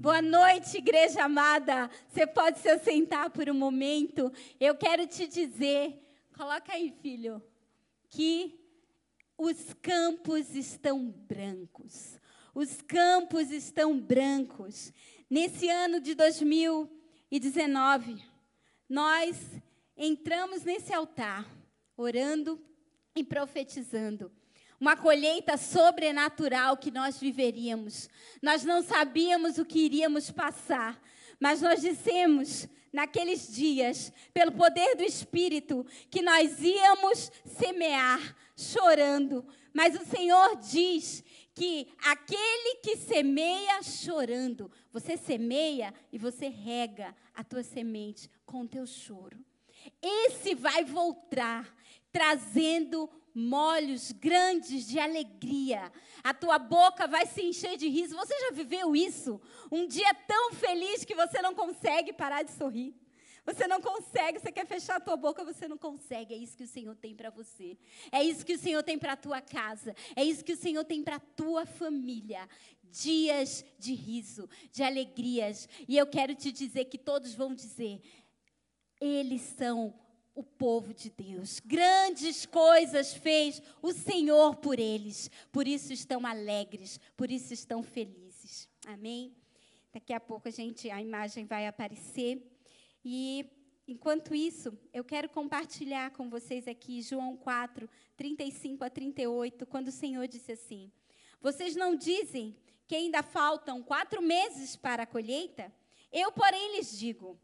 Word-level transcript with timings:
Boa 0.00 0.22
noite, 0.22 0.78
igreja 0.78 1.24
amada. 1.24 1.90
Você 2.08 2.24
pode 2.24 2.60
se 2.60 2.68
assentar 2.68 3.30
por 3.30 3.50
um 3.50 3.54
momento. 3.54 4.32
Eu 4.60 4.76
quero 4.76 5.08
te 5.08 5.26
dizer, 5.26 6.00
coloca 6.36 6.72
aí, 6.72 6.94
filho, 7.02 7.42
que 8.08 8.60
os 9.36 9.74
campos 9.82 10.54
estão 10.54 11.10
brancos. 11.10 12.16
Os 12.54 12.80
campos 12.80 13.50
estão 13.50 13.98
brancos. 13.98 14.92
Nesse 15.28 15.68
ano 15.68 16.00
de 16.00 16.14
2019, 16.14 18.22
nós 18.88 19.36
entramos 19.96 20.62
nesse 20.62 20.94
altar, 20.94 21.44
orando 21.96 22.64
e 23.16 23.24
profetizando 23.24 24.30
uma 24.80 24.96
colheita 24.96 25.56
sobrenatural 25.56 26.76
que 26.76 26.90
nós 26.90 27.18
viveríamos. 27.18 28.08
Nós 28.42 28.64
não 28.64 28.82
sabíamos 28.82 29.58
o 29.58 29.64
que 29.64 29.80
iríamos 29.80 30.30
passar, 30.30 31.00
mas 31.40 31.60
nós 31.60 31.80
dissemos 31.80 32.68
naqueles 32.92 33.54
dias, 33.54 34.12
pelo 34.32 34.52
poder 34.52 34.96
do 34.96 35.02
Espírito, 35.02 35.84
que 36.10 36.22
nós 36.22 36.62
íamos 36.62 37.30
semear 37.44 38.36
chorando. 38.56 39.46
Mas 39.72 39.94
o 39.94 40.04
Senhor 40.06 40.56
diz 40.56 41.22
que 41.54 41.88
aquele 42.02 42.76
que 42.82 42.96
semeia 42.96 43.82
chorando, 43.82 44.70
você 44.92 45.16
semeia 45.16 45.92
e 46.12 46.18
você 46.18 46.48
rega 46.48 47.14
a 47.34 47.42
tua 47.44 47.62
semente 47.62 48.30
com 48.46 48.62
o 48.62 48.68
teu 48.68 48.86
choro. 48.86 49.38
Esse 50.00 50.54
vai 50.54 50.84
voltar 50.84 51.72
trazendo 52.12 53.08
molhos 53.34 54.12
grandes 54.12 54.86
de 54.86 54.98
alegria. 54.98 55.92
A 56.22 56.34
tua 56.34 56.58
boca 56.58 57.06
vai 57.06 57.26
se 57.26 57.42
encher 57.42 57.76
de 57.76 57.88
riso. 57.88 58.16
Você 58.16 58.38
já 58.40 58.50
viveu 58.52 58.94
isso? 58.94 59.40
Um 59.70 59.86
dia 59.86 60.12
tão 60.26 60.52
feliz 60.52 61.04
que 61.04 61.14
você 61.14 61.40
não 61.40 61.54
consegue 61.54 62.12
parar 62.12 62.42
de 62.42 62.52
sorrir. 62.52 62.94
Você 63.48 63.66
não 63.66 63.80
consegue, 63.80 64.38
você 64.38 64.52
quer 64.52 64.66
fechar 64.66 64.96
a 64.96 65.00
tua 65.00 65.16
boca, 65.16 65.42
você 65.42 65.66
não 65.66 65.78
consegue. 65.78 66.34
É 66.34 66.36
isso 66.36 66.54
que 66.54 66.64
o 66.64 66.68
Senhor 66.68 66.94
tem 66.94 67.14
para 67.14 67.30
você. 67.30 67.78
É 68.12 68.22
isso 68.22 68.44
que 68.44 68.52
o 68.52 68.58
Senhor 68.58 68.82
tem 68.82 68.98
para 68.98 69.14
a 69.14 69.16
tua 69.16 69.40
casa. 69.40 69.96
É 70.14 70.22
isso 70.22 70.44
que 70.44 70.52
o 70.52 70.56
Senhor 70.56 70.84
tem 70.84 71.02
para 71.02 71.16
a 71.16 71.20
tua 71.20 71.64
família. 71.64 72.46
Dias 72.82 73.64
de 73.78 73.94
riso, 73.94 74.50
de 74.70 74.82
alegrias. 74.82 75.66
E 75.88 75.96
eu 75.96 76.06
quero 76.06 76.34
te 76.34 76.52
dizer 76.52 76.86
que 76.86 76.98
todos 76.98 77.34
vão 77.34 77.54
dizer: 77.54 78.02
eles 79.00 79.40
são 79.40 79.98
o 80.38 80.42
povo 80.44 80.94
de 80.94 81.10
Deus. 81.10 81.58
Grandes 81.58 82.46
coisas 82.46 83.12
fez 83.12 83.60
o 83.82 83.92
Senhor 83.92 84.54
por 84.54 84.78
eles. 84.78 85.28
Por 85.50 85.66
isso 85.66 85.92
estão 85.92 86.24
alegres, 86.24 87.00
por 87.16 87.28
isso 87.28 87.52
estão 87.52 87.82
felizes. 87.82 88.68
Amém? 88.86 89.34
Daqui 89.92 90.12
a 90.12 90.20
pouco 90.20 90.46
a 90.46 90.50
gente 90.52 90.88
a 90.90 91.02
imagem 91.02 91.44
vai 91.44 91.66
aparecer 91.66 92.40
e 93.04 93.50
enquanto 93.88 94.32
isso, 94.32 94.78
eu 94.92 95.02
quero 95.02 95.28
compartilhar 95.28 96.12
com 96.12 96.30
vocês 96.30 96.68
aqui 96.68 97.02
João 97.02 97.36
4, 97.36 97.90
35 98.16 98.84
a 98.84 98.90
38, 98.90 99.66
quando 99.66 99.88
o 99.88 99.92
Senhor 99.92 100.28
disse 100.28 100.52
assim: 100.52 100.92
Vocês 101.40 101.74
não 101.74 101.96
dizem 101.96 102.56
que 102.86 102.94
ainda 102.94 103.24
faltam 103.24 103.82
quatro 103.82 104.22
meses 104.22 104.76
para 104.76 105.02
a 105.02 105.06
colheita? 105.06 105.72
Eu, 106.12 106.30
porém, 106.30 106.76
lhes 106.76 106.96
digo: 106.96 107.36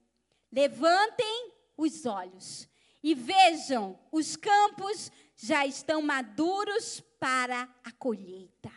levantem 0.52 1.50
os 1.76 2.06
olhos 2.06 2.72
e 3.04 3.14
vejam, 3.14 3.98
os 4.10 4.34
campos 4.34 5.12
já 5.36 5.66
estão 5.66 6.00
maduros 6.00 7.02
para 7.20 7.68
a 7.84 7.92
colheita. 7.92 8.72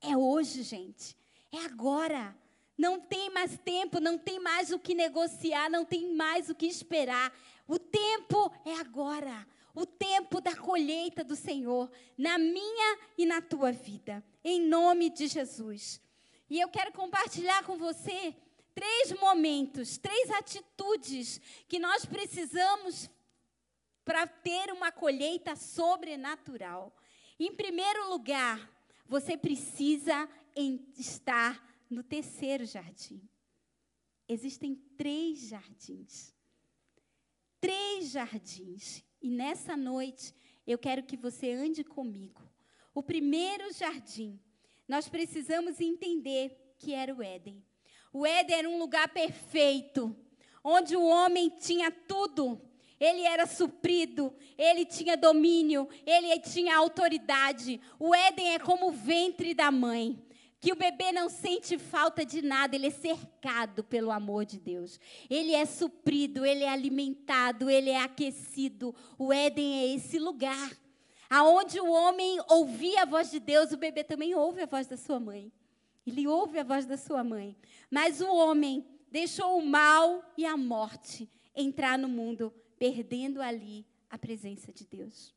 É 0.00 0.16
hoje, 0.16 0.62
gente. 0.62 1.16
É 1.50 1.58
agora. 1.64 2.36
Não 2.78 3.00
tem 3.00 3.30
mais 3.30 3.58
tempo, 3.58 3.98
não 3.98 4.16
tem 4.16 4.38
mais 4.38 4.70
o 4.70 4.78
que 4.78 4.94
negociar, 4.94 5.68
não 5.68 5.84
tem 5.84 6.14
mais 6.14 6.48
o 6.48 6.54
que 6.54 6.66
esperar. 6.66 7.36
O 7.66 7.76
tempo 7.76 8.52
é 8.64 8.74
agora. 8.74 9.44
O 9.74 9.84
tempo 9.84 10.40
da 10.40 10.54
colheita 10.54 11.24
do 11.24 11.34
Senhor 11.34 11.90
na 12.16 12.38
minha 12.38 12.98
e 13.18 13.26
na 13.26 13.42
tua 13.42 13.72
vida. 13.72 14.24
Em 14.44 14.60
nome 14.60 15.10
de 15.10 15.26
Jesus. 15.26 16.00
E 16.48 16.60
eu 16.60 16.68
quero 16.68 16.92
compartilhar 16.92 17.64
com 17.64 17.76
você 17.76 18.36
três 18.72 19.18
momentos, 19.18 19.98
três 19.98 20.30
atitudes 20.30 21.40
que 21.66 21.80
nós 21.80 22.04
precisamos 22.04 23.10
para 24.04 24.26
ter 24.26 24.72
uma 24.72 24.92
colheita 24.92 25.56
sobrenatural. 25.56 26.94
Em 27.38 27.54
primeiro 27.54 28.10
lugar, 28.10 28.70
você 29.06 29.36
precisa 29.36 30.28
estar 30.96 31.62
no 31.88 32.02
terceiro 32.02 32.64
jardim. 32.64 33.20
Existem 34.28 34.74
três 34.96 35.48
jardins. 35.48 36.34
Três 37.60 38.10
jardins. 38.10 39.02
E 39.20 39.30
nessa 39.30 39.76
noite, 39.76 40.34
eu 40.66 40.78
quero 40.78 41.02
que 41.02 41.16
você 41.16 41.52
ande 41.52 41.82
comigo. 41.82 42.42
O 42.94 43.02
primeiro 43.02 43.72
jardim, 43.72 44.40
nós 44.86 45.08
precisamos 45.08 45.80
entender 45.80 46.74
que 46.78 46.94
era 46.94 47.14
o 47.14 47.22
Éden. 47.22 47.62
O 48.12 48.24
Éden 48.24 48.56
era 48.56 48.68
um 48.68 48.78
lugar 48.78 49.08
perfeito, 49.08 50.16
onde 50.62 50.96
o 50.96 51.04
homem 51.04 51.50
tinha 51.50 51.90
tudo 51.90 52.60
ele 53.04 53.22
era 53.22 53.46
suprido, 53.46 54.32
ele 54.56 54.84
tinha 54.84 55.16
domínio, 55.16 55.88
ele 56.06 56.38
tinha 56.40 56.76
autoridade. 56.76 57.80
O 57.98 58.14
Éden 58.14 58.54
é 58.54 58.58
como 58.58 58.88
o 58.88 58.92
ventre 58.92 59.54
da 59.54 59.70
mãe, 59.70 60.18
que 60.60 60.72
o 60.72 60.76
bebê 60.76 61.12
não 61.12 61.28
sente 61.28 61.78
falta 61.78 62.24
de 62.24 62.40
nada, 62.40 62.74
ele 62.74 62.86
é 62.86 62.90
cercado 62.90 63.84
pelo 63.84 64.10
amor 64.10 64.44
de 64.44 64.58
Deus. 64.58 64.98
Ele 65.28 65.54
é 65.54 65.66
suprido, 65.66 66.46
ele 66.46 66.64
é 66.64 66.68
alimentado, 66.68 67.68
ele 67.68 67.90
é 67.90 68.00
aquecido. 68.00 68.94
O 69.18 69.32
Éden 69.32 69.80
é 69.80 69.94
esse 69.94 70.18
lugar 70.18 70.70
aonde 71.28 71.80
o 71.80 71.90
homem 71.90 72.38
ouvia 72.48 73.02
a 73.02 73.06
voz 73.06 73.30
de 73.30 73.40
Deus, 73.40 73.72
o 73.72 73.76
bebê 73.76 74.04
também 74.04 74.36
ouve 74.36 74.62
a 74.62 74.66
voz 74.66 74.86
da 74.86 74.96
sua 74.96 75.18
mãe. 75.18 75.52
Ele 76.06 76.28
ouve 76.28 76.60
a 76.60 76.62
voz 76.62 76.86
da 76.86 76.96
sua 76.96 77.24
mãe. 77.24 77.56
Mas 77.90 78.20
o 78.20 78.32
homem 78.32 78.86
deixou 79.10 79.58
o 79.58 79.66
mal 79.66 80.22
e 80.36 80.46
a 80.46 80.56
morte 80.56 81.28
entrar 81.56 81.98
no 81.98 82.08
mundo 82.08 82.52
perdendo 82.84 83.40
ali 83.40 83.86
a 84.10 84.18
presença 84.18 84.70
de 84.70 84.84
Deus. 84.84 85.34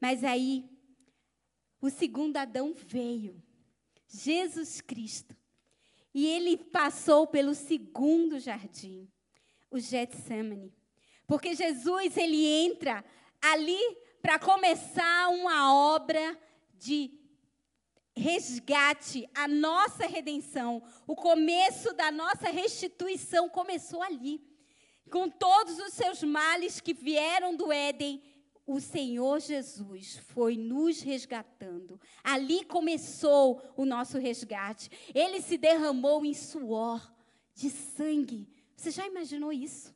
Mas 0.00 0.22
aí, 0.22 0.64
o 1.80 1.90
segundo 1.90 2.36
Adão 2.36 2.72
veio, 2.72 3.42
Jesus 4.06 4.80
Cristo, 4.80 5.36
e 6.14 6.24
ele 6.24 6.56
passou 6.56 7.26
pelo 7.26 7.52
segundo 7.52 8.38
jardim, 8.38 9.10
o 9.68 9.80
Getsemane. 9.80 10.72
Porque 11.26 11.52
Jesus, 11.52 12.16
ele 12.16 12.46
entra 12.46 13.04
ali 13.42 13.80
para 14.22 14.38
começar 14.38 15.30
uma 15.30 15.74
obra 15.74 16.38
de 16.74 17.10
resgate, 18.16 19.28
a 19.34 19.48
nossa 19.48 20.06
redenção, 20.06 20.80
o 21.08 21.16
começo 21.16 21.92
da 21.94 22.12
nossa 22.12 22.50
restituição 22.50 23.48
começou 23.48 24.00
ali. 24.00 24.47
Com 25.10 25.28
todos 25.28 25.78
os 25.78 25.92
seus 25.92 26.22
males 26.22 26.80
que 26.80 26.92
vieram 26.92 27.56
do 27.56 27.72
Éden, 27.72 28.22
o 28.66 28.80
Senhor 28.80 29.40
Jesus 29.40 30.18
foi 30.34 30.56
nos 30.56 31.00
resgatando. 31.00 31.98
Ali 32.22 32.64
começou 32.64 33.62
o 33.74 33.86
nosso 33.86 34.18
resgate. 34.18 34.90
Ele 35.14 35.40
se 35.40 35.56
derramou 35.56 36.24
em 36.24 36.34
suor 36.34 37.10
de 37.54 37.70
sangue. 37.70 38.46
Você 38.76 38.90
já 38.90 39.06
imaginou 39.06 39.52
isso? 39.52 39.94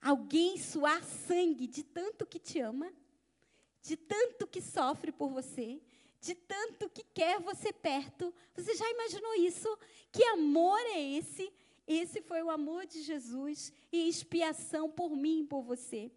Alguém 0.00 0.56
suar 0.56 1.02
sangue 1.02 1.66
de 1.66 1.82
tanto 1.82 2.24
que 2.24 2.38
te 2.38 2.60
ama, 2.60 2.90
de 3.82 3.96
tanto 3.96 4.46
que 4.46 4.62
sofre 4.62 5.10
por 5.10 5.28
você, 5.28 5.82
de 6.20 6.34
tanto 6.34 6.88
que 6.88 7.02
quer 7.02 7.40
você 7.40 7.72
perto. 7.72 8.32
Você 8.54 8.74
já 8.76 8.88
imaginou 8.88 9.34
isso? 9.34 9.68
Que 10.12 10.22
amor 10.24 10.80
é 10.80 11.00
esse 11.00 11.52
esse 11.92 12.22
foi 12.22 12.42
o 12.42 12.50
amor 12.50 12.86
de 12.86 13.02
Jesus 13.02 13.72
e 13.90 14.08
expiação 14.08 14.88
por 14.88 15.16
mim 15.16 15.40
e 15.40 15.44
por 15.44 15.62
você. 15.62 16.10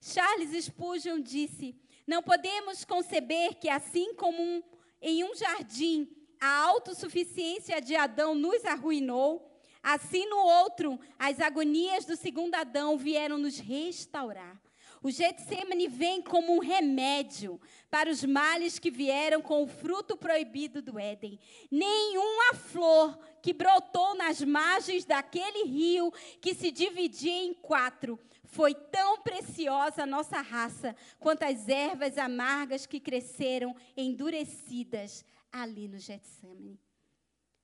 Charles 0.00 0.64
Spurgeon 0.64 1.20
disse: 1.20 1.76
Não 2.06 2.22
podemos 2.22 2.84
conceber 2.84 3.56
que, 3.56 3.68
assim 3.68 4.14
como 4.14 4.42
um, 4.42 4.62
em 5.02 5.22
um 5.22 5.34
jardim 5.34 6.08
a 6.40 6.64
autossuficiência 6.64 7.80
de 7.80 7.94
Adão 7.94 8.34
nos 8.34 8.64
arruinou, 8.64 9.48
assim 9.82 10.26
no 10.26 10.38
outro 10.38 10.98
as 11.18 11.40
agonias 11.40 12.04
do 12.04 12.16
segundo 12.16 12.54
Adão 12.54 12.96
vieram 12.96 13.36
nos 13.38 13.58
restaurar. 13.58 14.60
O 15.02 15.10
Getsemane 15.10 15.88
vem 15.88 16.22
como 16.22 16.54
um 16.54 16.60
remédio 16.60 17.60
para 17.90 18.08
os 18.08 18.24
males 18.24 18.78
que 18.78 18.90
vieram 18.90 19.42
com 19.42 19.62
o 19.62 19.66
fruto 19.66 20.16
proibido 20.16 20.80
do 20.80 20.98
Éden. 20.98 21.38
Nenhuma 21.70 22.54
flor 22.54 23.18
que 23.42 23.52
brotou 23.52 24.14
nas 24.14 24.40
margens 24.40 25.04
daquele 25.04 25.64
rio 25.64 26.12
que 26.40 26.54
se 26.54 26.70
dividia 26.70 27.42
em 27.42 27.52
quatro 27.52 28.18
foi 28.44 28.74
tão 28.74 29.20
preciosa 29.22 30.02
a 30.02 30.06
nossa 30.06 30.40
raça 30.40 30.94
quanto 31.18 31.42
as 31.42 31.68
ervas 31.68 32.16
amargas 32.18 32.86
que 32.86 33.00
cresceram 33.00 33.74
endurecidas 33.96 35.24
ali 35.50 35.88
no 35.88 35.98
Getsemane. 35.98 36.78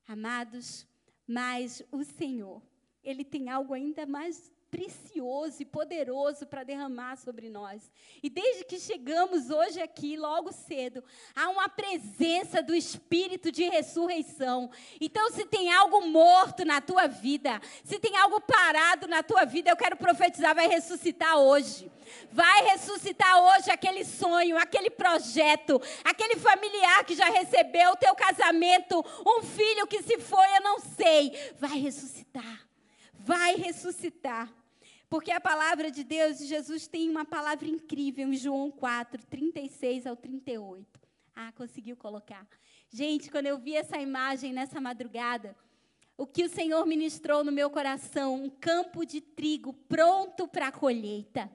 Amados, 0.06 0.86
Mas 1.26 1.82
o 1.92 2.02
Senhor, 2.02 2.62
Ele 3.04 3.22
tem 3.22 3.50
algo 3.50 3.74
ainda 3.74 4.06
mais 4.06 4.50
precioso 4.70 5.62
e 5.62 5.64
poderoso 5.64 6.46
para 6.46 6.62
derramar 6.62 7.16
sobre 7.16 7.48
nós. 7.48 7.90
E 8.22 8.28
desde 8.28 8.64
que 8.64 8.78
chegamos 8.78 9.50
hoje 9.50 9.80
aqui, 9.80 10.16
logo 10.16 10.52
cedo, 10.52 11.02
há 11.34 11.48
uma 11.48 11.68
presença 11.68 12.62
do 12.62 12.74
Espírito 12.74 13.50
de 13.50 13.64
ressurreição. 13.64 14.70
Então, 15.00 15.30
se 15.30 15.46
tem 15.46 15.72
algo 15.72 16.06
morto 16.06 16.64
na 16.64 16.80
tua 16.80 17.06
vida, 17.06 17.60
se 17.82 17.98
tem 17.98 18.16
algo 18.16 18.40
parado 18.40 19.06
na 19.06 19.22
tua 19.22 19.44
vida, 19.44 19.70
eu 19.70 19.76
quero 19.76 19.96
profetizar, 19.96 20.54
vai 20.54 20.68
ressuscitar 20.68 21.38
hoje. 21.38 21.90
Vai 22.32 22.64
ressuscitar 22.64 23.38
hoje 23.38 23.70
aquele 23.70 24.04
sonho, 24.04 24.56
aquele 24.56 24.88
projeto, 24.88 25.80
aquele 26.02 26.36
familiar 26.36 27.04
que 27.04 27.14
já 27.14 27.26
recebeu 27.26 27.92
o 27.92 27.96
teu 27.96 28.14
casamento, 28.14 29.04
um 29.26 29.42
filho 29.42 29.86
que 29.86 30.02
se 30.02 30.18
foi, 30.18 30.56
eu 30.56 30.62
não 30.62 30.78
sei. 30.78 31.32
Vai 31.58 31.78
ressuscitar. 31.78 32.66
Vai 33.12 33.56
ressuscitar. 33.56 34.57
Porque 35.08 35.30
a 35.30 35.40
palavra 35.40 35.90
de 35.90 36.04
Deus, 36.04 36.38
Jesus 36.38 36.86
tem 36.86 37.08
uma 37.08 37.24
palavra 37.24 37.66
incrível 37.66 38.28
em 38.28 38.36
João 38.36 38.70
4, 38.70 39.24
36 39.26 40.06
ao 40.06 40.14
38. 40.14 40.86
Ah, 41.34 41.50
conseguiu 41.52 41.96
colocar. 41.96 42.46
Gente, 42.90 43.30
quando 43.30 43.46
eu 43.46 43.58
vi 43.58 43.74
essa 43.74 43.96
imagem 43.96 44.52
nessa 44.52 44.80
madrugada, 44.80 45.56
o 46.16 46.26
que 46.26 46.44
o 46.44 46.48
Senhor 46.48 46.84
ministrou 46.84 47.44
no 47.44 47.52
meu 47.52 47.70
coração, 47.70 48.34
um 48.34 48.50
campo 48.50 49.06
de 49.06 49.20
trigo 49.20 49.72
pronto 49.72 50.48
para 50.48 50.68
a 50.68 50.72
colheita. 50.72 51.50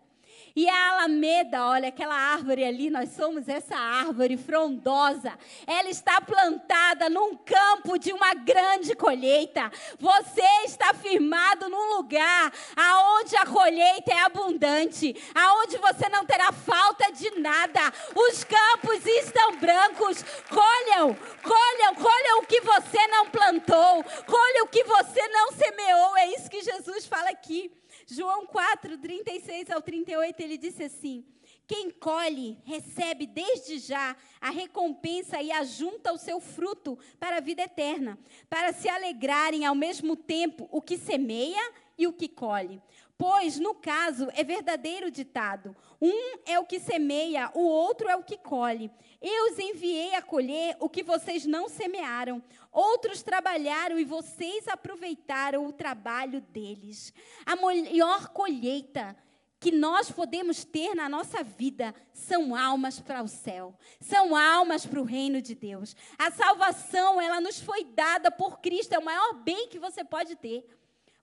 E 0.56 0.70
a 0.70 0.92
alameda, 0.92 1.66
olha, 1.66 1.88
aquela 1.88 2.14
árvore 2.14 2.64
ali, 2.64 2.92
nós 2.92 3.10
somos 3.10 3.50
essa 3.50 3.76
árvore 3.76 4.38
frondosa. 4.38 5.34
Ela 5.66 5.90
está 5.90 6.22
plantada 6.22 7.10
num 7.10 7.36
campo 7.38 7.98
de 7.98 8.14
uma 8.14 8.36
grande 8.36 8.96
colheita. 8.96 9.72
Você 9.98 10.46
está 10.66 10.94
firmado 10.94 11.68
num 11.70 11.96
lugar 11.96 12.54
aonde 12.76 13.36
a 13.36 13.48
colheita 13.48 14.12
é 14.12 14.22
abundante, 14.22 15.16
aonde 15.34 15.80
você 15.80 16.08
não 16.10 16.24
terá 16.24 16.52
falta 16.52 17.12
de 17.12 17.32
nada. 17.40 17.82
Os 18.16 18.44
campos 18.44 19.04
estão 19.08 19.58
brancos. 19.58 20.24
Colham, 20.50 21.18
colham, 21.42 21.96
colham 21.96 22.40
o 22.42 22.46
que 22.46 22.62
você 22.62 23.08
não 23.08 23.28
plantou, 23.28 24.04
colham 24.28 24.66
o 24.66 24.70
que 24.70 24.84
você 24.84 25.28
não 25.30 25.52
semeou. 25.52 26.16
É 26.18 26.28
isso 26.28 26.48
que 26.48 26.62
Jesus 26.62 27.08
fala 27.08 27.32
aqui. 27.32 27.72
João 28.08 28.46
4, 28.46 28.98
36 28.98 29.70
ao 29.70 29.82
38, 29.82 30.40
ele 30.42 30.58
disse 30.58 30.84
assim: 30.84 31.26
Quem 31.66 31.90
colhe, 31.90 32.58
recebe 32.66 33.26
desde 33.26 33.80
já 33.80 34.16
a 34.42 34.50
recompensa 34.50 35.42
e 35.42 35.52
ajunta 35.52 36.12
o 36.12 36.18
seu 36.18 36.40
fruto 36.40 36.98
para 37.20 37.38
a 37.38 37.42
vida 37.42 37.64
eterna, 37.64 38.18
para 38.50 38.74
se 38.74 38.90
alegrarem 38.90 39.66
ao 39.66 39.76
mesmo 39.76 40.16
tempo 40.16 40.68
o 40.72 40.82
que 40.82 40.98
semeia 40.98 41.62
e 41.98 42.08
o 42.08 42.14
que 42.14 42.28
colhe. 42.28 42.82
Pois, 43.18 43.60
no 43.60 43.74
caso, 43.76 44.28
é 44.34 44.44
verdadeiro 44.44 45.10
ditado: 45.10 45.76
um 46.02 46.40
é 46.46 46.60
o 46.60 46.66
que 46.66 46.80
semeia, 46.80 47.50
o 47.54 47.62
outro 47.62 48.10
é 48.10 48.16
o 48.16 48.24
que 48.24 48.38
colhe. 48.38 48.92
Eu 49.22 49.52
os 49.52 49.60
enviei 49.60 50.16
a 50.16 50.22
colher 50.22 50.76
o 50.80 50.90
que 50.90 51.04
vocês 51.04 51.46
não 51.46 51.70
semearam. 51.70 52.44
Outros 52.74 53.22
trabalharam 53.22 54.00
e 54.00 54.04
vocês 54.04 54.68
aproveitaram 54.68 55.68
o 55.68 55.72
trabalho 55.72 56.42
deles. 56.42 57.14
A 57.46 57.56
maior 57.56 58.30
colheita 58.30 59.16
que 59.64 59.72
nós 59.72 60.12
podemos 60.12 60.66
ter 60.66 60.94
na 60.94 61.08
nossa 61.08 61.42
vida 61.42 61.96
são 62.12 62.54
almas 62.54 63.00
para 63.00 63.24
o 63.24 63.30
céu, 63.30 63.74
são 64.02 64.36
almas 64.36 64.86
para 64.86 65.00
o 65.00 65.06
reino 65.06 65.42
de 65.42 65.56
Deus. 65.56 65.96
A 66.18 66.30
salvação, 66.32 67.22
ela 67.22 67.40
nos 67.40 67.62
foi 67.62 67.86
dada 67.86 68.30
por 68.30 68.60
Cristo, 68.60 68.92
é 68.92 69.00
o 69.00 69.06
maior 69.06 69.36
bem 69.36 69.70
que 69.70 69.80
você 69.80 70.04
pode 70.04 70.36
ter. 70.36 70.68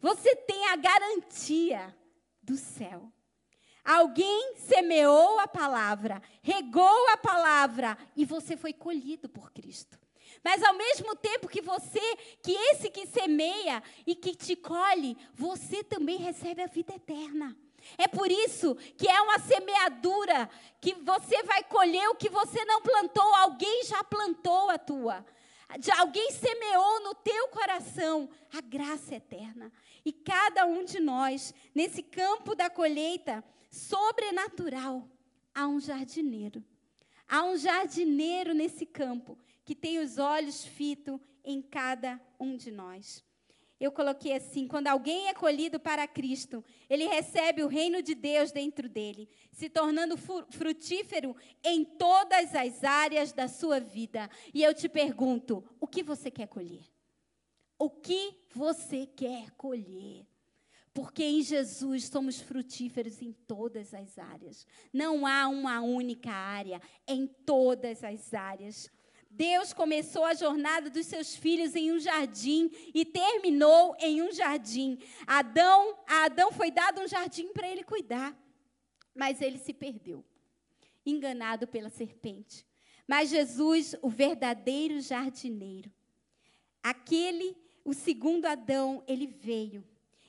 Você 0.01 0.35
tem 0.35 0.69
a 0.69 0.77
garantia 0.77 1.95
do 2.43 2.57
céu. 2.57 3.13
Alguém 3.85 4.55
semeou 4.57 5.39
a 5.39 5.47
palavra, 5.47 6.23
regou 6.41 7.09
a 7.11 7.19
palavra 7.19 7.99
e 8.17 8.25
você 8.25 8.57
foi 8.57 8.73
colhido 8.73 9.29
por 9.29 9.53
Cristo. 9.53 10.00
Mas 10.43 10.63
ao 10.63 10.75
mesmo 10.75 11.15
tempo 11.17 11.49
que 11.49 11.61
você, 11.61 12.01
que 12.43 12.53
esse 12.53 12.91
que 12.91 13.07
semeia 13.07 13.83
e 14.07 14.15
que 14.15 14.35
te 14.35 14.57
colhe, 14.57 15.17
você 15.35 15.85
também 15.85 16.17
recebe 16.17 16.63
a 16.63 16.67
vida 16.67 16.95
eterna. 16.95 17.57
É 17.97 18.07
por 18.09 18.31
isso 18.31 18.75
que 18.97 19.09
é 19.09 19.21
uma 19.21 19.39
semeadura 19.39 20.49
que 20.81 20.95
você 20.95 21.43
vai 21.43 21.63
colher 21.65 22.09
o 22.09 22.15
que 22.15 22.29
você 22.29 22.65
não 22.65 22.81
plantou, 22.81 23.35
alguém 23.35 23.85
já 23.85 24.03
plantou 24.05 24.71
a 24.71 24.79
tua. 24.79 25.25
Alguém 25.99 26.33
semeou 26.33 27.01
no 27.05 27.15
teu 27.15 27.49
coração 27.49 28.29
a 28.53 28.61
graça 28.61 29.15
eterna. 29.15 29.71
E 30.05 30.13
cada 30.13 30.67
um 30.67 30.85
de 30.85 30.99
nós, 30.99 31.55
nesse 31.75 32.03
campo 32.03 32.55
da 32.55 32.69
colheita 32.69 33.45
sobrenatural, 33.71 35.07
há 35.55 35.69
um 35.69 35.79
jardineiro. 35.79 36.65
Há 37.29 37.45
um 37.45 37.57
jardineiro 37.57 38.53
nesse 38.53 38.85
campo 38.85 39.39
que 39.65 39.75
tem 39.75 39.99
os 39.99 40.19
olhos 40.19 40.65
fitos 40.65 41.21
em 41.45 41.61
cada 41.63 42.21
um 42.39 42.57
de 42.57 42.71
nós. 42.71 43.25
Eu 43.79 43.91
coloquei 43.91 44.35
assim: 44.35 44.67
quando 44.69 44.89
alguém 44.89 45.29
é 45.29 45.35
colhido 45.35 45.81
para 45.81 46.07
Cristo, 46.07 46.65
ele 46.89 47.07
recebe 47.07 47.63
o 47.63 47.69
reino 47.69 48.03
de 48.03 48.15
Deus 48.15 48.53
dentro 48.53 48.89
dele, 48.89 49.29
se 49.53 49.71
tornando 49.71 50.17
frutífero 50.51 51.35
em 51.65 51.85
todas 51.85 52.55
as 52.55 52.85
áreas 52.85 53.33
da 53.33 53.49
sua 53.49 53.81
vida. 53.81 54.29
E 54.53 54.63
eu 54.63 54.75
te 54.75 54.89
pergunto: 54.89 55.65
o 55.81 55.87
que 55.87 56.03
você 56.03 56.31
quer 56.31 56.47
colher? 56.47 56.85
o 57.81 57.89
que 57.89 58.37
você 58.55 59.07
quer 59.07 59.51
colher. 59.53 60.27
Porque 60.93 61.25
em 61.25 61.43
Jesus 61.43 62.09
somos 62.09 62.39
frutíferos 62.39 63.23
em 63.23 63.33
todas 63.33 63.95
as 63.95 64.19
áreas. 64.19 64.67
Não 64.93 65.27
há 65.27 65.49
uma 65.49 65.81
única 65.81 66.31
área, 66.31 66.83
em 67.09 67.27
todas 67.27 68.05
as 68.05 68.35
áreas. 68.35 68.91
Deus 69.31 69.73
começou 69.73 70.25
a 70.25 70.35
jornada 70.35 70.91
dos 70.91 71.07
seus 71.07 71.37
filhos 71.37 71.77
em 71.77 71.93
um 71.93 72.01
jardim 72.01 72.71
e 72.93 73.05
terminou 73.05 73.97
em 74.01 74.21
um 74.21 74.33
jardim. 74.33 74.99
Adão, 75.27 75.97
a 76.07 76.25
Adão 76.25 76.51
foi 76.51 76.71
dado 76.71 77.01
um 77.01 77.07
jardim 77.07 77.53
para 77.53 77.69
ele 77.69 77.85
cuidar, 77.85 78.37
mas 79.15 79.41
ele 79.41 79.57
se 79.57 79.73
perdeu, 79.73 80.25
enganado 81.07 81.67
pela 81.69 81.89
serpente. 81.89 82.67
Mas 83.07 83.31
Jesus, 83.31 83.95
o 84.03 84.09
verdadeiro 84.09 85.01
jardineiro, 85.01 85.91
aquele 86.83 87.57
o 87.85 87.95
segundo 87.95 88.47
Adão, 88.47 89.03
ele 89.07 89.27
veio 89.27 89.85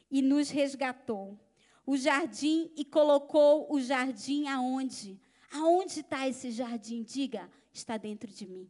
e 0.10 0.22
nos 0.22 0.50
resgatou. 0.50 1.40
O 1.86 1.98
jardim 1.98 2.72
e 2.76 2.86
colocou 2.86 3.72
o 3.74 3.80
jardim 3.82 4.48
aonde? 4.48 5.20
Aonde 5.52 6.00
está 6.00 6.28
esse 6.28 6.52
jardim? 6.52 7.04
Diga, 7.04 7.50
está 7.74 7.98
dentro 7.98 8.32
de 8.32 8.48
mim. 8.48 8.70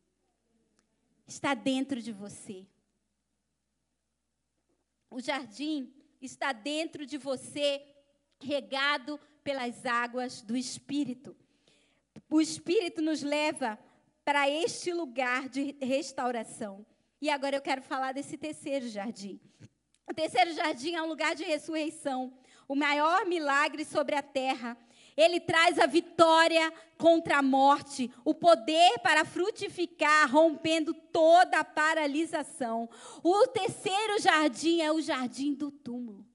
Está 1.31 1.53
dentro 1.53 2.01
de 2.01 2.11
você. 2.11 2.67
O 5.09 5.21
jardim 5.21 5.89
está 6.21 6.51
dentro 6.51 7.05
de 7.05 7.17
você, 7.17 7.81
regado 8.37 9.17
pelas 9.41 9.85
águas 9.85 10.41
do 10.41 10.57
Espírito. 10.57 11.33
O 12.29 12.41
Espírito 12.41 13.01
nos 13.01 13.23
leva 13.23 13.79
para 14.25 14.49
este 14.49 14.91
lugar 14.91 15.47
de 15.47 15.77
restauração. 15.81 16.85
E 17.21 17.29
agora 17.29 17.55
eu 17.55 17.61
quero 17.61 17.81
falar 17.81 18.11
desse 18.11 18.37
terceiro 18.37 18.89
jardim. 18.89 19.39
O 20.05 20.13
terceiro 20.13 20.53
jardim 20.53 20.95
é 20.95 21.01
um 21.01 21.07
lugar 21.07 21.33
de 21.33 21.45
ressurreição, 21.45 22.37
o 22.67 22.75
maior 22.75 23.25
milagre 23.25 23.85
sobre 23.85 24.15
a 24.15 24.21
terra. 24.21 24.77
Ele 25.15 25.39
traz 25.39 25.77
a 25.77 25.85
vitória 25.85 26.71
contra 26.97 27.37
a 27.37 27.43
morte, 27.43 28.11
o 28.23 28.33
poder 28.33 28.99
para 28.99 29.25
frutificar, 29.25 30.31
rompendo 30.31 30.93
toda 30.93 31.59
a 31.59 31.63
paralisação. 31.63 32.89
O 33.23 33.47
terceiro 33.47 34.19
jardim 34.19 34.81
é 34.81 34.91
o 34.91 35.01
jardim 35.01 35.53
do 35.53 35.71
túmulo. 35.71 36.25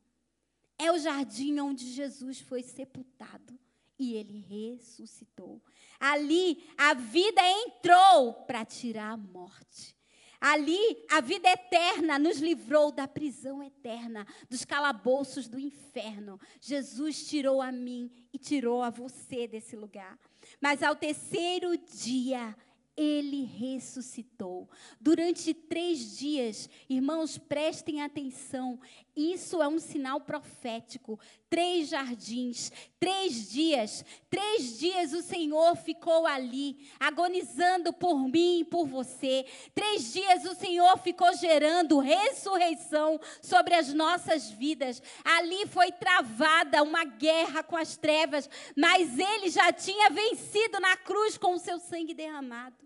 É 0.79 0.93
o 0.93 0.99
jardim 0.99 1.59
onde 1.59 1.91
Jesus 1.91 2.41
foi 2.41 2.63
sepultado 2.63 3.59
e 3.99 4.15
ele 4.15 4.39
ressuscitou. 4.39 5.63
Ali 5.99 6.63
a 6.77 6.93
vida 6.93 7.41
entrou 7.43 8.35
para 8.47 8.65
tirar 8.65 9.13
a 9.13 9.17
morte. 9.17 9.96
Ali, 10.41 11.05
a 11.11 11.21
vida 11.21 11.49
eterna 11.49 12.19
nos 12.19 12.39
livrou 12.39 12.93
da 12.93 13.09
prisão 13.09 13.63
eterna, 13.63 14.27
dos 14.49 14.65
calabouços 14.65 15.49
do 15.49 15.59
inferno. 15.59 16.41
Jesus 16.61 17.27
tirou 17.29 17.63
a 17.63 17.73
mim 17.73 18.11
e 18.33 18.39
tirou 18.39 18.83
a 18.83 18.91
você 18.91 19.47
desse 19.47 19.77
lugar. 19.77 20.19
Mas 20.61 20.83
ao 20.83 20.95
terceiro 20.95 21.77
dia, 21.77 22.55
ele 22.97 23.45
ressuscitou. 23.45 24.69
Durante 25.01 25.53
três 25.53 26.17
dias, 26.17 26.69
irmãos, 26.89 27.37
prestem 27.37 28.01
atenção, 28.01 28.81
isso 29.17 29.63
é 29.63 29.69
um 29.69 29.79
sinal 29.79 30.21
profético. 30.21 31.19
Três 31.49 31.89
jardins, 31.89 32.71
três 33.01 33.51
dias, 33.51 34.05
três 34.29 34.79
dias 34.79 35.13
o 35.13 35.23
Senhor 35.23 35.75
ficou 35.77 36.27
ali, 36.27 36.89
agonizando 37.01 37.93
por 37.93 38.29
mim 38.29 38.61
e 38.61 38.65
por 38.65 38.87
você. 38.87 39.47
Três 39.75 40.13
dias 40.13 40.45
o 40.45 40.55
Senhor 40.55 40.99
ficou 40.99 41.33
gerando 41.35 41.99
ressurreição 41.99 43.19
sobre 43.41 43.75
as 43.75 43.95
nossas 43.95 44.51
vidas. 44.51 45.03
Ali 45.25 45.67
foi 45.67 45.91
travada 45.91 46.83
uma 46.83 47.05
guerra 47.05 47.63
com 47.63 47.77
as 47.77 47.97
trevas, 47.97 48.51
mas 48.77 49.19
ele 49.19 49.49
já 49.49 49.73
tinha 49.73 50.11
vencido 50.11 50.79
na 50.79 50.97
cruz 50.97 51.39
com 51.39 51.55
o 51.55 51.59
seu 51.59 51.79
sangue 51.79 52.13
derramado 52.13 52.86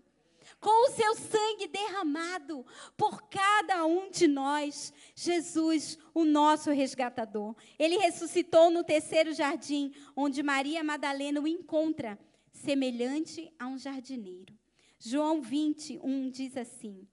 com 0.61 0.87
o 0.87 0.91
seu 0.91 1.15
sangue 1.15 1.67
derramado 1.67 2.63
por 2.95 3.27
cada 3.29 3.83
um 3.83 4.11
de 4.11 4.27
nós. 4.27 4.93
Jesus, 5.15 5.97
o 6.13 6.23
nosso 6.23 6.69
resgatador. 6.69 7.55
Ele 7.79 7.97
ressuscitou 7.97 8.69
no 8.69 8.83
terceiro 8.83 9.33
jardim, 9.33 9.91
onde 10.15 10.43
Maria 10.43 10.83
Madalena 10.83 11.41
o 11.41 11.47
encontra, 11.47 12.17
semelhante 12.53 13.51
a 13.57 13.67
um 13.67 13.77
jardineiro. 13.77 14.53
João 14.99 15.41
21 15.41 16.29
diz 16.29 16.55
assim: 16.55 17.07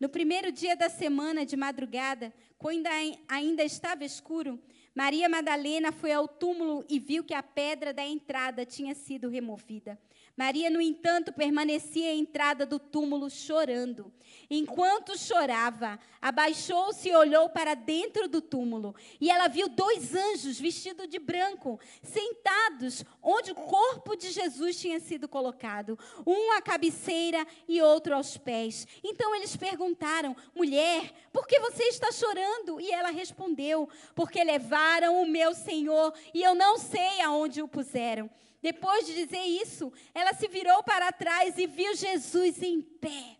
No 0.00 0.08
primeiro 0.08 0.50
dia 0.50 0.74
da 0.74 0.88
semana, 0.88 1.46
de 1.46 1.56
madrugada, 1.56 2.34
quando 2.58 2.88
ainda 3.28 3.62
estava 3.62 4.04
escuro, 4.04 4.60
Maria 4.92 5.28
Madalena 5.28 5.92
foi 5.92 6.10
ao 6.10 6.26
túmulo 6.26 6.84
e 6.88 6.98
viu 6.98 7.22
que 7.22 7.34
a 7.34 7.42
pedra 7.42 7.94
da 7.94 8.04
entrada 8.04 8.66
tinha 8.66 8.96
sido 8.96 9.28
removida. 9.28 9.96
Maria, 10.38 10.70
no 10.70 10.80
entanto, 10.80 11.32
permanecia 11.32 12.10
à 12.10 12.14
entrada 12.14 12.64
do 12.64 12.78
túmulo 12.78 13.28
chorando. 13.28 14.12
Enquanto 14.48 15.18
chorava, 15.18 15.98
abaixou-se 16.22 17.08
e 17.08 17.16
olhou 17.16 17.48
para 17.48 17.74
dentro 17.74 18.28
do 18.28 18.40
túmulo. 18.40 18.94
E 19.20 19.32
ela 19.32 19.48
viu 19.48 19.68
dois 19.68 20.14
anjos 20.14 20.60
vestidos 20.60 21.08
de 21.08 21.18
branco, 21.18 21.80
sentados 22.04 23.04
onde 23.20 23.50
o 23.50 23.54
corpo 23.56 24.14
de 24.14 24.30
Jesus 24.30 24.78
tinha 24.78 25.00
sido 25.00 25.26
colocado, 25.26 25.98
um 26.24 26.52
à 26.52 26.62
cabeceira 26.62 27.44
e 27.66 27.82
outro 27.82 28.14
aos 28.14 28.36
pés. 28.36 28.86
Então 29.02 29.34
eles 29.34 29.56
perguntaram: 29.56 30.36
mulher, 30.54 31.12
por 31.32 31.48
que 31.48 31.58
você 31.58 31.82
está 31.82 32.12
chorando? 32.12 32.80
E 32.80 32.92
ela 32.92 33.10
respondeu: 33.10 33.88
porque 34.14 34.44
levaram 34.44 35.20
o 35.20 35.26
meu 35.26 35.52
Senhor 35.52 36.14
e 36.32 36.44
eu 36.44 36.54
não 36.54 36.78
sei 36.78 37.20
aonde 37.22 37.60
o 37.60 37.66
puseram. 37.66 38.30
Depois 38.60 39.06
de 39.06 39.14
dizer 39.14 39.42
isso, 39.42 39.92
ela 40.14 40.34
se 40.34 40.48
virou 40.48 40.82
para 40.82 41.12
trás 41.12 41.56
e 41.56 41.66
viu 41.66 41.94
Jesus 41.94 42.62
em 42.62 42.82
pé 42.82 43.37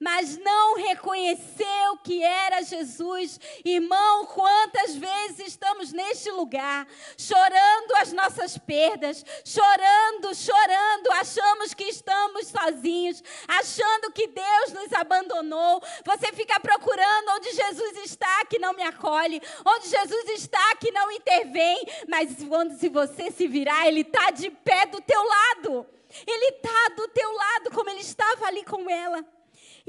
mas 0.00 0.38
não 0.38 0.76
reconheceu 0.76 1.98
que 2.02 2.22
era 2.22 2.62
Jesus. 2.62 3.38
Irmão, 3.62 4.24
quantas 4.24 4.96
vezes 4.96 5.48
estamos 5.48 5.92
neste 5.92 6.30
lugar, 6.30 6.88
chorando 7.18 7.96
as 7.98 8.10
nossas 8.12 8.56
perdas, 8.56 9.22
chorando, 9.44 10.34
chorando, 10.34 11.12
achamos 11.12 11.74
que 11.74 11.84
estamos 11.84 12.48
sozinhos, 12.48 13.22
achando 13.46 14.10
que 14.12 14.26
Deus 14.26 14.72
nos 14.72 14.90
abandonou. 14.94 15.82
Você 16.06 16.32
fica 16.32 16.58
procurando 16.58 17.32
onde 17.36 17.52
Jesus 17.52 17.98
está 17.98 18.46
que 18.46 18.58
não 18.58 18.72
me 18.72 18.82
acolhe, 18.82 19.42
onde 19.66 19.86
Jesus 19.86 20.28
está 20.30 20.76
que 20.76 20.90
não 20.90 21.12
intervém, 21.12 21.84
mas 22.08 22.36
quando 22.48 22.78
se 22.78 22.88
você 22.88 23.30
se 23.30 23.46
virar, 23.46 23.86
ele 23.86 24.00
está 24.00 24.30
de 24.30 24.50
pé 24.50 24.86
do 24.86 25.00
teu 25.02 25.22
lado. 25.22 25.86
Ele 26.26 26.56
está 26.56 26.88
do 26.96 27.06
teu 27.08 27.30
lado, 27.32 27.70
como 27.72 27.88
ele 27.90 28.00
estava 28.00 28.46
ali 28.46 28.64
com 28.64 28.90
ela. 28.90 29.24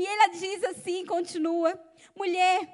E 0.02 0.04
ela 0.04 0.30
diz 0.30 0.64
assim, 0.64 1.06
continua: 1.06 1.80
mulher, 2.16 2.68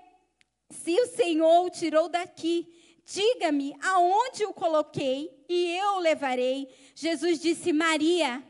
se 0.70 0.98
o 0.98 1.08
Senhor 1.08 1.66
o 1.66 1.70
tirou 1.70 2.08
daqui, 2.08 2.66
diga-me 3.04 3.76
aonde 3.82 4.46
o 4.46 4.54
coloquei 4.54 5.30
e 5.50 5.76
eu 5.76 5.96
o 5.96 6.00
levarei. 6.00 6.70
Jesus 6.96 7.42
disse: 7.42 7.74
Maria. 7.74 8.42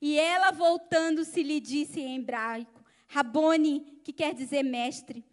E 0.00 0.16
ela, 0.16 0.52
voltando-se, 0.52 1.42
lhe 1.42 1.58
disse 1.58 2.00
em 2.00 2.18
hebraico: 2.18 2.84
Rabone, 3.08 3.80
que 4.04 4.12
quer 4.12 4.32
dizer 4.32 4.62
mestre. 4.62 5.24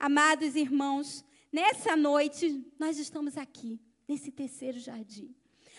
Amados 0.00 0.56
irmãos, 0.56 1.22
nessa 1.52 1.94
noite 1.94 2.64
nós 2.78 2.98
estamos 2.98 3.36
aqui, 3.36 3.78
nesse 4.08 4.30
terceiro 4.30 4.78
jardim, 4.78 5.36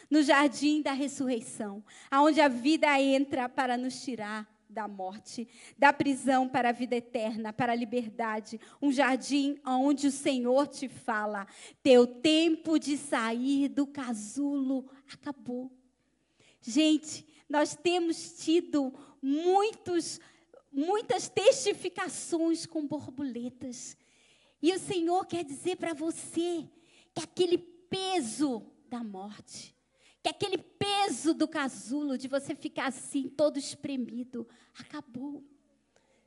no 0.08 0.22
jardim 0.22 0.84
da 0.84 0.94
ressurreição, 0.94 1.84
aonde 2.12 2.40
a 2.40 2.48
vida 2.48 3.02
entra 3.02 3.50
para 3.50 3.76
nos 3.76 4.04
tirar 4.04 4.48
da 4.70 4.88
morte, 4.88 5.48
da 5.78 5.92
prisão 5.92 6.48
para 6.48 6.70
a 6.70 6.74
vida 6.74 6.96
eterna, 6.96 7.52
para 7.52 7.72
a 7.72 7.76
liberdade, 7.76 8.60
um 8.80 8.92
jardim 8.92 9.60
onde 9.66 10.08
o 10.08 10.12
Senhor 10.12 10.68
te 10.68 10.88
fala: 10.88 11.48
teu 11.82 12.06
tempo 12.06 12.78
de 12.78 12.98
sair 12.98 13.68
do 13.68 13.88
casulo 13.88 14.88
acabou. 15.12 15.72
Gente, 16.62 17.26
nós 17.50 17.76
temos 17.76 18.44
tido 18.44 18.94
muitos, 19.22 20.20
muitas 20.72 21.28
testificações 21.28 22.66
com 22.66 22.86
borboletas. 22.86 23.98
E 24.62 24.74
o 24.74 24.80
Senhor 24.80 25.26
quer 25.26 25.44
dizer 25.44 25.78
para 25.78 25.94
você 25.94 26.68
que 27.14 27.24
aquele 27.24 27.58
peso 27.58 28.62
da 28.88 29.04
morte, 29.04 29.76
que 30.33 30.45
aquele 30.45 30.57
peso 30.57 31.33
do 31.33 31.48
casulo, 31.48 32.17
de 32.17 32.27
você 32.27 32.55
ficar 32.55 32.88
assim, 32.88 33.27
todo 33.27 33.57
espremido, 33.57 34.48
acabou. 34.77 35.43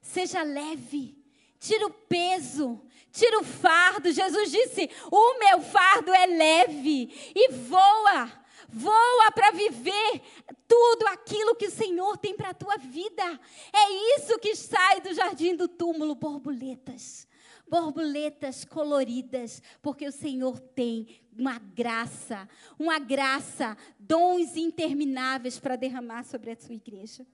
Seja 0.01 0.43
leve. 0.43 1.17
Tira 1.59 1.87
o 1.87 1.91
peso, 1.91 2.81
tira 3.13 3.39
o 3.39 3.45
fardo. 3.45 4.11
Jesus 4.11 4.51
disse: 4.51 4.91
O 5.11 5.39
meu 5.39 5.61
fardo 5.61 6.13
é 6.13 6.27
leve 6.27 7.33
e 7.35 7.53
voa. 7.53 8.43
Voa 8.69 9.31
para 9.33 9.53
viver 9.53 10.23
tudo 10.67 11.07
aquilo 11.09 11.55
que 11.55 11.67
o 11.67 11.71
Senhor 11.71 12.17
tem 12.17 12.35
para 12.35 12.51
a 12.51 12.55
tua 12.55 12.77
vida. 12.79 13.41
É 13.73 14.17
isso 14.17 14.39
que 14.39 14.57
sai 14.57 15.01
do 15.01 15.15
jardim 15.15 15.55
do 15.55 15.69
túmulo 15.69 16.15
borboletas 16.15 17.29
borboletas 17.73 18.67
coloridas, 18.67 19.63
porque 19.81 20.07
o 20.07 20.13
Senhor 20.13 20.61
tem 20.61 21.23
uma 21.33 21.59
graça, 21.59 22.47
uma 22.79 22.99
graça, 22.99 23.79
dons 23.99 24.59
intermináveis 24.59 25.59
para 25.59 25.75
derramar 25.75 26.23
sobre 26.25 26.51
a 26.51 26.57
sua 26.57 26.75
igreja. 26.75 27.27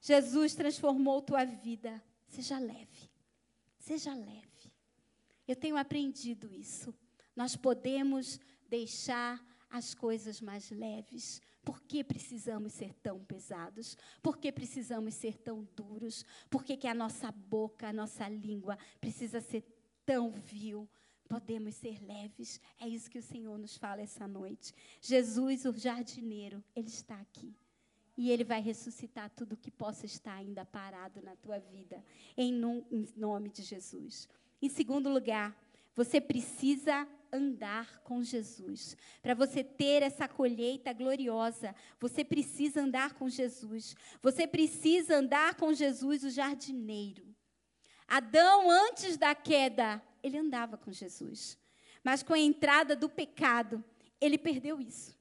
Jesus 0.00 0.54
transformou 0.54 1.20
tua 1.20 1.44
vida. 1.44 2.02
Seja 2.26 2.58
leve. 2.58 3.10
Seja 3.78 4.14
leve. 4.14 4.72
Eu 5.46 5.54
tenho 5.54 5.76
aprendido 5.76 6.50
isso. 6.50 6.94
Nós 7.36 7.54
podemos 7.54 8.40
deixar 8.66 9.44
as 9.68 9.92
coisas 9.92 10.40
mais 10.40 10.70
leves. 10.70 11.42
Por 11.62 11.82
que 11.82 12.02
precisamos 12.02 12.72
ser 12.72 12.94
tão 12.94 13.22
pesados? 13.22 13.98
Por 14.22 14.38
que 14.38 14.50
precisamos 14.50 15.12
ser 15.12 15.36
tão 15.36 15.68
duros? 15.76 16.24
Por 16.48 16.64
que, 16.64 16.78
que 16.78 16.88
a 16.88 16.94
nossa 16.94 17.30
boca, 17.30 17.88
a 17.88 17.92
nossa 17.92 18.26
língua 18.26 18.78
precisa 18.98 19.38
ser 19.42 19.62
tão 20.04 20.30
vil. 20.30 20.88
Podemos 21.28 21.74
ser 21.76 22.02
leves. 22.04 22.60
É 22.78 22.86
isso 22.86 23.10
que 23.10 23.18
o 23.18 23.22
Senhor 23.22 23.58
nos 23.58 23.76
fala 23.76 24.02
essa 24.02 24.26
noite. 24.26 24.74
Jesus, 25.00 25.64
o 25.64 25.72
jardineiro, 25.72 26.62
ele 26.76 26.88
está 26.88 27.18
aqui. 27.20 27.54
E 28.16 28.30
ele 28.30 28.44
vai 28.44 28.60
ressuscitar 28.60 29.30
tudo 29.30 29.56
que 29.56 29.70
possa 29.70 30.04
estar 30.04 30.34
ainda 30.34 30.64
parado 30.64 31.22
na 31.22 31.34
tua 31.36 31.58
vida, 31.58 32.04
em, 32.36 32.52
nome 33.16 33.48
de 33.48 33.62
Jesus. 33.62 34.28
Em 34.60 34.68
segundo 34.68 35.08
lugar, 35.08 35.56
você 35.94 36.20
precisa 36.20 37.08
andar 37.32 38.00
com 38.00 38.22
Jesus. 38.22 38.96
Para 39.22 39.34
você 39.34 39.64
ter 39.64 40.02
essa 40.02 40.28
colheita 40.28 40.92
gloriosa, 40.92 41.74
você 41.98 42.22
precisa 42.22 42.82
andar 42.82 43.14
com 43.14 43.28
Jesus. 43.28 43.96
Você 44.20 44.46
precisa 44.46 45.16
andar 45.16 45.54
com 45.54 45.72
Jesus, 45.72 46.22
o 46.24 46.30
jardineiro. 46.30 47.31
Adão, 48.14 48.70
antes 48.70 49.16
da 49.16 49.34
queda, 49.34 50.02
ele 50.22 50.36
andava 50.36 50.76
com 50.76 50.92
Jesus. 50.92 51.56
Mas 52.04 52.22
com 52.22 52.34
a 52.34 52.38
entrada 52.38 52.94
do 52.94 53.08
pecado, 53.08 53.82
ele 54.20 54.36
perdeu 54.36 54.78
isso. 54.78 55.18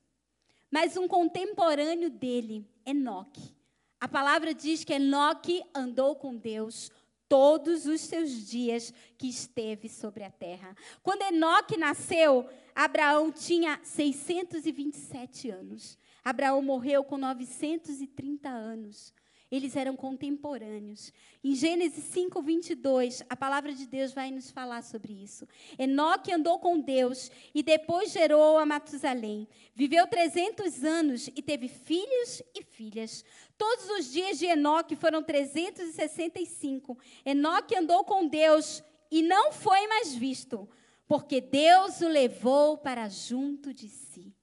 Mas 0.69 0.97
um 0.97 1.07
contemporâneo 1.07 2.09
dele, 2.09 2.69
Enoque. 2.85 3.55
A 3.97 4.09
palavra 4.09 4.53
diz 4.53 4.83
que 4.83 4.91
Enoque 4.91 5.63
andou 5.73 6.17
com 6.17 6.35
Deus 6.35 6.91
todos 7.29 7.85
os 7.85 8.01
seus 8.01 8.29
dias 8.49 8.93
que 9.17 9.29
esteve 9.29 9.87
sobre 9.87 10.25
a 10.25 10.29
terra. 10.29 10.75
Quando 11.01 11.21
Enoque 11.21 11.77
nasceu, 11.77 12.49
Abraão 12.75 13.31
tinha 13.31 13.79
627 13.85 15.49
anos. 15.49 15.97
Abraão 16.25 16.61
morreu 16.61 17.05
com 17.05 17.17
930 17.17 18.49
anos. 18.49 19.13
Eles 19.51 19.75
eram 19.75 19.97
contemporâneos. 19.97 21.11
Em 21.43 21.53
Gênesis 21.53 22.05
5, 22.05 22.41
22, 22.41 23.21
a 23.29 23.35
palavra 23.35 23.73
de 23.73 23.85
Deus 23.85 24.13
vai 24.13 24.31
nos 24.31 24.49
falar 24.49 24.81
sobre 24.81 25.11
isso. 25.11 25.45
Enoque 25.77 26.31
andou 26.31 26.57
com 26.57 26.79
Deus 26.79 27.29
e 27.53 27.61
depois 27.61 28.13
gerou 28.13 28.57
a 28.57 28.65
Matusalém. 28.65 29.45
Viveu 29.75 30.07
300 30.07 30.85
anos 30.85 31.27
e 31.35 31.41
teve 31.41 31.67
filhos 31.67 32.41
e 32.55 32.63
filhas. 32.63 33.25
Todos 33.57 33.89
os 33.89 34.09
dias 34.09 34.39
de 34.39 34.45
Enoque 34.45 34.95
foram 34.95 35.21
365. 35.21 36.97
Enoque 37.25 37.75
andou 37.75 38.05
com 38.05 38.25
Deus 38.25 38.81
e 39.11 39.21
não 39.21 39.51
foi 39.51 39.85
mais 39.87 40.15
visto, 40.15 40.69
porque 41.05 41.41
Deus 41.41 41.99
o 41.99 42.07
levou 42.07 42.77
para 42.77 43.09
junto 43.09 43.73
de 43.73 43.89
si. 43.89 44.33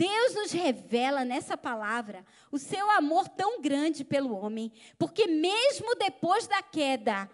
Deus 0.00 0.34
nos 0.34 0.50
revela 0.50 1.26
nessa 1.26 1.58
palavra 1.58 2.24
o 2.50 2.58
seu 2.58 2.90
amor 2.92 3.28
tão 3.28 3.60
grande 3.60 4.02
pelo 4.02 4.34
homem, 4.34 4.72
porque 4.98 5.26
mesmo 5.26 5.94
depois 5.94 6.46
da 6.46 6.62
queda, 6.62 7.28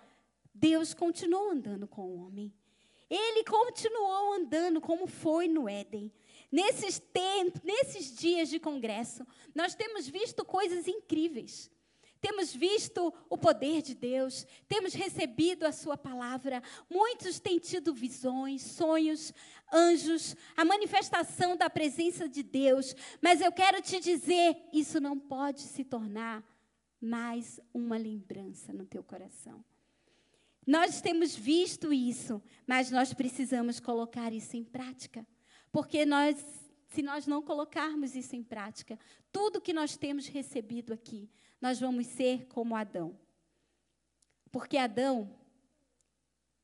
Deus 0.53 0.93
continuou 0.93 1.51
andando 1.51 1.87
com 1.87 2.03
o 2.03 2.27
homem. 2.27 2.53
Ele 3.09 3.45
continuou 3.45 4.33
andando 4.33 4.81
como 4.81 5.07
foi 5.07 5.47
no 5.47 5.69
Éden. 5.69 6.13
Nesses 6.51 6.99
tempos, 6.99 7.63
nesses 7.63 8.13
dias 8.13 8.49
de 8.49 8.59
congresso, 8.59 9.25
nós 9.55 9.77
temos 9.77 10.09
visto 10.09 10.45
coisas 10.45 10.89
incríveis. 10.89 11.71
Temos 12.27 12.53
visto 12.53 13.15
o 13.31 13.39
poder 13.39 13.83
de 13.83 13.95
Deus, 13.95 14.45
temos 14.67 14.95
recebido 14.95 15.65
a 15.65 15.71
Sua 15.71 15.97
palavra. 15.97 16.61
Muitos 16.91 17.39
têm 17.39 17.57
tido 17.57 17.95
visões, 17.95 18.63
sonhos, 18.63 19.33
anjos, 19.73 20.35
a 20.57 20.65
manifestação 20.65 21.57
da 21.57 21.71
presença 21.71 22.29
de 22.29 22.43
Deus. 22.43 22.97
Mas 23.23 23.41
eu 23.41 23.53
quero 23.53 23.81
te 23.81 24.01
dizer: 24.01 24.57
isso 24.73 24.99
não 24.99 25.17
pode 25.17 25.61
se 25.61 25.85
tornar 25.85 26.43
mais 27.01 27.61
uma 27.73 27.97
lembrança 27.97 28.73
no 28.73 28.85
teu 28.85 29.05
coração. 29.05 29.65
Nós 30.67 31.01
temos 31.01 31.37
visto 31.37 31.93
isso, 31.93 32.43
mas 32.67 32.91
nós 32.91 33.15
precisamos 33.15 33.79
colocar 33.79 34.33
isso 34.33 34.57
em 34.57 34.65
prática. 34.65 35.25
Porque 35.71 36.05
nós, 36.05 36.45
se 36.97 37.03
nós 37.03 37.27
não 37.27 37.43
colocarmos 37.43 38.17
isso 38.17 38.35
em 38.35 38.43
prática, 38.43 38.99
tudo 39.31 39.61
que 39.61 39.75
nós 39.75 39.99
temos 39.99 40.29
recebido 40.29 40.95
aqui, 40.95 41.29
nós 41.61 41.79
vamos 41.79 42.07
ser 42.07 42.47
como 42.47 42.75
Adão. 42.75 43.15
Porque 44.51 44.79
Adão, 44.79 45.31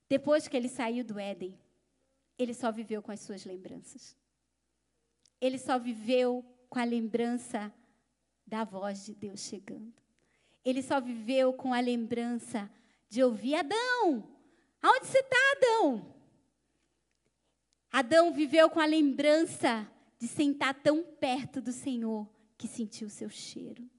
depois 0.09 0.49
que 0.49 0.57
ele 0.57 0.71
saiu 0.71 1.05
do 1.05 1.19
Éden, 1.19 1.55
ele 2.39 2.55
só 2.55 2.73
viveu 2.73 3.03
com 3.03 3.13
as 3.13 3.21
suas 3.21 3.45
lembranças. 3.45 4.17
Ele 5.39 5.59
só 5.59 5.79
viveu 5.79 6.43
com 6.71 6.79
a 6.79 6.85
lembrança 6.85 7.71
da 8.47 8.65
voz 8.65 9.05
de 9.05 9.15
Deus 9.15 9.41
chegando. 9.41 9.93
Ele 10.65 10.83
só 10.83 10.99
viveu 10.99 11.53
com 11.53 11.75
a 11.75 11.81
lembrança 11.81 12.71
de 13.07 13.23
ouvir 13.23 13.57
Adão. 13.57 14.27
Aonde 14.81 15.09
você 15.09 15.19
está, 15.19 15.37
Adão? 15.57 16.17
Adão 17.91 18.33
viveu 18.33 18.71
com 18.71 18.81
a 18.81 18.87
lembrança 18.87 19.87
de 20.23 20.29
sentar 20.29 20.73
tão 20.73 21.03
perto 21.03 21.61
do 21.61 21.73
Senhor 21.73 22.31
que 22.57 22.69
sentiu 22.69 23.09
o 23.09 23.11
seu 23.11 23.29
cheiro. 23.29 23.91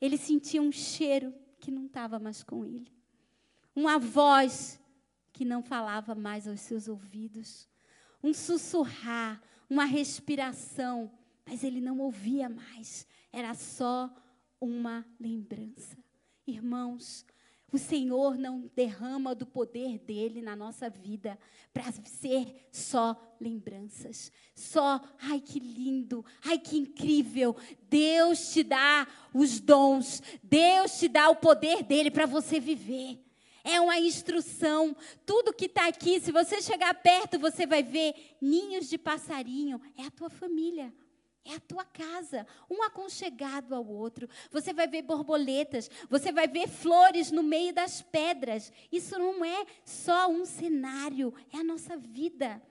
Ele 0.00 0.18
sentia 0.18 0.60
um 0.60 0.72
cheiro 0.72 1.32
que 1.60 1.70
não 1.70 1.86
estava 1.86 2.18
mais 2.18 2.42
com 2.42 2.64
ele. 2.64 2.92
Uma 3.72 3.96
voz 3.96 4.80
que 5.32 5.44
não 5.44 5.62
falava 5.62 6.16
mais 6.16 6.48
aos 6.48 6.58
seus 6.58 6.88
ouvidos. 6.88 7.68
Um 8.20 8.34
sussurrar, 8.34 9.40
uma 9.68 9.84
respiração, 9.84 11.08
mas 11.46 11.62
ele 11.62 11.80
não 11.80 12.00
ouvia 12.00 12.48
mais. 12.48 13.06
Era 13.32 13.54
só 13.54 14.12
uma 14.60 15.06
lembrança. 15.20 15.96
Irmãos, 16.44 17.24
o 17.72 17.78
Senhor 17.78 18.36
não 18.36 18.70
derrama 18.74 19.34
do 19.34 19.46
poder 19.46 19.98
dele 19.98 20.42
na 20.42 20.56
nossa 20.56 20.90
vida 20.90 21.38
para 21.72 21.90
ser 21.92 22.68
só 22.72 23.16
lembranças. 23.40 24.32
Só, 24.54 25.00
ai 25.20 25.40
que 25.40 25.58
lindo, 25.58 26.24
ai 26.44 26.58
que 26.58 26.76
incrível. 26.76 27.56
Deus 27.88 28.52
te 28.52 28.62
dá 28.62 29.06
os 29.32 29.60
dons, 29.60 30.22
Deus 30.42 30.98
te 30.98 31.08
dá 31.08 31.28
o 31.30 31.36
poder 31.36 31.82
dele 31.82 32.10
para 32.10 32.26
você 32.26 32.58
viver. 32.58 33.18
É 33.62 33.80
uma 33.80 33.98
instrução. 33.98 34.96
Tudo 35.26 35.52
que 35.52 35.66
está 35.66 35.86
aqui, 35.86 36.18
se 36.18 36.32
você 36.32 36.62
chegar 36.62 36.94
perto, 36.94 37.38
você 37.38 37.66
vai 37.66 37.82
ver 37.82 38.14
ninhos 38.40 38.88
de 38.88 38.96
passarinho. 38.96 39.80
É 39.96 40.04
a 40.04 40.10
tua 40.10 40.30
família. 40.30 40.92
É 41.44 41.54
a 41.54 41.60
tua 41.60 41.84
casa, 41.84 42.46
um 42.68 42.82
aconchegado 42.82 43.74
ao 43.74 43.86
outro. 43.86 44.28
Você 44.50 44.72
vai 44.72 44.86
ver 44.86 45.02
borboletas, 45.02 45.90
você 46.08 46.30
vai 46.30 46.46
ver 46.46 46.68
flores 46.68 47.30
no 47.30 47.42
meio 47.42 47.72
das 47.72 48.02
pedras. 48.02 48.70
Isso 48.92 49.18
não 49.18 49.44
é 49.44 49.64
só 49.84 50.28
um 50.28 50.44
cenário, 50.44 51.32
é 51.52 51.58
a 51.58 51.64
nossa 51.64 51.96
vida. 51.96 52.62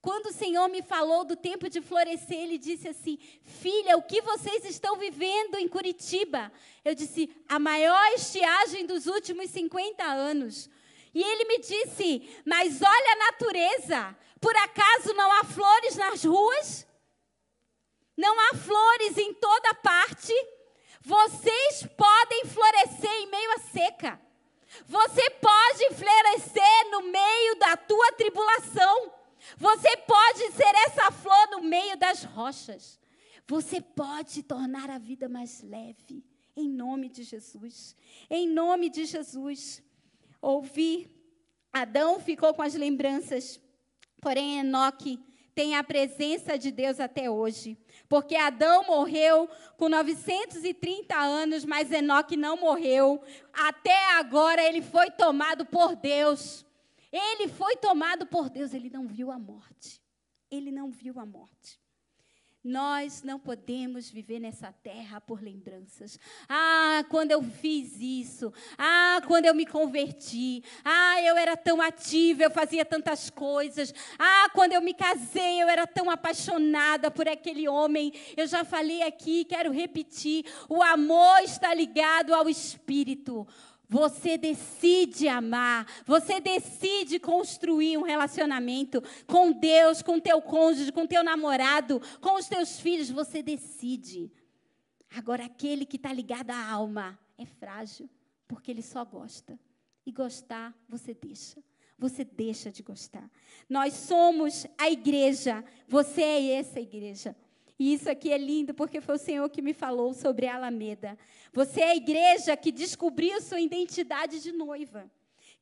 Quando 0.00 0.26
o 0.26 0.32
Senhor 0.32 0.68
me 0.68 0.82
falou 0.82 1.24
do 1.24 1.34
tempo 1.34 1.68
de 1.68 1.80
florescer, 1.80 2.38
Ele 2.38 2.58
disse 2.58 2.86
assim: 2.86 3.18
Filha, 3.42 3.96
o 3.96 4.02
que 4.02 4.22
vocês 4.22 4.64
estão 4.64 4.96
vivendo 4.96 5.56
em 5.56 5.66
Curitiba? 5.66 6.52
Eu 6.84 6.94
disse: 6.94 7.28
A 7.48 7.58
maior 7.58 8.12
estiagem 8.12 8.86
dos 8.86 9.06
últimos 9.06 9.50
50 9.50 10.04
anos. 10.04 10.70
E 11.12 11.20
ele 11.20 11.46
me 11.46 11.58
disse: 11.58 12.28
Mas 12.44 12.80
olha 12.82 13.12
a 13.12 13.32
natureza, 13.32 14.16
por 14.40 14.54
acaso 14.54 15.12
não 15.14 15.32
há 15.32 15.42
flores 15.42 15.96
nas 15.96 16.22
ruas? 16.22 16.86
Não 18.16 18.38
há 18.40 18.54
flores 18.54 19.18
em 19.18 19.34
toda 19.34 19.74
parte. 19.74 20.32
Vocês 21.00 21.86
podem 21.96 22.44
florescer 22.46 23.12
em 23.12 23.30
meio 23.30 23.52
à 23.52 23.58
seca. 23.58 24.20
Você 24.86 25.30
pode 25.30 25.94
florescer 25.94 26.90
no 26.90 27.02
meio 27.02 27.58
da 27.58 27.76
tua 27.76 28.12
tribulação. 28.12 29.12
Você 29.56 29.96
pode 29.98 30.52
ser 30.52 30.74
essa 30.86 31.10
flor 31.12 31.50
no 31.50 31.62
meio 31.62 31.96
das 31.96 32.24
rochas. 32.24 32.98
Você 33.46 33.80
pode 33.80 34.42
tornar 34.42 34.90
a 34.90 34.98
vida 34.98 35.28
mais 35.28 35.62
leve. 35.62 36.24
Em 36.56 36.68
nome 36.68 37.08
de 37.08 37.22
Jesus. 37.22 37.94
Em 38.28 38.48
nome 38.48 38.88
de 38.88 39.04
Jesus. 39.04 39.82
Ouvi. 40.40 41.10
Adão 41.72 42.18
ficou 42.18 42.54
com 42.54 42.62
as 42.62 42.74
lembranças. 42.74 43.60
Porém, 44.20 44.58
Enoque 44.58 45.22
tem 45.56 45.74
a 45.74 45.82
presença 45.82 46.58
de 46.58 46.70
Deus 46.70 47.00
até 47.00 47.30
hoje. 47.30 47.78
Porque 48.10 48.36
Adão 48.36 48.84
morreu 48.84 49.48
com 49.78 49.88
930 49.88 51.16
anos, 51.16 51.64
mas 51.64 51.90
Enoque 51.90 52.36
não 52.36 52.58
morreu. 52.58 53.22
Até 53.54 54.12
agora 54.16 54.62
ele 54.62 54.82
foi 54.82 55.10
tomado 55.10 55.64
por 55.64 55.96
Deus. 55.96 56.64
Ele 57.10 57.48
foi 57.48 57.74
tomado 57.76 58.26
por 58.26 58.50
Deus, 58.50 58.74
ele 58.74 58.90
não 58.90 59.08
viu 59.08 59.30
a 59.30 59.38
morte. 59.38 60.02
Ele 60.50 60.70
não 60.70 60.90
viu 60.90 61.18
a 61.18 61.24
morte. 61.24 61.80
Nós 62.66 63.22
não 63.22 63.38
podemos 63.38 64.10
viver 64.10 64.40
nessa 64.40 64.72
terra 64.72 65.20
por 65.20 65.40
lembranças. 65.40 66.18
Ah, 66.48 67.04
quando 67.08 67.30
eu 67.30 67.40
fiz 67.40 68.00
isso. 68.00 68.52
Ah, 68.76 69.22
quando 69.24 69.44
eu 69.44 69.54
me 69.54 69.64
converti. 69.64 70.64
Ah, 70.84 71.22
eu 71.22 71.36
era 71.36 71.56
tão 71.56 71.80
ativa, 71.80 72.42
eu 72.42 72.50
fazia 72.50 72.84
tantas 72.84 73.30
coisas. 73.30 73.94
Ah, 74.18 74.50
quando 74.52 74.72
eu 74.72 74.82
me 74.82 74.94
casei, 74.94 75.62
eu 75.62 75.68
era 75.68 75.86
tão 75.86 76.10
apaixonada 76.10 77.08
por 77.08 77.28
aquele 77.28 77.68
homem. 77.68 78.12
Eu 78.36 78.48
já 78.48 78.64
falei 78.64 79.00
aqui, 79.02 79.44
quero 79.44 79.70
repetir: 79.70 80.44
o 80.68 80.82
amor 80.82 81.42
está 81.44 81.72
ligado 81.72 82.34
ao 82.34 82.48
espírito. 82.48 83.46
Você 83.88 84.36
decide 84.36 85.28
amar, 85.28 85.86
você 86.04 86.40
decide 86.40 87.20
construir 87.20 87.96
um 87.96 88.02
relacionamento 88.02 89.02
com 89.26 89.52
Deus, 89.52 90.02
com 90.02 90.18
teu 90.18 90.42
cônjuge, 90.42 90.90
com 90.90 91.06
teu 91.06 91.22
namorado, 91.22 92.00
com 92.20 92.36
os 92.36 92.48
teus 92.48 92.80
filhos, 92.80 93.10
você 93.10 93.42
decide. 93.42 94.30
Agora, 95.14 95.44
aquele 95.44 95.86
que 95.86 95.96
está 95.96 96.12
ligado 96.12 96.50
à 96.50 96.70
alma 96.70 97.18
é 97.38 97.46
frágil, 97.46 98.10
porque 98.48 98.70
ele 98.70 98.82
só 98.82 99.04
gosta. 99.04 99.58
E 100.04 100.12
gostar, 100.12 100.74
você 100.88 101.14
deixa. 101.14 101.62
Você 101.98 102.24
deixa 102.24 102.70
de 102.70 102.82
gostar. 102.82 103.30
Nós 103.68 103.94
somos 103.94 104.66
a 104.76 104.90
igreja, 104.90 105.64
você 105.88 106.22
é 106.22 106.52
essa 106.54 106.78
igreja. 106.78 107.34
E 107.78 107.92
isso 107.92 108.10
aqui 108.10 108.32
é 108.32 108.38
lindo 108.38 108.72
porque 108.72 109.00
foi 109.00 109.16
o 109.16 109.18
Senhor 109.18 109.48
que 109.50 109.60
me 109.60 109.74
falou 109.74 110.14
sobre 110.14 110.46
a 110.46 110.56
Alameda. 110.56 111.18
Você 111.52 111.80
é 111.80 111.90
a 111.90 111.96
igreja 111.96 112.56
que 112.56 112.72
descobriu 112.72 113.40
sua 113.40 113.60
identidade 113.60 114.40
de 114.40 114.50
noiva, 114.50 115.10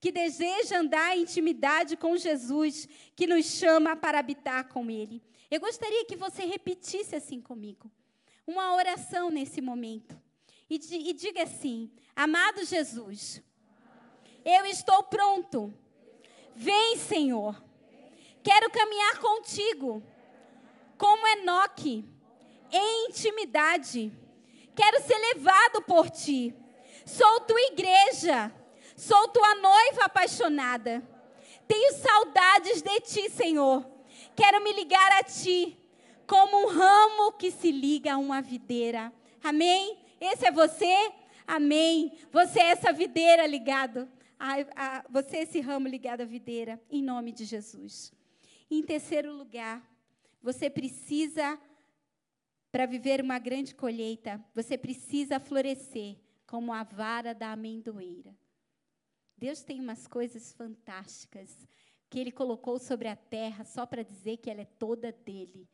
que 0.00 0.12
deseja 0.12 0.78
andar 0.78 1.16
em 1.16 1.22
intimidade 1.22 1.96
com 1.96 2.16
Jesus, 2.16 2.88
que 3.16 3.26
nos 3.26 3.46
chama 3.46 3.96
para 3.96 4.20
habitar 4.20 4.68
com 4.68 4.88
Ele. 4.90 5.20
Eu 5.50 5.60
gostaria 5.60 6.04
que 6.04 6.16
você 6.16 6.44
repetisse 6.44 7.16
assim 7.16 7.40
comigo, 7.40 7.90
uma 8.46 8.74
oração 8.74 9.30
nesse 9.30 9.60
momento. 9.60 10.16
E, 10.70 10.76
e 10.76 11.12
diga 11.12 11.42
assim: 11.42 11.90
Amado 12.14 12.64
Jesus, 12.64 13.42
eu 14.44 14.64
estou 14.66 15.02
pronto. 15.04 15.74
Vem, 16.54 16.96
Senhor. 16.96 17.62
Quero 18.42 18.70
caminhar 18.70 19.18
contigo 19.20 20.02
como 20.96 21.26
Enoque, 21.28 22.04
em 22.72 23.08
intimidade. 23.08 24.12
Quero 24.74 25.00
ser 25.02 25.18
levado 25.34 25.82
por 25.82 26.10
ti. 26.10 26.54
Sou 27.06 27.40
tua 27.40 27.60
igreja. 27.60 28.52
Sou 28.96 29.28
tua 29.28 29.54
noiva 29.56 30.04
apaixonada. 30.04 31.02
Tenho 31.66 31.94
saudades 31.94 32.82
de 32.82 33.00
ti, 33.00 33.30
Senhor. 33.30 33.84
Quero 34.36 34.62
me 34.62 34.72
ligar 34.72 35.12
a 35.12 35.22
ti 35.22 35.78
como 36.26 36.64
um 36.64 36.66
ramo 36.68 37.32
que 37.32 37.50
se 37.50 37.70
liga 37.70 38.14
a 38.14 38.18
uma 38.18 38.40
videira. 38.40 39.12
Amém? 39.42 39.98
Esse 40.20 40.46
é 40.46 40.50
você? 40.50 41.12
Amém. 41.46 42.12
Você 42.32 42.60
é 42.60 42.70
essa 42.70 42.92
videira 42.92 43.46
ligado. 43.46 44.08
A, 44.38 44.54
a, 44.76 45.04
você 45.08 45.38
é 45.38 45.42
esse 45.42 45.60
ramo 45.60 45.86
ligado 45.86 46.22
à 46.22 46.24
videira, 46.24 46.80
em 46.90 47.02
nome 47.02 47.32
de 47.32 47.44
Jesus. 47.44 48.12
em 48.70 48.82
terceiro 48.82 49.32
lugar, 49.32 49.82
você 50.44 50.68
precisa, 50.68 51.58
para 52.70 52.84
viver 52.84 53.22
uma 53.22 53.38
grande 53.38 53.74
colheita, 53.74 54.44
você 54.54 54.76
precisa 54.76 55.40
florescer 55.40 56.18
como 56.46 56.70
a 56.70 56.82
vara 56.82 57.32
da 57.34 57.50
amendoeira. 57.50 58.36
Deus 59.38 59.62
tem 59.62 59.80
umas 59.80 60.06
coisas 60.06 60.52
fantásticas 60.52 61.66
que 62.10 62.18
Ele 62.18 62.30
colocou 62.30 62.78
sobre 62.78 63.08
a 63.08 63.16
terra 63.16 63.64
só 63.64 63.86
para 63.86 64.04
dizer 64.04 64.36
que 64.36 64.50
ela 64.50 64.60
é 64.60 64.66
toda 64.66 65.10
dele. 65.10 65.66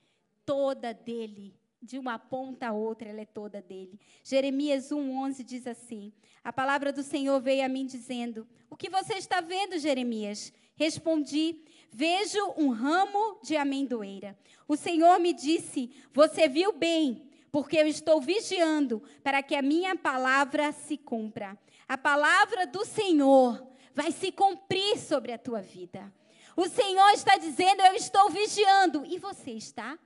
Toda 0.47 0.95
dele. 0.95 1.53
De 1.83 1.99
uma 1.99 2.17
ponta 2.17 2.69
a 2.69 2.73
outra, 2.73 3.09
ela 3.09 3.23
é 3.23 3.27
toda 3.27 3.61
dele. 3.61 3.99
Jeremias 4.23 4.91
1,11 4.91 5.43
diz 5.43 5.67
assim: 5.67 6.13
A 6.45 6.53
palavra 6.53 6.93
do 6.93 7.03
Senhor 7.03 7.41
veio 7.41 7.65
a 7.65 7.69
mim 7.69 7.87
dizendo: 7.87 8.47
O 8.69 8.77
que 8.77 8.89
você 8.89 9.15
está 9.15 9.41
vendo, 9.41 9.79
Jeremias? 9.79 10.53
Respondi: 10.77 11.65
Vejo 11.93 12.55
um 12.57 12.71
ramo 12.71 13.41
de 13.43 13.57
amendoeira. 13.57 14.39
O 14.69 14.77
Senhor 14.77 15.19
me 15.19 15.33
disse: 15.33 15.91
Você 16.13 16.49
viu 16.49 16.73
bem, 16.73 17.29
porque 17.51 17.77
eu 17.77 17.87
estou 17.87 18.21
vigiando 18.21 19.03
para 19.23 19.43
que 19.43 19.57
a 19.57 19.63
minha 19.63 19.97
palavra 19.97 20.73
se 20.73 20.97
cumpra. 20.97 21.59
A 21.89 21.99
palavra 21.99 22.67
do 22.67 22.85
Senhor 22.85 23.67
vai 23.95 24.13
se 24.13 24.31
cumprir 24.31 24.99
sobre 24.99 25.33
a 25.33 25.39
tua 25.39 25.61
vida. 25.61 26.13
O 26.57 26.69
Senhor 26.69 27.11
está 27.11 27.37
dizendo: 27.37 27.83
Eu 27.83 27.95
estou 27.95 28.31
vigiando. 28.31 29.05
E 29.07 29.19
você 29.19 29.51
está? 29.51 29.99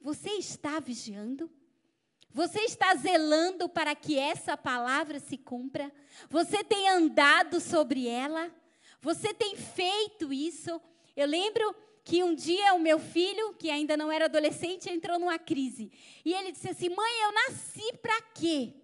Você 0.00 0.30
está 0.30 0.80
vigiando? 0.80 1.50
Você 2.30 2.60
está 2.60 2.94
zelando 2.94 3.68
para 3.68 3.94
que 3.94 4.18
essa 4.18 4.56
palavra 4.56 5.18
se 5.18 5.36
cumpra? 5.36 5.92
Você 6.28 6.62
tem 6.62 6.88
andado 6.88 7.60
sobre 7.60 8.06
ela? 8.06 8.52
Você 9.00 9.32
tem 9.32 9.56
feito 9.56 10.32
isso? 10.32 10.80
Eu 11.16 11.26
lembro 11.26 11.74
que 12.04 12.22
um 12.22 12.34
dia 12.34 12.74
o 12.74 12.80
meu 12.80 12.98
filho, 12.98 13.54
que 13.54 13.70
ainda 13.70 13.96
não 13.96 14.10
era 14.10 14.24
adolescente, 14.26 14.90
entrou 14.90 15.18
numa 15.18 15.38
crise. 15.38 15.92
E 16.24 16.32
ele 16.32 16.52
disse 16.52 16.70
assim: 16.70 16.88
Mãe, 16.88 17.22
eu 17.22 17.32
nasci 17.32 17.92
para 18.00 18.20
quê? 18.22 18.74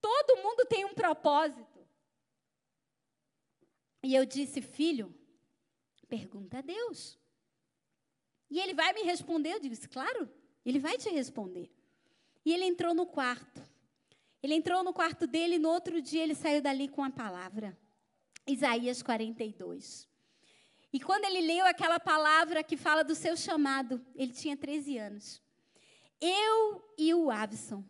Todo 0.00 0.42
mundo 0.42 0.64
tem 0.66 0.84
um 0.84 0.94
propósito. 0.94 1.70
E 4.02 4.14
eu 4.14 4.24
disse, 4.24 4.62
filho, 4.62 5.14
pergunta 6.08 6.58
a 6.58 6.62
Deus. 6.62 7.18
E 8.50 8.58
ele 8.58 8.74
vai 8.74 8.92
me 8.92 9.02
responder. 9.02 9.54
Eu 9.54 9.60
disse, 9.60 9.88
claro, 9.88 10.28
ele 10.64 10.78
vai 10.78 10.96
te 10.96 11.08
responder. 11.10 11.70
E 12.44 12.52
ele 12.52 12.64
entrou 12.64 12.94
no 12.94 13.06
quarto. 13.06 13.62
Ele 14.42 14.54
entrou 14.54 14.82
no 14.82 14.92
quarto 14.92 15.26
dele 15.26 15.56
e 15.56 15.58
no 15.58 15.68
outro 15.68 16.00
dia 16.00 16.22
ele 16.22 16.34
saiu 16.34 16.62
dali 16.62 16.88
com 16.88 17.04
a 17.04 17.10
palavra. 17.10 17.78
Isaías 18.46 19.02
42. 19.02 20.08
E 20.92 20.98
quando 20.98 21.24
ele 21.24 21.40
leu 21.40 21.64
aquela 21.66 22.00
palavra 22.00 22.62
que 22.62 22.76
fala 22.76 23.04
do 23.04 23.14
seu 23.14 23.36
chamado, 23.36 24.04
ele 24.14 24.32
tinha 24.32 24.56
13 24.56 24.98
anos. 24.98 25.42
Eu 26.20 26.84
e 26.98 27.14
o 27.14 27.30
Abson 27.30 27.84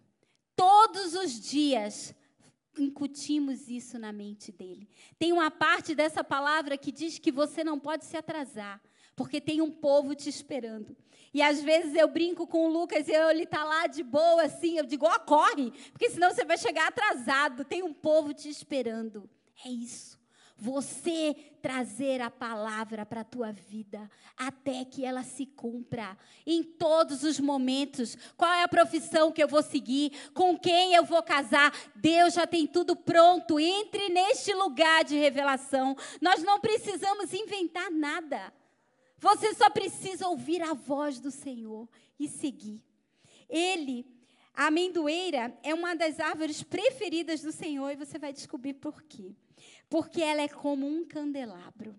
Todos 0.61 1.15
os 1.15 1.41
dias 1.41 2.15
incutimos 2.79 3.71
isso 3.71 3.99
na 3.99 4.13
mente 4.13 4.53
dele. 4.53 4.91
Tem 5.19 5.33
uma 5.33 5.51
parte 5.51 5.95
dessa 5.95 6.23
palavra 6.23 6.77
que 6.77 6.93
diz 6.93 7.19
que 7.19 7.33
você 7.33 7.65
não 7.65 7.81
pode 7.81 8.05
se 8.05 8.15
atrasar, 8.15 8.79
porque 9.17 9.41
tem 9.41 9.63
um 9.63 9.71
povo 9.71 10.15
te 10.15 10.29
esperando. 10.29 10.95
E 11.33 11.41
às 11.41 11.63
vezes 11.63 11.95
eu 11.95 12.07
brinco 12.09 12.47
com 12.47 12.67
o 12.67 12.69
Lucas 12.71 13.09
e 13.09 13.13
ele 13.13 13.45
está 13.45 13.65
lá 13.65 13.87
de 13.87 14.03
boa 14.03 14.43
assim, 14.43 14.77
eu 14.77 14.85
digo, 14.85 15.07
ó, 15.07 15.17
oh, 15.17 15.21
corre, 15.21 15.71
porque 15.93 16.11
senão 16.11 16.31
você 16.31 16.45
vai 16.45 16.59
chegar 16.59 16.89
atrasado, 16.89 17.65
tem 17.65 17.83
um 17.83 17.95
povo 17.95 18.35
te 18.35 18.51
esperando. 18.51 19.31
É 19.65 19.71
isso 19.71 20.20
você 20.61 21.35
trazer 21.63 22.21
a 22.21 22.31
palavra 22.31 23.07
para 23.07 23.23
a 23.23 23.25
tua 23.25 23.51
vida 23.51 24.11
até 24.37 24.85
que 24.85 25.05
ela 25.05 25.23
se 25.23 25.47
cumpra 25.47 26.17
em 26.47 26.63
todos 26.63 27.23
os 27.23 27.41
momentos. 27.41 28.17
Qual 28.37 28.53
é 28.53 28.63
a 28.63 28.69
profissão 28.69 29.33
que 29.33 29.43
eu 29.43 29.49
vou 29.49 29.63
seguir? 29.63 30.13
Com 30.35 30.59
quem 30.59 30.95
eu 30.95 31.05
vou 31.05 31.23
casar? 31.23 31.73
Deus 31.97 32.35
já 32.35 32.47
tem 32.47 32.67
tudo 32.67 32.95
pronto. 32.95 33.59
Entre 33.59 34.11
neste 34.11 34.53
lugar 34.53 35.03
de 35.03 35.17
revelação. 35.17 35.97
Nós 36.21 36.43
não 36.43 36.61
precisamos 36.61 37.33
inventar 37.33 37.91
nada. 37.91 38.53
Você 39.19 39.55
só 39.55 39.71
precisa 39.71 40.29
ouvir 40.29 40.63
a 40.63 40.75
voz 40.75 41.21
do 41.21 41.31
Senhor 41.31 41.89
e 42.19 42.29
seguir. 42.29 42.83
Ele, 43.49 44.07
a 44.55 44.67
amendoeira, 44.67 45.59
é 45.63 45.75
uma 45.75 45.95
das 45.95 46.21
árvores 46.21 46.63
preferidas 46.63 47.41
do 47.41 47.51
Senhor 47.51 47.91
e 47.91 47.97
você 47.97 48.19
vai 48.19 48.33
descobrir 48.33 48.75
por 48.75 49.03
quê 49.03 49.35
porque 49.91 50.23
ela 50.23 50.41
é 50.41 50.49
como 50.49 50.87
um 50.87 51.05
candelabro. 51.05 51.95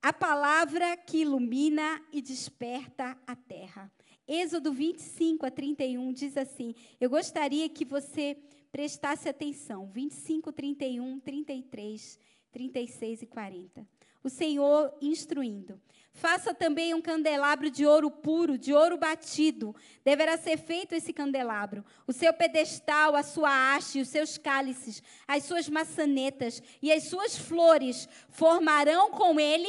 A 0.00 0.12
palavra 0.12 0.96
que 0.96 1.18
ilumina 1.18 2.00
e 2.12 2.22
desperta 2.22 3.18
a 3.26 3.34
terra. 3.34 3.92
Êxodo 4.26 4.72
25 4.72 5.44
a 5.44 5.50
31 5.50 6.12
diz 6.12 6.36
assim: 6.36 6.74
Eu 7.00 7.10
gostaria 7.10 7.68
que 7.68 7.84
você 7.84 8.38
prestasse 8.70 9.28
atenção. 9.28 9.88
25, 9.88 10.52
31, 10.52 11.18
33, 11.20 12.18
36 12.52 13.22
e 13.22 13.26
40. 13.26 13.95
O 14.22 14.28
Senhor 14.28 14.92
instruindo. 15.00 15.80
Faça 16.16 16.54
também 16.54 16.94
um 16.94 17.02
candelabro 17.02 17.70
de 17.70 17.84
ouro 17.84 18.10
puro, 18.10 18.56
de 18.56 18.72
ouro 18.72 18.96
batido. 18.96 19.76
Deverá 20.02 20.38
ser 20.38 20.56
feito 20.56 20.94
esse 20.94 21.12
candelabro. 21.12 21.84
O 22.06 22.12
seu 22.12 22.32
pedestal, 22.32 23.14
a 23.14 23.22
sua 23.22 23.76
haste, 23.76 24.00
os 24.00 24.08
seus 24.08 24.38
cálices, 24.38 25.02
as 25.28 25.44
suas 25.44 25.68
maçanetas 25.68 26.62
e 26.80 26.90
as 26.90 27.04
suas 27.04 27.36
flores 27.36 28.08
formarão 28.30 29.10
com 29.10 29.38
ele 29.38 29.68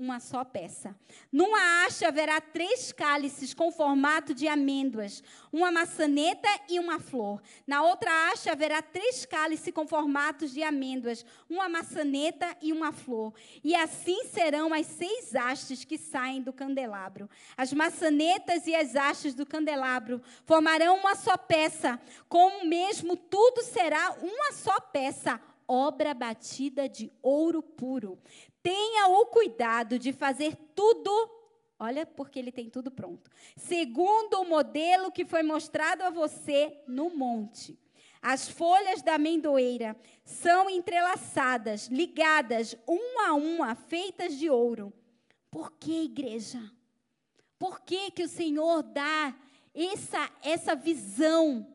uma 0.00 0.18
só 0.18 0.42
peça. 0.42 0.96
Numa 1.30 1.84
haste 1.84 2.06
haverá 2.06 2.40
três 2.40 2.90
cálices 2.90 3.52
com 3.52 3.70
formato 3.70 4.32
de 4.32 4.48
amêndoas, 4.48 5.22
uma 5.52 5.70
maçaneta 5.70 6.48
e 6.70 6.80
uma 6.80 6.98
flor. 6.98 7.42
Na 7.66 7.82
outra 7.82 8.10
haste 8.28 8.48
haverá 8.48 8.80
três 8.80 9.26
cálices 9.26 9.72
com 9.74 9.86
formatos 9.86 10.52
de 10.52 10.62
amêndoas, 10.62 11.24
uma 11.50 11.68
maçaneta 11.68 12.56
e 12.62 12.72
uma 12.72 12.92
flor. 12.92 13.34
E 13.62 13.76
assim 13.76 14.24
serão 14.24 14.72
as 14.72 14.86
seis 14.86 15.34
hastes 15.34 15.84
que 15.84 15.98
saem 15.98 16.40
do 16.40 16.52
candelabro. 16.52 17.28
As 17.54 17.70
maçanetas 17.74 18.66
e 18.66 18.74
as 18.74 18.96
hastes 18.96 19.34
do 19.34 19.44
candelabro 19.44 20.22
formarão 20.46 20.96
uma 20.96 21.14
só 21.14 21.36
peça, 21.36 22.00
com 22.26 22.62
o 22.62 22.66
mesmo 22.66 23.16
tudo 23.16 23.62
será 23.62 24.16
uma 24.22 24.52
só 24.52 24.80
peça 24.80 25.38
obra 25.70 26.12
batida 26.12 26.88
de 26.88 27.12
ouro 27.22 27.62
puro. 27.62 28.18
Tenha 28.62 29.08
o 29.08 29.26
cuidado 29.26 29.98
de 29.98 30.12
fazer 30.12 30.56
tudo, 30.74 31.10
olha, 31.78 32.04
porque 32.04 32.38
ele 32.38 32.52
tem 32.52 32.68
tudo 32.68 32.90
pronto, 32.90 33.30
segundo 33.56 34.40
o 34.40 34.48
modelo 34.48 35.10
que 35.10 35.24
foi 35.24 35.42
mostrado 35.42 36.02
a 36.02 36.10
você 36.10 36.78
no 36.86 37.10
monte. 37.10 37.78
As 38.22 38.48
folhas 38.48 39.00
da 39.00 39.14
amendoeira 39.14 39.96
são 40.24 40.68
entrelaçadas, 40.68 41.86
ligadas 41.86 42.76
uma 42.86 43.28
a 43.28 43.34
uma, 43.34 43.74
feitas 43.74 44.38
de 44.38 44.50
ouro. 44.50 44.92
Por 45.50 45.72
que, 45.72 46.04
igreja? 46.04 46.60
Por 47.58 47.80
que, 47.80 48.10
que 48.10 48.22
o 48.22 48.28
Senhor 48.28 48.82
dá 48.82 49.34
essa, 49.74 50.30
essa 50.42 50.74
visão 50.74 51.66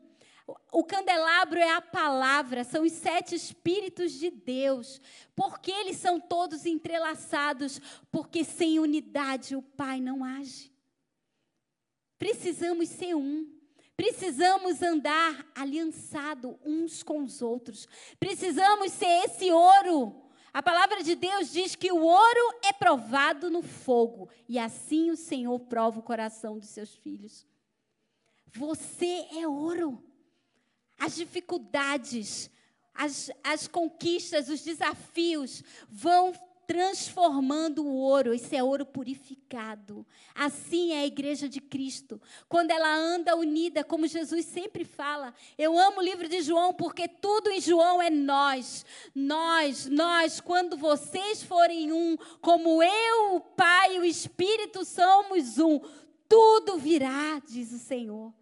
o 0.72 0.84
candelabro 0.84 1.58
é 1.58 1.72
a 1.72 1.80
palavra, 1.80 2.62
são 2.62 2.84
os 2.84 2.92
sete 2.92 3.34
Espíritos 3.34 4.12
de 4.12 4.30
Deus. 4.30 5.00
Porque 5.34 5.70
eles 5.72 5.96
são 5.96 6.20
todos 6.20 6.66
entrelaçados? 6.66 7.80
Porque 8.12 8.44
sem 8.44 8.78
unidade 8.78 9.56
o 9.56 9.62
Pai 9.62 10.00
não 10.00 10.22
age. 10.22 10.72
Precisamos 12.18 12.88
ser 12.88 13.14
um. 13.14 13.52
Precisamos 13.96 14.82
andar 14.82 15.46
aliançado 15.54 16.58
uns 16.64 17.02
com 17.02 17.24
os 17.24 17.42
outros. 17.42 17.88
Precisamos 18.20 18.92
ser 18.92 19.24
esse 19.24 19.50
ouro. 19.50 20.22
A 20.52 20.62
palavra 20.62 21.02
de 21.02 21.14
Deus 21.14 21.52
diz 21.52 21.74
que 21.74 21.90
o 21.90 22.02
ouro 22.02 22.58
é 22.64 22.72
provado 22.72 23.50
no 23.50 23.60
fogo, 23.62 24.30
e 24.48 24.58
assim 24.58 25.10
o 25.10 25.16
Senhor 25.16 25.58
prova 25.60 26.00
o 26.00 26.02
coração 26.02 26.58
dos 26.58 26.68
seus 26.70 26.94
filhos. 26.96 27.46
Você 28.54 29.26
é 29.32 29.46
ouro 29.46 30.02
as 30.98 31.16
dificuldades, 31.16 32.50
as, 32.94 33.30
as 33.42 33.68
conquistas, 33.68 34.48
os 34.48 34.62
desafios 34.62 35.62
vão 35.88 36.32
transformando 36.66 37.84
o 37.84 37.94
ouro, 37.94 38.34
esse 38.34 38.56
é 38.56 38.62
ouro 38.62 38.84
purificado. 38.84 40.04
Assim 40.34 40.92
é 40.92 41.00
a 41.00 41.06
igreja 41.06 41.48
de 41.48 41.60
Cristo. 41.60 42.20
Quando 42.48 42.72
ela 42.72 42.92
anda 42.92 43.36
unida, 43.36 43.84
como 43.84 44.06
Jesus 44.06 44.44
sempre 44.46 44.84
fala. 44.84 45.32
Eu 45.56 45.78
amo 45.78 46.00
o 46.00 46.02
livro 46.02 46.28
de 46.28 46.42
João 46.42 46.74
porque 46.74 47.06
tudo 47.06 47.50
em 47.50 47.60
João 47.60 48.02
é 48.02 48.10
nós. 48.10 48.84
Nós, 49.14 49.86
nós, 49.86 50.40
quando 50.40 50.76
vocês 50.76 51.42
forem 51.42 51.92
um, 51.92 52.16
como 52.40 52.82
eu, 52.82 53.36
o 53.36 53.40
Pai 53.40 53.96
e 53.96 54.00
o 54.00 54.04
Espírito 54.04 54.84
somos 54.84 55.58
um, 55.58 55.80
tudo 56.28 56.76
virá, 56.76 57.40
diz 57.46 57.72
o 57.72 57.78
Senhor. 57.78 58.34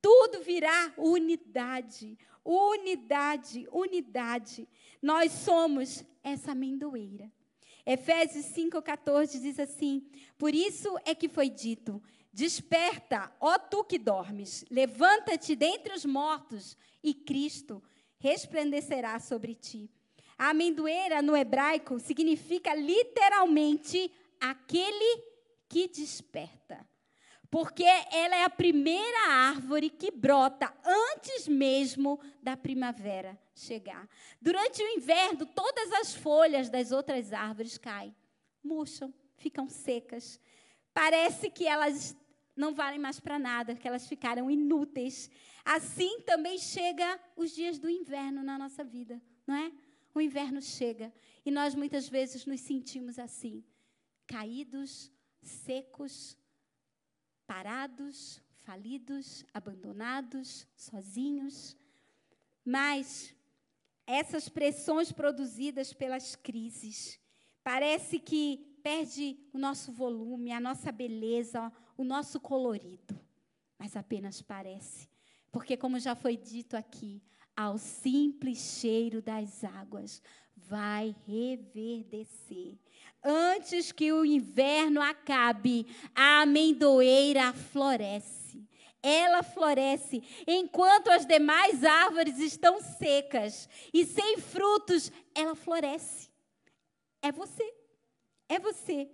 Tudo 0.00 0.42
virá 0.42 0.92
unidade, 0.96 2.16
unidade, 2.44 3.66
unidade. 3.70 4.68
Nós 5.02 5.32
somos 5.32 6.04
essa 6.22 6.52
amendoeira. 6.52 7.30
Efésios 7.84 8.46
5,14 8.46 9.40
diz 9.40 9.58
assim: 9.58 10.06
Por 10.36 10.54
isso 10.54 10.96
é 11.04 11.14
que 11.14 11.28
foi 11.28 11.50
dito: 11.50 12.02
Desperta, 12.32 13.32
ó 13.40 13.58
tu 13.58 13.82
que 13.82 13.98
dormes, 13.98 14.64
levanta-te 14.70 15.56
dentre 15.56 15.94
os 15.94 16.04
mortos, 16.04 16.76
e 17.02 17.12
Cristo 17.12 17.82
resplandecerá 18.18 19.18
sobre 19.18 19.54
ti. 19.54 19.90
A 20.36 20.50
amendoeira 20.50 21.20
no 21.20 21.36
hebraico 21.36 21.98
significa 21.98 22.74
literalmente 22.74 24.12
aquele 24.40 25.24
que 25.68 25.88
desperta 25.88 26.87
porque 27.50 27.84
ela 27.84 28.36
é 28.36 28.44
a 28.44 28.50
primeira 28.50 29.28
árvore 29.28 29.88
que 29.88 30.10
brota 30.10 30.72
antes 30.84 31.48
mesmo 31.48 32.20
da 32.42 32.56
primavera 32.56 33.38
chegar. 33.54 34.08
Durante 34.40 34.82
o 34.82 34.88
inverno, 34.88 35.46
todas 35.46 35.92
as 35.92 36.14
folhas 36.14 36.68
das 36.68 36.92
outras 36.92 37.32
árvores 37.32 37.78
caem, 37.78 38.14
murcham, 38.62 39.12
ficam 39.36 39.68
secas. 39.68 40.38
Parece 40.92 41.50
que 41.50 41.66
elas 41.66 42.16
não 42.54 42.74
valem 42.74 42.98
mais 42.98 43.18
para 43.18 43.38
nada, 43.38 43.74
que 43.74 43.88
elas 43.88 44.06
ficaram 44.06 44.50
inúteis. 44.50 45.30
Assim 45.64 46.20
também 46.20 46.58
chega 46.58 47.18
os 47.36 47.54
dias 47.54 47.78
do 47.78 47.88
inverno 47.88 48.42
na 48.42 48.58
nossa 48.58 48.84
vida, 48.84 49.20
não 49.46 49.54
é? 49.54 49.72
O 50.14 50.20
inverno 50.20 50.60
chega 50.60 51.12
e 51.46 51.50
nós 51.50 51.74
muitas 51.74 52.08
vezes 52.08 52.44
nos 52.44 52.60
sentimos 52.60 53.18
assim, 53.18 53.64
caídos, 54.26 55.10
secos, 55.40 56.37
parados, 57.48 58.42
falidos, 58.58 59.42
abandonados, 59.54 60.68
sozinhos. 60.76 61.74
Mas 62.62 63.34
essas 64.06 64.50
pressões 64.50 65.10
produzidas 65.10 65.94
pelas 65.94 66.36
crises, 66.36 67.18
parece 67.64 68.18
que 68.18 68.78
perde 68.82 69.38
o 69.52 69.58
nosso 69.58 69.90
volume, 69.90 70.52
a 70.52 70.60
nossa 70.60 70.92
beleza, 70.92 71.72
o 71.96 72.04
nosso 72.04 72.38
colorido. 72.38 73.18
Mas 73.78 73.96
apenas 73.96 74.42
parece. 74.42 75.08
Porque, 75.50 75.74
como 75.74 75.98
já 75.98 76.14
foi 76.14 76.36
dito 76.36 76.76
aqui, 76.76 77.22
ao 77.56 77.78
simples 77.78 78.58
cheiro 78.58 79.22
das 79.22 79.64
águas 79.64 80.22
vai 80.66 81.14
reverdecer. 81.26 82.76
Antes 83.22 83.92
que 83.92 84.12
o 84.12 84.24
inverno 84.24 85.00
acabe, 85.00 85.86
a 86.14 86.42
amendoeira 86.42 87.52
floresce. 87.52 88.66
Ela 89.02 89.42
floresce 89.42 90.22
enquanto 90.46 91.08
as 91.08 91.24
demais 91.24 91.84
árvores 91.84 92.38
estão 92.38 92.80
secas 92.80 93.68
e 93.94 94.04
sem 94.04 94.38
frutos, 94.38 95.12
ela 95.34 95.54
floresce. 95.54 96.28
É 97.22 97.30
você. 97.30 97.74
É 98.48 98.58
você. 98.58 99.08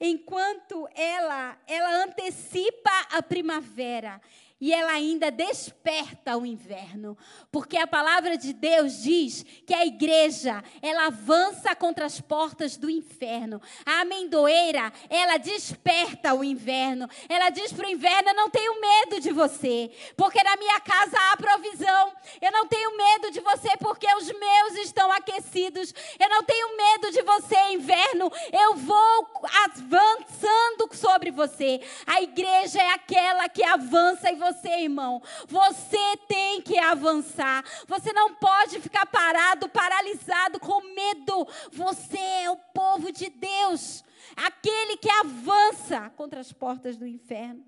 Enquanto 0.00 0.88
ela 0.94 1.58
ela 1.66 2.04
antecipa 2.04 2.90
a 3.10 3.22
primavera 3.22 4.20
e 4.64 4.72
ela 4.72 4.92
ainda 4.92 5.30
desperta 5.30 6.38
o 6.38 6.46
inverno, 6.46 7.18
porque 7.52 7.76
a 7.76 7.86
palavra 7.86 8.34
de 8.38 8.54
Deus 8.54 9.02
diz 9.02 9.44
que 9.66 9.74
a 9.74 9.84
igreja, 9.84 10.64
ela 10.80 11.08
avança 11.08 11.76
contra 11.76 12.06
as 12.06 12.18
portas 12.18 12.74
do 12.78 12.88
inferno. 12.88 13.60
A 13.84 14.00
amendoeira, 14.00 14.90
ela 15.10 15.36
desperta 15.36 16.32
o 16.32 16.42
inverno. 16.42 17.06
Ela 17.28 17.50
diz 17.50 17.74
para 17.74 17.86
o 17.86 17.90
inverno: 17.90 18.30
Eu 18.30 18.34
não 18.34 18.48
tenho 18.48 18.80
medo 18.80 19.20
de 19.20 19.32
você, 19.32 19.90
porque 20.16 20.42
na 20.42 20.56
minha 20.56 20.80
casa 20.80 21.14
há 21.14 21.36
provisão. 21.36 22.12
Eu 22.40 22.50
não 22.50 22.66
tenho 22.66 22.96
medo 22.96 23.30
de 23.32 23.40
você, 23.40 23.76
porque 23.76 24.06
os 24.14 24.28
meus 24.28 24.76
estão 24.82 25.12
aquecidos. 25.12 25.92
Eu 26.18 26.30
não 26.30 26.42
tenho 26.42 26.74
medo 26.74 27.10
de 27.10 27.20
você, 27.20 27.72
inverno. 27.72 28.32
Eu 28.50 28.76
vou 28.76 29.30
avançando 29.66 30.88
sobre 30.94 31.30
você. 31.30 31.82
A 32.06 32.22
igreja 32.22 32.80
é 32.80 32.94
aquela 32.94 33.46
que 33.46 33.62
avança 33.62 34.32
e 34.32 34.36
você 34.36 34.53
você, 34.54 34.82
irmão. 34.82 35.22
Você 35.48 36.16
tem 36.28 36.62
que 36.62 36.78
avançar. 36.78 37.64
Você 37.86 38.12
não 38.12 38.34
pode 38.36 38.80
ficar 38.80 39.06
parado, 39.06 39.68
paralisado, 39.68 40.60
com 40.60 40.80
medo. 40.94 41.46
Você 41.72 42.18
é 42.18 42.50
o 42.50 42.56
povo 42.56 43.12
de 43.12 43.28
Deus, 43.28 44.04
aquele 44.36 44.96
que 44.96 45.10
avança 45.10 46.10
contra 46.10 46.40
as 46.40 46.52
portas 46.52 46.96
do 46.96 47.06
inferno. 47.06 47.64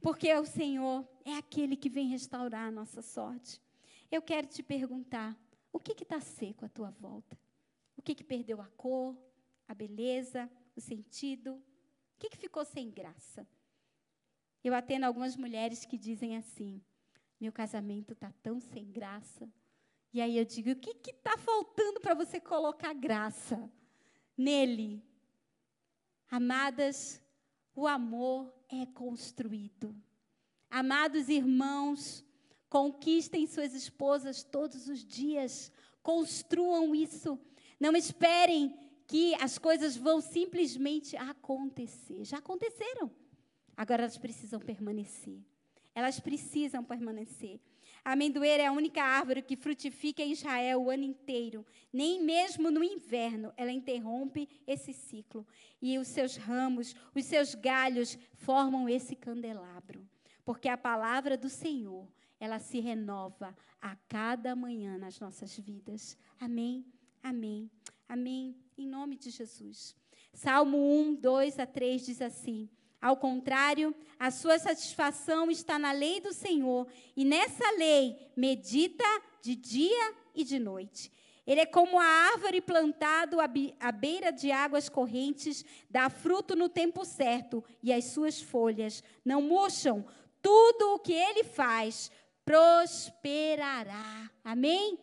Porque 0.00 0.32
o 0.34 0.46
Senhor 0.46 1.06
é 1.24 1.34
aquele 1.34 1.76
que 1.76 1.88
vem 1.88 2.08
restaurar 2.08 2.68
a 2.68 2.70
nossa 2.70 3.02
sorte. 3.02 3.60
Eu 4.10 4.22
quero 4.22 4.46
te 4.46 4.62
perguntar: 4.62 5.36
o 5.72 5.78
que 5.78 5.92
está 6.02 6.20
seco 6.20 6.64
à 6.64 6.68
tua 6.68 6.90
volta? 6.90 7.38
O 7.96 8.02
que, 8.02 8.14
que 8.14 8.24
perdeu 8.24 8.60
a 8.60 8.68
cor, 8.76 9.16
a 9.66 9.74
beleza, 9.74 10.48
o 10.76 10.80
sentido? 10.80 11.54
O 11.54 12.18
que, 12.18 12.30
que 12.30 12.36
ficou 12.36 12.64
sem 12.64 12.90
graça? 12.90 13.46
Eu 14.68 14.74
atendo 14.74 15.06
algumas 15.06 15.34
mulheres 15.34 15.86
que 15.86 15.96
dizem 15.96 16.36
assim: 16.36 16.82
meu 17.40 17.50
casamento 17.50 18.12
está 18.12 18.30
tão 18.42 18.60
sem 18.60 18.90
graça. 18.90 19.50
E 20.12 20.20
aí 20.20 20.36
eu 20.36 20.44
digo: 20.44 20.70
o 20.70 20.76
que 20.76 21.10
está 21.10 21.38
faltando 21.38 22.00
para 22.00 22.12
você 22.12 22.38
colocar 22.38 22.92
graça 22.92 23.70
nele? 24.36 25.02
Amadas, 26.30 27.18
o 27.74 27.86
amor 27.86 28.52
é 28.68 28.84
construído. 28.84 29.96
Amados 30.68 31.30
irmãos, 31.30 32.22
conquistem 32.68 33.46
suas 33.46 33.72
esposas 33.72 34.44
todos 34.44 34.86
os 34.86 35.02
dias, 35.02 35.72
construam 36.02 36.94
isso. 36.94 37.40
Não 37.80 37.96
esperem 37.96 38.78
que 39.06 39.34
as 39.36 39.56
coisas 39.56 39.96
vão 39.96 40.20
simplesmente 40.20 41.16
acontecer. 41.16 42.26
Já 42.26 42.36
aconteceram. 42.36 43.10
Agora 43.78 44.02
elas 44.02 44.18
precisam 44.18 44.58
permanecer. 44.58 45.38
Elas 45.94 46.18
precisam 46.18 46.82
permanecer. 46.82 47.60
A 48.04 48.12
amendoeira 48.12 48.64
é 48.64 48.66
a 48.66 48.72
única 48.72 49.00
árvore 49.00 49.40
que 49.40 49.54
frutifica 49.54 50.20
em 50.20 50.32
Israel 50.32 50.82
o 50.82 50.90
ano 50.90 51.04
inteiro. 51.04 51.64
Nem 51.92 52.20
mesmo 52.20 52.72
no 52.72 52.82
inverno 52.82 53.52
ela 53.56 53.70
interrompe 53.70 54.48
esse 54.66 54.92
ciclo. 54.92 55.46
E 55.80 55.96
os 55.96 56.08
seus 56.08 56.34
ramos, 56.34 56.96
os 57.14 57.24
seus 57.24 57.54
galhos 57.54 58.18
formam 58.34 58.88
esse 58.88 59.14
candelabro. 59.14 60.04
Porque 60.44 60.68
a 60.68 60.76
palavra 60.76 61.36
do 61.36 61.48
Senhor, 61.48 62.08
ela 62.40 62.58
se 62.58 62.80
renova 62.80 63.56
a 63.80 63.94
cada 64.08 64.56
manhã 64.56 64.98
nas 64.98 65.20
nossas 65.20 65.56
vidas. 65.56 66.18
Amém? 66.40 66.84
Amém. 67.22 67.70
Amém. 68.08 68.56
Em 68.76 68.88
nome 68.88 69.16
de 69.16 69.30
Jesus. 69.30 69.94
Salmo 70.32 70.78
1, 70.78 71.14
2 71.14 71.60
a 71.60 71.66
3 71.66 72.06
diz 72.06 72.20
assim: 72.20 72.68
ao 73.00 73.16
contrário, 73.16 73.94
a 74.18 74.30
sua 74.30 74.58
satisfação 74.58 75.50
está 75.50 75.78
na 75.78 75.92
lei 75.92 76.20
do 76.20 76.32
Senhor, 76.32 76.86
e 77.16 77.24
nessa 77.24 77.70
lei 77.76 78.16
medita 78.36 79.04
de 79.40 79.54
dia 79.54 80.14
e 80.34 80.42
de 80.44 80.58
noite. 80.58 81.12
Ele 81.46 81.60
é 81.62 81.66
como 81.66 81.98
a 81.98 82.04
árvore 82.04 82.60
plantado 82.60 83.38
à 83.40 83.92
beira 83.92 84.30
de 84.30 84.50
águas 84.50 84.88
correntes, 84.88 85.64
dá 85.88 86.10
fruto 86.10 86.54
no 86.54 86.68
tempo 86.68 87.04
certo, 87.04 87.64
e 87.82 87.92
as 87.92 88.04
suas 88.06 88.40
folhas 88.40 89.02
não 89.24 89.40
murcham. 89.40 90.04
Tudo 90.42 90.94
o 90.94 90.98
que 90.98 91.14
ele 91.14 91.44
faz 91.44 92.10
prosperará. 92.44 94.30
Amém? 94.44 94.98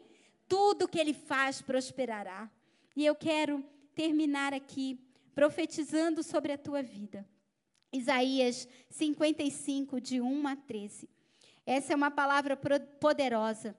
Tudo 0.47 0.85
o 0.85 0.87
que 0.87 0.99
ele 0.99 1.13
faz 1.13 1.61
prosperará. 1.61 2.49
E 2.95 3.05
eu 3.05 3.15
quero 3.15 3.63
terminar 3.95 4.53
aqui 4.53 4.99
profetizando 5.33 6.21
sobre 6.21 6.51
a 6.51 6.57
tua 6.57 6.83
vida. 6.83 7.25
Isaías 7.95 8.67
55, 8.89 10.01
de 10.01 10.21
1 10.21 10.47
a 10.47 10.55
13. 10.55 11.09
Essa 11.65 11.93
é 11.93 11.95
uma 11.95 12.11
palavra 12.11 12.57
poderosa. 12.99 13.75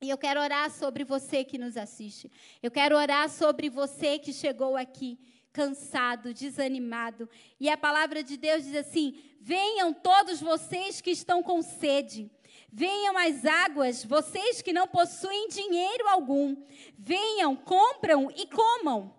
E 0.00 0.10
eu 0.10 0.18
quero 0.18 0.40
orar 0.40 0.70
sobre 0.70 1.04
você 1.04 1.44
que 1.44 1.56
nos 1.56 1.76
assiste. 1.76 2.30
Eu 2.62 2.70
quero 2.70 2.96
orar 2.96 3.30
sobre 3.30 3.70
você 3.70 4.18
que 4.18 4.32
chegou 4.32 4.76
aqui 4.76 5.18
cansado, 5.52 6.34
desanimado. 6.34 7.28
E 7.60 7.68
a 7.68 7.76
palavra 7.76 8.22
de 8.22 8.36
Deus 8.36 8.64
diz 8.64 8.74
assim: 8.74 9.16
Venham 9.40 9.92
todos 9.92 10.40
vocês 10.40 11.00
que 11.00 11.10
estão 11.10 11.42
com 11.42 11.62
sede. 11.62 12.30
Venham 12.70 13.16
às 13.16 13.44
águas, 13.44 14.04
vocês 14.04 14.62
que 14.62 14.72
não 14.72 14.88
possuem 14.88 15.48
dinheiro 15.48 16.08
algum. 16.08 16.56
Venham, 16.98 17.54
compram 17.54 18.30
e 18.34 18.46
comam. 18.46 19.14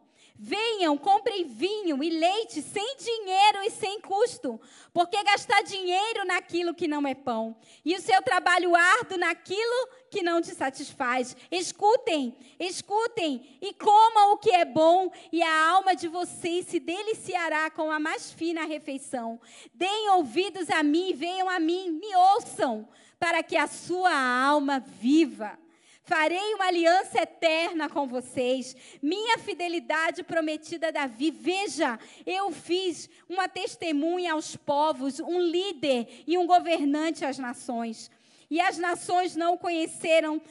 Venham, 0.45 0.97
comprem 0.97 1.45
vinho 1.45 2.03
e 2.03 2.09
leite 2.09 2.61
sem 2.61 2.97
dinheiro 2.97 3.63
e 3.63 3.71
sem 3.71 4.01
custo, 4.01 4.59
porque 4.91 5.23
gastar 5.23 5.63
dinheiro 5.63 6.25
naquilo 6.25 6.73
que 6.73 6.85
não 6.85 7.07
é 7.07 7.15
pão, 7.15 7.55
e 7.85 7.95
o 7.95 8.01
seu 8.01 8.21
trabalho 8.21 8.75
árduo 8.75 9.17
naquilo 9.17 9.87
que 10.11 10.21
não 10.21 10.41
te 10.41 10.53
satisfaz. 10.53 11.33
Escutem, 11.49 12.35
escutem 12.59 13.57
e 13.61 13.73
comam 13.73 14.33
o 14.33 14.37
que 14.37 14.51
é 14.51 14.65
bom, 14.65 15.09
e 15.31 15.41
a 15.41 15.69
alma 15.69 15.95
de 15.95 16.09
vocês 16.09 16.65
se 16.65 16.77
deliciará 16.77 17.69
com 17.69 17.89
a 17.89 17.97
mais 17.97 18.29
fina 18.33 18.65
refeição. 18.65 19.39
Deem 19.73 20.09
ouvidos 20.09 20.69
a 20.69 20.83
mim, 20.83 21.13
venham 21.13 21.47
a 21.49 21.57
mim, 21.57 21.89
me 21.89 22.13
ouçam, 22.17 22.85
para 23.17 23.41
que 23.41 23.55
a 23.55 23.65
sua 23.65 24.13
alma 24.13 24.81
viva. 24.81 25.62
Farei 26.05 26.53
uma 26.55 26.65
aliança 26.65 27.21
eterna 27.21 27.87
com 27.87 28.05
vocês. 28.05 28.75
Minha 29.01 29.37
fidelidade 29.37 30.21
prometida 30.21 30.89
a 30.89 30.91
Davi. 30.91 31.31
Veja, 31.31 31.97
eu 32.25 32.51
fiz 32.51 33.09
uma 33.29 33.47
testemunha 33.47 34.33
aos 34.33 34.53
povos, 34.55 35.21
um 35.21 35.39
líder 35.39 36.23
e 36.27 36.37
um 36.37 36.45
governante 36.45 37.23
às 37.23 37.37
nações. 37.37 38.11
E 38.51 38.59
as 38.59 38.77
nações 38.77 39.33
não 39.37 39.53
o 39.53 39.57
conheceram. 39.57 40.41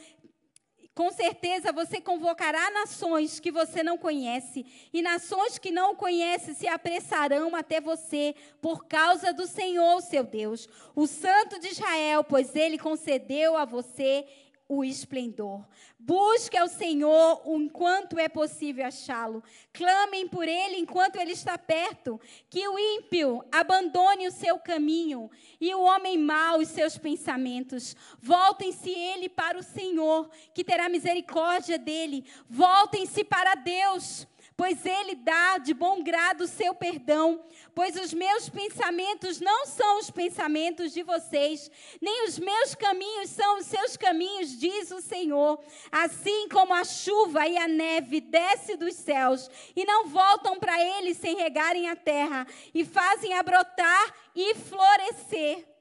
Com 0.95 1.11
certeza 1.11 1.71
você 1.71 2.01
convocará 2.01 2.71
nações 2.71 3.39
que 3.39 3.51
você 3.51 3.81
não 3.81 3.97
conhece, 3.97 4.63
e 4.93 5.01
nações 5.01 5.57
que 5.57 5.71
não 5.71 5.93
o 5.93 5.95
conhecem 5.95 6.53
se 6.53 6.67
apressarão 6.67 7.55
até 7.55 7.81
você 7.81 8.35
por 8.61 8.85
causa 8.85 9.33
do 9.33 9.47
Senhor, 9.47 10.01
seu 10.01 10.23
Deus, 10.23 10.69
o 10.95 11.07
Santo 11.07 11.59
de 11.59 11.69
Israel, 11.69 12.23
pois 12.23 12.55
ele 12.55 12.77
concedeu 12.77 13.57
a 13.57 13.65
você 13.65 14.23
o 14.67 14.83
esplendor. 14.83 15.65
Busque 15.99 16.57
ao 16.57 16.67
Senhor 16.67 17.41
enquanto 17.45 18.17
é 18.17 18.27
possível 18.27 18.85
achá-lo. 18.85 19.43
Clamem 19.71 20.27
por 20.27 20.47
ele 20.47 20.77
enquanto 20.77 21.17
ele 21.17 21.31
está 21.31 21.57
perto. 21.57 22.19
Que 22.49 22.67
o 22.67 22.77
ímpio 22.77 23.43
abandone 23.51 24.27
o 24.27 24.31
seu 24.31 24.57
caminho 24.59 25.29
e 25.59 25.73
o 25.73 25.81
homem 25.81 26.17
mau 26.17 26.59
os 26.59 26.69
seus 26.69 26.97
pensamentos. 26.97 27.95
Voltem-se 28.19 28.89
ele 28.89 29.29
para 29.29 29.57
o 29.57 29.63
Senhor, 29.63 30.29
que 30.53 30.63
terá 30.63 30.89
misericórdia 30.89 31.77
dele. 31.77 32.25
Voltem-se 32.49 33.23
para 33.23 33.55
Deus 33.55 34.27
pois 34.55 34.85
ele 34.85 35.15
dá 35.15 35.57
de 35.57 35.73
bom 35.73 36.03
grado 36.03 36.43
o 36.43 36.47
seu 36.47 36.73
perdão, 36.73 37.43
pois 37.73 37.95
os 37.95 38.13
meus 38.13 38.49
pensamentos 38.49 39.39
não 39.39 39.65
são 39.65 39.99
os 39.99 40.09
pensamentos 40.11 40.93
de 40.93 41.03
vocês, 41.03 41.69
nem 42.01 42.27
os 42.27 42.37
meus 42.37 42.75
caminhos 42.75 43.29
são 43.29 43.57
os 43.57 43.65
seus 43.65 43.97
caminhos, 43.97 44.59
diz 44.59 44.91
o 44.91 45.01
Senhor. 45.01 45.59
Assim 45.91 46.47
como 46.49 46.73
a 46.73 46.83
chuva 46.83 47.47
e 47.47 47.57
a 47.57 47.67
neve 47.67 48.21
descem 48.21 48.77
dos 48.77 48.95
céus 48.95 49.49
e 49.75 49.85
não 49.85 50.07
voltam 50.07 50.59
para 50.59 50.79
ele 50.81 51.13
sem 51.13 51.35
regarem 51.35 51.89
a 51.89 51.95
terra 51.95 52.45
e 52.73 52.85
fazem 52.85 53.33
a 53.33 53.43
brotar 53.43 54.13
e 54.35 54.55
florescer 54.55 55.72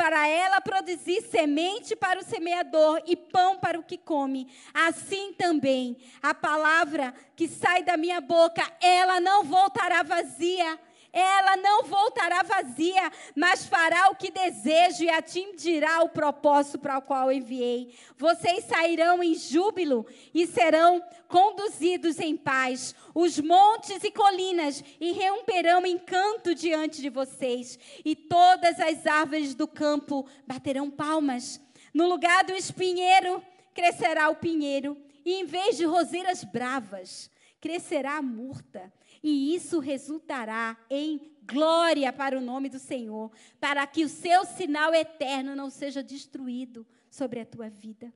para 0.00 0.26
ela 0.26 0.62
produzir 0.62 1.20
semente 1.20 1.94
para 1.94 2.20
o 2.20 2.24
semeador 2.24 3.02
e 3.06 3.14
pão 3.14 3.58
para 3.58 3.78
o 3.78 3.82
que 3.82 3.98
come. 3.98 4.50
Assim 4.72 5.34
também, 5.34 5.94
a 6.22 6.32
palavra 6.32 7.12
que 7.36 7.46
sai 7.46 7.82
da 7.82 7.98
minha 7.98 8.18
boca, 8.18 8.62
ela 8.80 9.20
não 9.20 9.44
voltará 9.44 10.02
vazia 10.02 10.78
ela 11.12 11.56
não 11.56 11.82
voltará 11.82 12.42
vazia, 12.42 13.10
mas 13.34 13.66
fará 13.66 14.10
o 14.10 14.14
que 14.14 14.30
desejo 14.30 15.02
e 15.02 15.10
atingirá 15.10 16.02
o 16.02 16.08
propósito 16.08 16.78
para 16.78 16.98
o 16.98 17.02
qual 17.02 17.32
enviei. 17.32 17.94
Vocês 18.16 18.64
sairão 18.64 19.22
em 19.22 19.34
júbilo 19.34 20.06
e 20.32 20.46
serão 20.46 21.02
conduzidos 21.26 22.18
em 22.20 22.36
paz. 22.36 22.94
Os 23.14 23.40
montes 23.40 24.04
e 24.04 24.10
colinas 24.10 24.84
irromperão 25.00 25.84
em 25.84 25.98
canto 25.98 26.54
diante 26.54 27.00
de 27.00 27.10
vocês, 27.10 27.78
e 28.04 28.14
todas 28.14 28.78
as 28.78 29.06
árvores 29.06 29.54
do 29.54 29.66
campo 29.66 30.26
baterão 30.46 30.90
palmas. 30.90 31.60
No 31.92 32.08
lugar 32.08 32.44
do 32.44 32.52
espinheiro 32.52 33.42
crescerá 33.74 34.28
o 34.28 34.36
pinheiro, 34.36 34.96
e 35.24 35.34
em 35.34 35.44
vez 35.44 35.76
de 35.76 35.84
roseiras 35.84 36.44
bravas, 36.44 37.30
crescerá 37.60 38.18
a 38.18 38.22
murta 38.22 38.92
e 39.22 39.54
isso 39.54 39.78
resultará 39.78 40.76
em 40.88 41.30
glória 41.44 42.12
para 42.12 42.38
o 42.38 42.40
nome 42.40 42.68
do 42.68 42.78
Senhor, 42.78 43.30
para 43.58 43.86
que 43.86 44.04
o 44.04 44.08
seu 44.08 44.44
sinal 44.44 44.94
eterno 44.94 45.54
não 45.54 45.68
seja 45.68 46.02
destruído 46.02 46.86
sobre 47.10 47.40
a 47.40 47.46
tua 47.46 47.68
vida. 47.68 48.12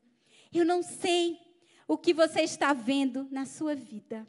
Eu 0.52 0.64
não 0.64 0.82
sei 0.82 1.38
o 1.86 1.98
que 1.98 2.14
você 2.14 2.42
está 2.42 2.72
vendo 2.72 3.28
na 3.30 3.44
sua 3.44 3.74
vida, 3.74 4.26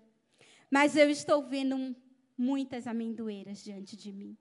mas 0.69 0.97
eu 0.97 1.09
estou 1.09 1.43
vendo 1.43 1.95
muitas 2.37 2.87
amendoeiras 2.87 3.63
diante 3.63 3.95
de 3.95 4.11
mim. 4.11 4.35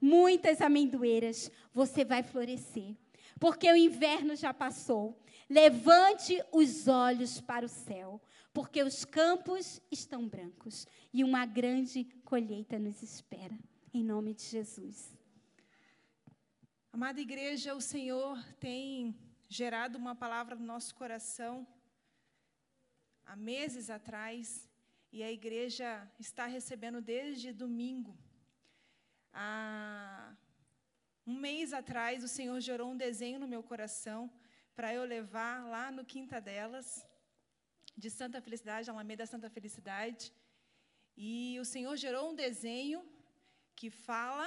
Muitas 0.00 0.60
amendoeiras, 0.60 1.50
você 1.72 2.04
vai 2.04 2.22
florescer, 2.22 2.94
porque 3.40 3.70
o 3.70 3.76
inverno 3.76 4.36
já 4.36 4.52
passou. 4.52 5.18
Levante 5.48 6.42
os 6.52 6.88
olhos 6.88 7.40
para 7.40 7.64
o 7.64 7.68
céu, 7.68 8.20
porque 8.58 8.82
os 8.82 9.04
campos 9.04 9.80
estão 9.88 10.28
brancos 10.28 10.84
e 11.12 11.22
uma 11.22 11.46
grande 11.46 12.02
colheita 12.24 12.76
nos 12.76 13.00
espera. 13.04 13.56
Em 13.94 14.02
nome 14.02 14.34
de 14.34 14.42
Jesus. 14.42 15.16
Amada 16.92 17.20
igreja, 17.20 17.76
o 17.76 17.80
Senhor 17.80 18.36
tem 18.58 19.16
gerado 19.48 19.96
uma 19.96 20.16
palavra 20.16 20.56
no 20.56 20.64
nosso 20.64 20.92
coração 20.96 21.64
há 23.24 23.36
meses 23.36 23.90
atrás 23.90 24.68
e 25.12 25.22
a 25.22 25.30
igreja 25.30 26.10
está 26.18 26.46
recebendo 26.46 27.00
desde 27.00 27.52
domingo. 27.52 28.18
Há 29.32 30.34
um 31.24 31.38
mês 31.38 31.72
atrás, 31.72 32.24
o 32.24 32.28
Senhor 32.28 32.58
gerou 32.58 32.90
um 32.90 32.96
desenho 32.96 33.38
no 33.38 33.46
meu 33.46 33.62
coração 33.62 34.28
para 34.74 34.92
eu 34.92 35.04
levar 35.04 35.64
lá 35.68 35.92
no 35.92 36.04
Quinta 36.04 36.40
Delas 36.40 37.07
de 38.02 38.10
Santa 38.10 38.40
Felicidade, 38.40 38.88
Alameda 38.88 39.26
Santa 39.26 39.50
Felicidade. 39.50 40.32
E 41.16 41.58
o 41.60 41.64
Senhor 41.64 41.96
gerou 41.96 42.30
um 42.30 42.34
desenho 42.34 43.04
que 43.74 43.90
fala, 43.90 44.46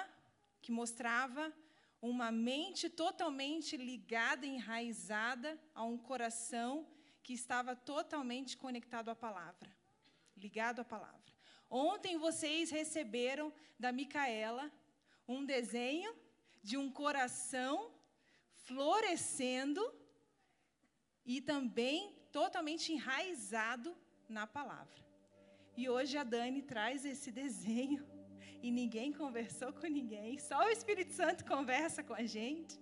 que 0.61 0.71
mostrava 0.71 1.53
uma 2.01 2.31
mente 2.31 2.89
totalmente 2.89 3.75
ligada, 3.75 4.45
enraizada 4.45 5.59
a 5.75 5.83
um 5.83 5.97
coração 5.97 6.87
que 7.21 7.33
estava 7.33 7.75
totalmente 7.75 8.55
conectado 8.55 9.09
à 9.09 9.15
palavra, 9.15 9.69
ligado 10.35 10.79
à 10.79 10.85
palavra. 10.85 11.19
Ontem 11.69 12.17
vocês 12.17 12.71
receberam 12.71 13.53
da 13.77 13.91
Micaela 13.91 14.71
um 15.27 15.45
desenho 15.45 16.15
de 16.63 16.77
um 16.77 16.89
coração 16.89 17.91
florescendo 18.53 19.83
e 21.25 21.41
também 21.41 22.20
totalmente 22.32 22.91
enraizado 22.94 23.96
na 24.28 24.46
palavra. 24.48 25.02
E 25.76 25.89
hoje 25.89 26.17
a 26.17 26.24
Dani 26.24 26.62
traz 26.62 27.06
esse 27.06 27.32
desenho 27.32 28.06
e 28.62 28.70
ninguém 28.70 29.12
conversou 29.12 29.74
com 29.74 29.88
ninguém, 29.88 30.38
só 30.38 30.60
o 30.65 30.70
Espírito 30.70 31.13
Santo 31.13 31.46
conversa 31.46 32.04
com 32.04 32.13
a 32.13 32.24
gente. 32.24 32.80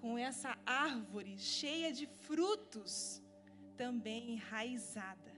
Com 0.00 0.16
essa 0.18 0.56
árvore 0.64 1.38
cheia 1.38 1.92
de 1.92 2.06
frutos, 2.06 3.22
também 3.76 4.32
enraizada. 4.32 5.32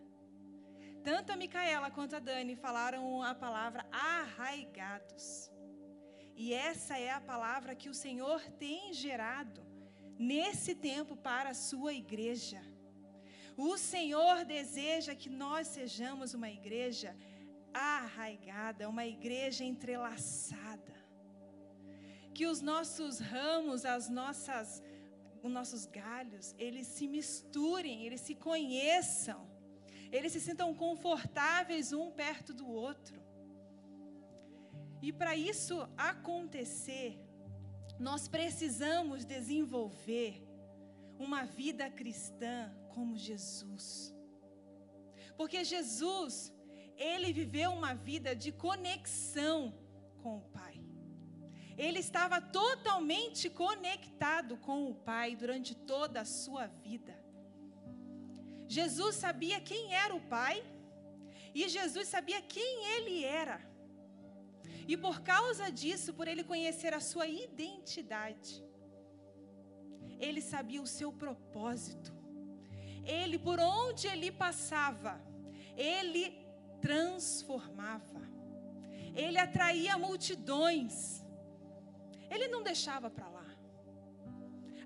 Tanto 1.03 1.31
a 1.31 1.37
Micaela 1.37 1.91
quanto 1.91 2.17
a 2.17 2.19
Dani 2.19 2.57
falaram 2.57 3.23
a 3.23 3.35
palavra 3.35 3.87
arraigados. 3.93 5.51
E 6.35 6.53
essa 6.53 6.99
é 6.99 7.11
a 7.11 7.21
palavra 7.21 7.75
que 7.75 7.89
o 7.89 7.95
Senhor 7.95 8.41
tem 8.59 8.93
gerado 8.93 9.65
nesse 10.19 10.75
tempo 10.75 11.17
para 11.17 11.51
a 11.51 11.55
sua 11.55 11.93
igreja. 11.95 12.61
O 13.57 13.79
Senhor 13.79 14.45
deseja 14.45 15.15
que 15.15 15.31
nós 15.31 15.67
sejamos 15.69 16.35
uma 16.35 16.51
igreja 16.51 17.17
arraigada, 17.73 18.89
uma 18.89 19.07
igreja 19.07 19.65
entrelaçada. 19.65 20.95
Que 22.35 22.47
os 22.47 22.61
nossos 22.61 23.19
ramos, 23.19 23.87
as 23.87 24.11
nossas, 24.11 24.83
os 25.43 25.51
nossos 25.51 25.87
galhos, 25.87 26.55
eles 26.59 26.87
se 26.87 27.09
misturem, 27.09 28.05
eles 28.05 28.21
se 28.21 28.35
conheçam, 28.35 29.49
eles 30.13 30.33
se 30.33 30.41
sintam 30.41 30.75
confortáveis 30.75 31.95
um 31.95 32.11
perto 32.11 32.53
do 32.53 32.69
outro. 32.69 33.19
E 35.01 35.11
para 35.13 35.35
isso 35.35 35.89
acontecer, 35.97 37.19
nós 37.99 38.29
precisamos 38.29 39.25
desenvolver 39.25 40.47
uma 41.19 41.45
vida 41.45 41.89
cristã 41.89 42.71
como 42.97 43.23
Jesus. 43.29 43.87
Porque 45.39 45.63
Jesus, 45.75 46.35
ele 47.11 47.31
viveu 47.41 47.71
uma 47.81 47.95
vida 47.95 48.31
de 48.45 48.51
conexão 48.67 49.59
com 50.23 50.33
o 50.39 50.47
Pai. 50.59 50.77
Ele 51.87 52.01
estava 52.07 52.39
totalmente 52.41 53.45
conectado 53.65 54.57
com 54.67 54.79
o 54.91 54.95
Pai 55.11 55.29
durante 55.43 55.75
toda 55.93 56.23
a 56.23 56.31
sua 56.43 56.67
vida. 56.87 57.15
Jesus 58.79 59.15
sabia 59.25 59.61
quem 59.61 59.83
era 60.05 60.15
o 60.15 60.25
Pai 60.37 60.57
E 61.59 61.69
Jesus 61.75 62.07
sabia 62.09 62.41
quem 62.43 62.73
ele 62.95 63.25
era. 63.25 63.59
E 64.87 64.95
por 65.05 65.17
causa 65.23 65.71
disso, 65.81 66.13
por 66.19 66.29
ele 66.29 66.45
conhecer 66.45 66.93
a 66.95 67.01
sua 67.01 67.27
identidade, 67.27 68.53
ele 70.27 70.43
sabia 70.43 70.83
o 70.83 70.87
seu 70.99 71.11
propósito. 71.11 72.16
Ele, 73.07 73.39
por 73.39 73.59
onde 73.61 74.07
ele 74.09 74.31
passava, 74.33 75.21
ele 75.77 76.25
transformava. 76.81 78.23
Ele 79.15 79.39
atraía 79.39 79.97
multidões. 79.97 81.25
Ele 82.29 82.49
não 82.49 82.63
deixava 82.63 83.09
para 83.09 83.29
lá. 83.29 83.47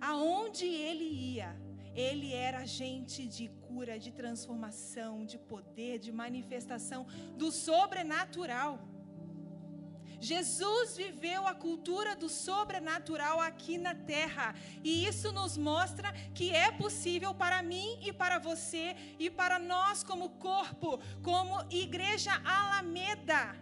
Aonde 0.01 0.67
ele 0.67 1.05
ia, 1.05 1.57
ele 1.95 2.33
era 2.33 2.61
agente 2.61 3.27
de 3.27 3.49
cura, 3.49 3.99
de 3.99 4.13
transformação, 4.13 5.25
de 5.25 5.39
poder, 5.39 5.99
de 5.99 6.13
manifestação 6.13 7.07
do 7.37 7.51
sobrenatural. 7.51 8.79
Jesus 10.21 10.97
viveu 10.97 11.47
a 11.49 11.55
cultura 11.55 12.15
do 12.15 12.29
sobrenatural 12.29 13.41
aqui 13.41 13.79
na 13.79 13.95
terra, 13.95 14.55
e 14.85 15.07
isso 15.07 15.33
nos 15.33 15.57
mostra 15.57 16.13
que 16.35 16.51
é 16.51 16.71
possível 16.71 17.35
para 17.35 17.63
mim 17.63 17.99
e 18.03 18.13
para 18.13 18.39
você 18.39 18.95
e 19.19 19.31
para 19.31 19.59
nós 19.59 20.05
como 20.05 20.29
corpo, 20.31 21.01
como 21.23 21.65
igreja 21.71 22.33
Alameda. 22.45 23.57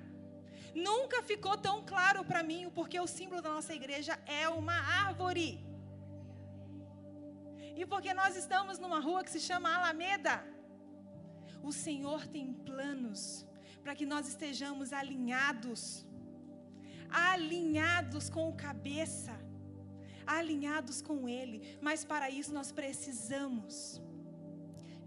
Nunca 0.75 1.23
ficou 1.23 1.57
tão 1.57 1.85
claro 1.85 2.25
para 2.25 2.43
mim 2.43 2.71
porque 2.75 2.99
o 2.99 3.07
símbolo 3.07 3.41
da 3.41 3.51
nossa 3.51 3.73
igreja 3.73 4.19
é 4.27 4.49
uma 4.49 4.79
árvore. 5.07 5.65
E 7.77 7.87
porque 7.87 8.13
nós 8.13 8.35
estamos 8.37 8.79
numa 8.81 8.99
rua 8.99 9.23
que 9.23 9.31
se 9.31 9.41
chama 9.41 9.73
Alameda. 9.73 10.45
O 11.63 11.73
Senhor 11.73 12.27
tem 12.27 12.53
planos 12.53 13.47
para 13.83 13.95
que 13.95 14.05
nós 14.05 14.27
estejamos 14.29 14.93
alinhados 14.93 16.05
alinhados 17.11 18.29
com 18.29 18.49
o 18.49 18.57
cabeça, 18.57 19.33
alinhados 20.27 21.01
com 21.01 21.29
Ele. 21.29 21.79
Mas 21.81 22.05
para 22.05 22.31
isso 22.31 22.53
nós 22.53 22.71
precisamos 22.73 24.01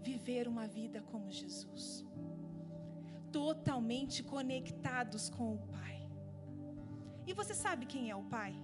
viver 0.02 0.48
uma 0.48 0.66
vida 0.66 1.00
como 1.02 1.30
Jesus, 1.30 2.04
totalmente 3.30 4.22
conectados 4.22 5.28
com 5.30 5.54
o 5.54 5.58
Pai. 5.58 6.08
E 7.26 7.32
você 7.32 7.54
sabe 7.54 7.86
quem 7.86 8.10
é 8.10 8.16
o 8.16 8.24
Pai? 8.24 8.54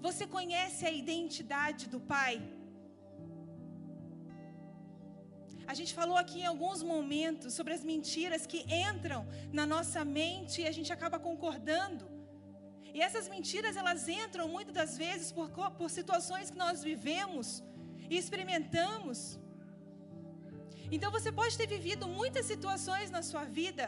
Você 0.00 0.26
conhece 0.26 0.84
a 0.84 0.90
identidade 0.90 1.88
do 1.88 2.00
Pai? 2.00 2.42
A 5.66 5.72
gente 5.72 5.94
falou 5.94 6.16
aqui 6.16 6.40
em 6.40 6.46
alguns 6.46 6.82
momentos 6.82 7.54
sobre 7.54 7.72
as 7.72 7.82
mentiras 7.82 8.46
que 8.46 8.64
entram 8.88 9.26
na 9.52 9.64
nossa 9.64 10.04
mente 10.04 10.60
e 10.60 10.66
a 10.66 10.72
gente 10.72 10.92
acaba 10.92 11.18
concordando. 11.18 12.13
E 12.96 13.00
essas 13.06 13.26
mentiras, 13.34 13.76
elas 13.76 14.02
entram 14.08 14.46
muitas 14.56 14.74
das 14.80 14.92
vezes 15.04 15.32
por, 15.36 15.48
por 15.78 15.88
situações 15.98 16.50
que 16.52 16.60
nós 16.64 16.82
vivemos 16.90 17.46
e 18.08 18.16
experimentamos. 18.16 19.18
Então 20.94 21.10
você 21.16 21.30
pode 21.40 21.58
ter 21.60 21.66
vivido 21.66 22.06
muitas 22.06 22.46
situações 22.46 23.10
na 23.16 23.22
sua 23.30 23.44
vida 23.60 23.86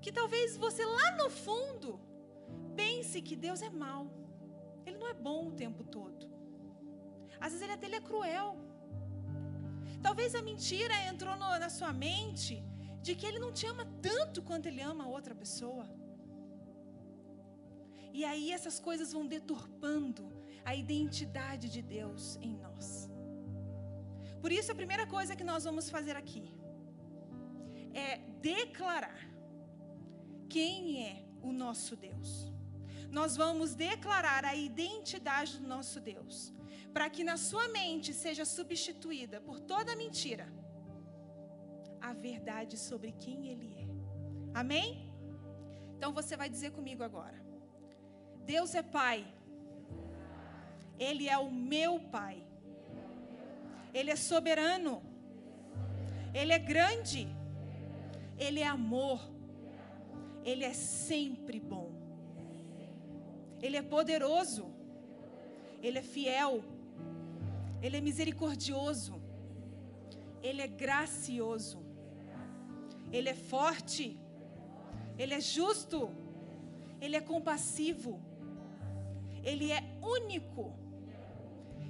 que 0.00 0.12
talvez 0.12 0.56
você 0.64 0.84
lá 0.98 1.08
no 1.20 1.28
fundo 1.28 1.90
pense 2.80 3.20
que 3.20 3.34
Deus 3.34 3.62
é 3.68 3.70
mau. 3.70 4.04
Ele 4.86 4.98
não 4.98 5.08
é 5.08 5.14
bom 5.14 5.48
o 5.48 5.56
tempo 5.64 5.82
todo. 5.82 6.30
Às 7.40 7.50
vezes 7.52 7.62
ele 7.62 7.72
até 7.72 7.86
ele 7.86 7.96
é 7.96 8.00
cruel. 8.00 8.56
Talvez 10.06 10.36
a 10.36 10.42
mentira 10.50 10.94
entrou 11.12 11.34
no, 11.36 11.48
na 11.58 11.68
sua 11.68 11.92
mente 11.92 12.62
de 13.02 13.14
que 13.16 13.26
ele 13.26 13.40
não 13.40 13.52
te 13.52 13.66
ama 13.66 13.84
tanto 14.00 14.40
quanto 14.40 14.66
ele 14.66 14.80
ama 14.80 15.04
a 15.04 15.08
outra 15.08 15.34
pessoa. 15.34 15.86
E 18.18 18.24
aí 18.24 18.46
essas 18.56 18.76
coisas 18.86 19.12
vão 19.16 19.24
deturpando 19.26 20.24
a 20.64 20.74
identidade 20.74 21.66
de 21.74 21.82
Deus 21.96 22.22
em 22.46 22.54
nós. 22.64 22.86
Por 24.42 24.50
isso, 24.58 24.72
a 24.72 24.80
primeira 24.80 25.06
coisa 25.14 25.36
que 25.38 25.46
nós 25.50 25.64
vamos 25.68 25.90
fazer 25.96 26.16
aqui 26.22 26.44
é 28.06 28.08
declarar 28.52 29.22
quem 30.48 31.04
é 31.10 31.26
o 31.42 31.52
nosso 31.52 31.94
Deus. 31.94 32.30
Nós 33.18 33.36
vamos 33.36 33.74
declarar 33.74 34.44
a 34.46 34.54
identidade 34.54 35.58
do 35.58 35.68
nosso 35.68 36.00
Deus, 36.00 36.54
para 36.94 37.10
que 37.10 37.22
na 37.30 37.36
sua 37.36 37.68
mente 37.68 38.14
seja 38.24 38.46
substituída 38.46 39.40
por 39.42 39.60
toda 39.60 40.00
mentira 40.04 40.46
a 42.00 42.14
verdade 42.14 42.78
sobre 42.78 43.12
quem 43.12 43.48
Ele 43.52 43.70
é. 43.84 43.88
Amém? 44.62 44.88
Então 45.96 46.12
você 46.14 46.34
vai 46.34 46.48
dizer 46.48 46.70
comigo 46.78 47.02
agora. 47.02 47.45
Deus 48.52 48.74
é 48.74 48.82
Pai. 48.82 49.18
Ele 50.98 51.28
é 51.28 51.36
o 51.36 51.50
meu 51.50 51.92
Pai. 52.16 52.36
Ele 53.92 54.10
é 54.10 54.16
soberano. 54.16 54.94
Ele 56.32 56.52
é 56.52 56.58
grande. 56.58 57.22
Ele 58.38 58.60
é 58.60 58.66
amor. 58.66 59.20
Ele 60.44 60.64
é 60.64 60.72
sempre 60.72 61.58
bom. 61.58 61.88
Ele 63.60 63.76
é 63.76 63.82
poderoso. 63.82 64.66
Ele 65.82 65.98
é 65.98 66.06
fiel. 66.14 66.54
Ele 67.82 67.96
é 67.96 68.00
misericordioso. 68.00 69.14
Ele 70.42 70.62
é 70.62 70.68
gracioso. 70.84 71.80
Ele 73.16 73.28
é 73.28 73.34
forte. 73.34 74.06
Ele 75.18 75.34
é 75.34 75.40
justo. 75.40 76.00
Ele 77.00 77.16
é 77.16 77.20
compassivo. 77.20 78.14
Ele 79.50 79.70
é 79.70 79.80
único. 80.02 80.64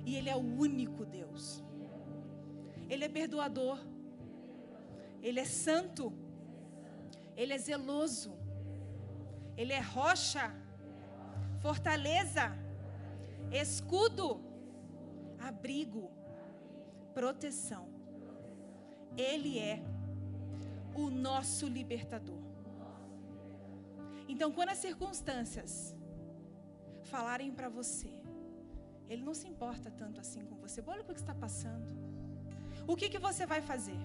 E 0.05 0.15
Ele 0.15 0.29
é 0.29 0.37
o 0.37 0.47
único 0.67 1.05
Deus. 1.07 1.65
Ele 2.91 3.05
é 3.05 3.09
perdoador. 3.09 3.79
Ele 5.23 5.41
é 5.41 5.45
santo. 5.47 6.13
Ele 7.35 7.55
é 7.55 7.59
zeloso. 7.59 8.37
Ele 9.57 9.73
é 9.73 9.81
rocha, 9.81 10.55
fortaleza, 11.61 12.55
escudo, 13.51 14.45
abrigo, 15.39 16.11
proteção. 17.15 17.89
Ele 19.17 19.59
é 19.59 19.83
o 20.95 21.09
nosso 21.09 21.67
libertador. 21.67 22.43
Então, 24.29 24.53
quando 24.53 24.69
as 24.71 24.79
circunstâncias 24.79 25.96
falarem 27.07 27.51
para 27.59 27.69
você. 27.69 28.13
Ele 29.09 29.23
não 29.23 29.35
se 29.41 29.47
importa 29.53 29.91
tanto 29.91 30.21
assim 30.21 30.45
com 30.45 30.57
você. 30.57 30.83
Olha 30.87 31.03
o 31.03 31.05
que 31.05 31.13
está 31.13 31.35
passando. 31.35 31.91
O 32.87 32.97
que, 32.97 33.09
que 33.09 33.19
você 33.19 33.45
vai 33.47 33.61
fazer? 33.61 33.99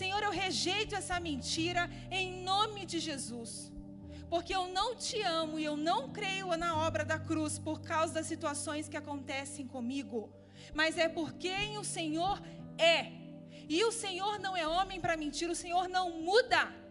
Senhor, 0.00 0.22
eu 0.22 0.30
rejeito 0.30 0.94
essa 0.94 1.18
mentira 1.20 1.88
em 2.10 2.42
nome 2.42 2.86
de 2.86 2.98
Jesus. 2.98 3.70
Porque 4.32 4.54
eu 4.54 4.66
não 4.68 4.96
te 4.96 5.20
amo 5.20 5.58
e 5.58 5.64
eu 5.64 5.76
não 5.76 6.10
creio 6.10 6.56
na 6.56 6.70
obra 6.86 7.04
da 7.04 7.18
cruz 7.18 7.58
por 7.58 7.82
causa 7.82 8.14
das 8.14 8.26
situações 8.26 8.88
que 8.88 8.96
acontecem 8.96 9.66
comigo. 9.66 10.20
Mas 10.72 10.96
é 10.96 11.08
por 11.08 11.34
quem 11.34 11.76
o 11.76 11.84
Senhor 11.84 12.40
é. 12.78 13.12
E 13.68 13.84
o 13.84 13.92
Senhor 13.92 14.38
não 14.38 14.56
é 14.56 14.66
homem 14.66 15.00
para 15.00 15.16
mentir, 15.16 15.50
o 15.50 15.54
Senhor 15.54 15.88
não 15.88 16.22
muda. 16.22 16.81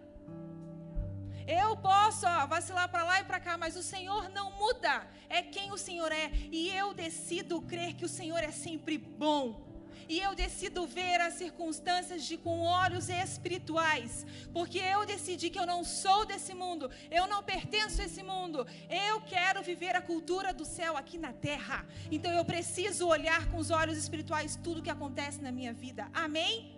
Eu 1.52 1.76
posso 1.76 2.26
ó, 2.26 2.46
vacilar 2.48 2.88
para 2.90 3.04
lá 3.04 3.20
e 3.20 3.26
para 3.26 3.40
cá, 3.40 3.58
mas 3.58 3.76
o 3.76 3.84
Senhor 3.84 4.30
não 4.30 4.52
muda. 4.52 5.06
É 5.28 5.42
quem 5.42 5.72
o 5.72 5.78
Senhor 5.78 6.12
é. 6.12 6.32
E 6.50 6.70
eu 6.70 6.94
decido 6.94 7.62
crer 7.62 7.94
que 7.96 8.06
o 8.06 8.14
Senhor 8.20 8.42
é 8.42 8.52
sempre 8.52 8.98
bom. 8.98 9.72
E 10.08 10.20
eu 10.20 10.36
decido 10.36 10.86
ver 10.86 11.22
as 11.22 11.36
circunstâncias 11.36 12.26
de 12.26 12.36
com 12.38 12.62
olhos 12.64 13.08
espirituais, 13.08 14.26
porque 14.52 14.78
eu 14.78 15.06
decidi 15.06 15.50
que 15.50 15.58
eu 15.58 15.66
não 15.66 15.86
sou 15.86 16.26
desse 16.26 16.54
mundo, 16.54 16.92
eu 17.10 17.28
não 17.28 17.42
pertenço 17.42 18.02
a 18.02 18.06
esse 18.06 18.22
mundo. 18.22 18.68
Eu 18.90 19.22
quero 19.22 19.64
viver 19.64 19.96
a 19.96 20.02
cultura 20.02 20.54
do 20.54 20.66
céu 20.66 20.98
aqui 20.98 21.18
na 21.18 21.32
terra. 21.32 21.86
Então 22.12 22.32
eu 22.34 22.44
preciso 22.44 23.08
olhar 23.08 23.50
com 23.52 23.58
os 23.58 23.72
olhos 23.72 23.98
espirituais 23.98 24.60
tudo 24.62 24.82
que 24.82 24.90
acontece 24.90 25.42
na 25.42 25.52
minha 25.52 25.74
vida. 25.74 26.10
Amém? 26.14 26.76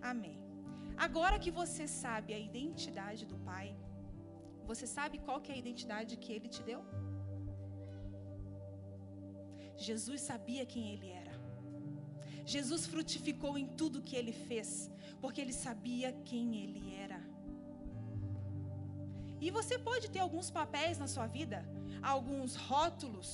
Amém. 0.00 0.37
Agora 1.06 1.38
que 1.44 1.52
você 1.58 1.84
sabe 2.02 2.34
a 2.34 2.40
identidade 2.48 3.24
do 3.32 3.38
Pai, 3.50 3.68
você 4.70 4.86
sabe 4.96 5.18
qual 5.26 5.40
que 5.40 5.50
é 5.52 5.54
a 5.54 5.62
identidade 5.64 6.16
que 6.22 6.32
Ele 6.36 6.48
te 6.54 6.62
deu? 6.70 6.80
Jesus 9.88 10.20
sabia 10.30 10.64
quem 10.72 10.84
Ele 10.94 11.08
era. 11.22 11.34
Jesus 12.54 12.84
frutificou 12.92 13.52
em 13.62 13.68
tudo 13.80 14.06
que 14.08 14.16
Ele 14.20 14.32
fez, 14.48 14.90
porque 15.22 15.40
Ele 15.40 15.52
sabia 15.66 16.10
quem 16.30 16.46
Ele 16.62 16.82
era. 17.06 17.20
E 19.40 19.50
você 19.58 19.78
pode 19.78 20.10
ter 20.14 20.18
alguns 20.18 20.50
papéis 20.50 20.98
na 20.98 21.08
sua 21.14 21.26
vida, 21.38 21.58
alguns 22.14 22.56
rótulos. 22.56 23.30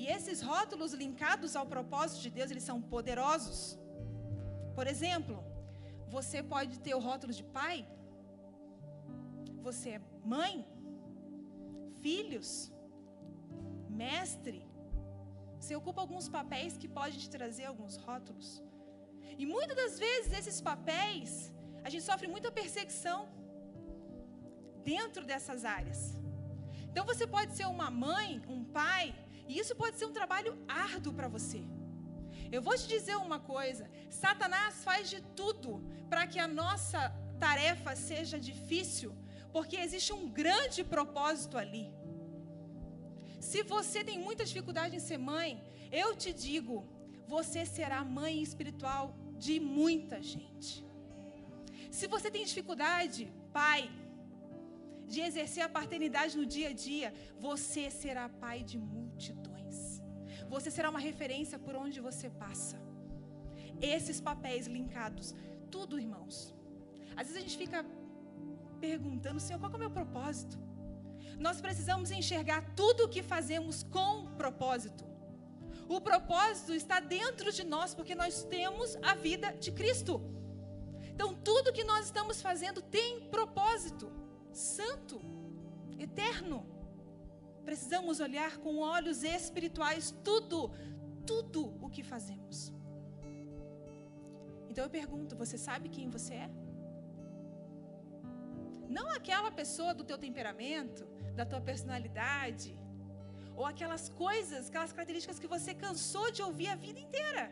E 0.00 0.06
esses 0.16 0.40
rótulos 0.50 0.92
linkados 0.92 1.54
ao 1.54 1.66
propósito 1.74 2.22
de 2.22 2.30
Deus, 2.38 2.50
eles 2.50 2.66
são 2.70 2.80
poderosos. 2.82 3.78
Por 4.74 4.86
exemplo, 4.92 5.36
Você 6.16 6.38
pode 6.54 6.74
ter 6.84 6.94
o 6.98 7.02
rótulo 7.08 7.32
de 7.38 7.44
pai? 7.58 7.76
Você 9.66 9.90
é 9.96 10.00
mãe? 10.34 10.54
Filhos? 12.04 12.50
Mestre? 14.02 14.60
Você 15.58 15.74
ocupa 15.80 16.00
alguns 16.00 16.28
papéis 16.38 16.76
que 16.80 16.88
podem 16.98 17.18
te 17.22 17.30
trazer 17.36 17.66
alguns 17.72 17.96
rótulos. 18.06 18.48
E 19.40 19.46
muitas 19.54 19.76
das 19.82 19.94
vezes 20.04 20.32
esses 20.40 20.60
papéis, 20.70 21.30
a 21.84 21.88
gente 21.90 22.04
sofre 22.10 22.28
muita 22.34 22.50
perseguição 22.60 23.18
dentro 24.92 25.22
dessas 25.30 25.64
áreas. 25.78 26.00
Então 26.90 27.04
você 27.10 27.26
pode 27.36 27.52
ser 27.58 27.66
uma 27.66 27.90
mãe, 28.06 28.42
um 28.54 28.62
pai, 28.80 29.14
e 29.48 29.58
isso 29.62 29.74
pode 29.82 29.96
ser 29.98 30.06
um 30.06 30.16
trabalho 30.20 30.52
árduo 30.66 31.12
para 31.18 31.28
você. 31.36 31.62
Eu 32.52 32.60
vou 32.66 32.76
te 32.80 32.86
dizer 32.88 33.16
uma 33.16 33.38
coisa: 33.38 33.84
Satanás 34.22 34.82
faz 34.88 35.08
de 35.12 35.20
tudo 35.40 35.82
para 36.08 36.26
que 36.26 36.38
a 36.38 36.48
nossa 36.48 37.00
tarefa 37.38 37.94
seja 37.96 38.38
difícil, 38.38 39.10
porque 39.52 39.76
existe 39.76 40.12
um 40.12 40.28
grande 40.28 40.82
propósito 40.94 41.56
ali. 41.56 41.86
Se 43.48 43.62
você 43.62 44.04
tem 44.08 44.18
muita 44.18 44.44
dificuldade 44.44 44.96
em 44.96 45.04
ser 45.08 45.18
mãe, 45.18 45.50
eu 45.90 46.08
te 46.22 46.32
digo, 46.32 46.76
você 47.26 47.64
será 47.64 48.04
mãe 48.04 48.42
espiritual 48.42 49.04
de 49.38 49.58
muita 49.58 50.16
gente. 50.22 50.84
Se 51.90 52.06
você 52.06 52.30
tem 52.30 52.44
dificuldade, 52.44 53.32
pai, 53.52 53.90
de 55.06 55.20
exercer 55.28 55.62
a 55.64 55.68
paternidade 55.68 56.36
no 56.36 56.46
dia 56.46 56.68
a 56.68 56.72
dia, 56.72 57.12
você 57.38 57.90
será 57.90 58.28
pai 58.28 58.62
de 58.62 58.78
multidões. 58.78 59.49
Você 60.54 60.70
será 60.76 60.88
uma 60.94 61.02
referência 61.10 61.58
por 61.58 61.74
onde 61.84 61.98
você 62.08 62.28
passa. 62.44 62.76
Esses 63.80 64.20
papéis 64.20 64.66
linkados, 64.66 65.34
tudo, 65.70 65.98
irmãos. 66.04 66.54
Às 67.16 67.24
vezes 67.26 67.38
a 67.38 67.44
gente 67.46 67.58
fica 67.64 67.80
perguntando, 68.80 69.38
Senhor, 69.40 69.60
qual 69.60 69.72
é 69.72 69.76
o 69.76 69.78
meu 69.78 69.90
propósito? 69.90 70.58
Nós 71.38 71.60
precisamos 71.60 72.10
enxergar 72.10 72.60
tudo 72.74 73.04
o 73.04 73.08
que 73.08 73.22
fazemos 73.22 73.82
com 73.82 74.26
propósito. 74.42 75.04
O 75.88 76.00
propósito 76.00 76.72
está 76.74 76.98
dentro 77.00 77.52
de 77.52 77.64
nós 77.64 77.94
porque 77.94 78.14
nós 78.14 78.42
temos 78.44 78.96
a 79.02 79.14
vida 79.14 79.52
de 79.64 79.70
Cristo. 79.72 80.20
Então, 81.12 81.34
tudo 81.34 81.72
que 81.72 81.84
nós 81.84 82.06
estamos 82.06 82.40
fazendo 82.42 82.80
tem 82.82 83.28
propósito 83.36 84.10
santo, 84.52 85.20
eterno. 85.98 86.66
Precisamos 87.70 88.18
olhar 88.18 88.52
com 88.62 88.78
olhos 88.78 89.18
espirituais 89.22 90.04
tudo, 90.28 90.56
tudo 91.24 91.60
o 91.84 91.88
que 91.94 92.02
fazemos. 92.02 92.56
Então 94.68 94.82
eu 94.86 94.90
pergunto: 94.90 95.36
você 95.42 95.56
sabe 95.66 95.88
quem 95.96 96.08
você 96.16 96.34
é? 96.46 96.50
Não 98.96 99.06
aquela 99.18 99.52
pessoa 99.60 99.92
do 99.98 100.02
teu 100.08 100.18
temperamento, 100.18 101.04
da 101.36 101.46
tua 101.46 101.60
personalidade, 101.60 102.72
ou 103.54 103.64
aquelas 103.64 104.08
coisas, 104.24 104.68
aquelas 104.68 104.92
características 104.96 105.38
que 105.38 105.52
você 105.56 105.72
cansou 105.72 106.26
de 106.32 106.42
ouvir 106.48 106.68
a 106.74 106.74
vida 106.86 106.98
inteira. 107.06 107.44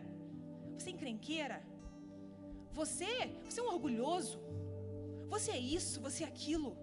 Você 0.77 0.91
é 0.91 0.95
encrenqueira. 0.95 1.63
Você, 2.81 3.13
você 3.45 3.61
é 3.61 3.63
um 3.63 3.73
orgulhoso. 3.77 4.41
Você 5.29 5.53
é 5.53 5.61
isso, 5.79 6.01
você 6.01 6.25
é 6.25 6.27
aquilo. 6.27 6.77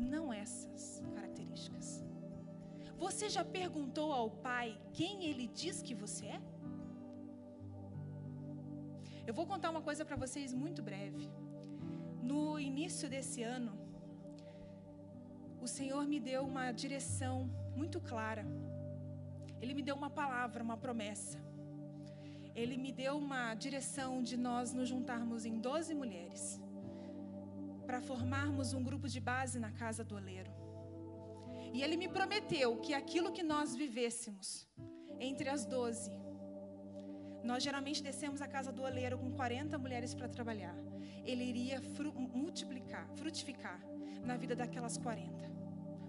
Não 0.00 0.32
essas 0.32 1.02
características. 1.14 1.88
Você 2.96 3.28
já 3.28 3.44
perguntou 3.44 4.12
ao 4.12 4.30
Pai 4.30 4.78
quem 4.92 5.24
Ele 5.24 5.46
diz 5.46 5.82
que 5.82 5.94
você 5.94 6.26
é? 6.26 6.40
Eu 9.26 9.34
vou 9.34 9.46
contar 9.46 9.70
uma 9.70 9.82
coisa 9.82 10.04
para 10.04 10.16
vocês 10.16 10.52
muito 10.52 10.82
breve. 10.82 11.30
No 12.22 12.58
início 12.58 13.08
desse 13.08 13.42
ano, 13.42 13.72
o 15.60 15.68
Senhor 15.68 16.06
me 16.06 16.18
deu 16.18 16.42
uma 16.44 16.72
direção 16.72 17.50
muito 17.76 18.00
clara. 18.00 18.44
Ele 19.60 19.74
me 19.74 19.82
deu 19.82 19.94
uma 19.94 20.10
palavra, 20.10 20.62
uma 20.62 20.76
promessa. 20.76 21.38
Ele 22.54 22.76
me 22.76 22.92
deu 22.92 23.16
uma 23.18 23.54
direção 23.54 24.22
de 24.22 24.36
nós 24.36 24.72
nos 24.72 24.88
juntarmos 24.88 25.44
em 25.44 25.58
12 25.58 25.94
mulheres 25.94 26.60
para 27.90 28.00
formarmos 28.00 28.72
um 28.72 28.82
grupo 28.88 29.08
de 29.08 29.20
base 29.28 29.58
na 29.58 29.72
casa 29.72 30.02
do 30.08 30.14
oleiro. 30.14 30.52
E 31.74 31.82
ele 31.84 31.96
me 32.02 32.06
prometeu 32.16 32.76
que 32.84 32.92
aquilo 32.94 33.32
que 33.36 33.42
nós 33.42 33.74
vivêssemos 33.74 34.46
entre 35.18 35.48
as 35.54 35.62
12, 35.66 36.12
nós 37.42 37.64
geralmente 37.64 38.00
descemos 38.00 38.40
a 38.40 38.46
casa 38.46 38.70
do 38.70 38.82
oleiro 38.82 39.18
com 39.18 39.32
40 39.32 39.76
mulheres 39.76 40.14
para 40.14 40.28
trabalhar. 40.28 40.76
Ele 41.24 41.42
iria 41.42 41.82
fru 41.96 42.12
multiplicar, 42.12 43.08
frutificar 43.16 43.80
na 44.24 44.36
vida 44.36 44.54
daquelas 44.54 44.96
40. 44.96 45.50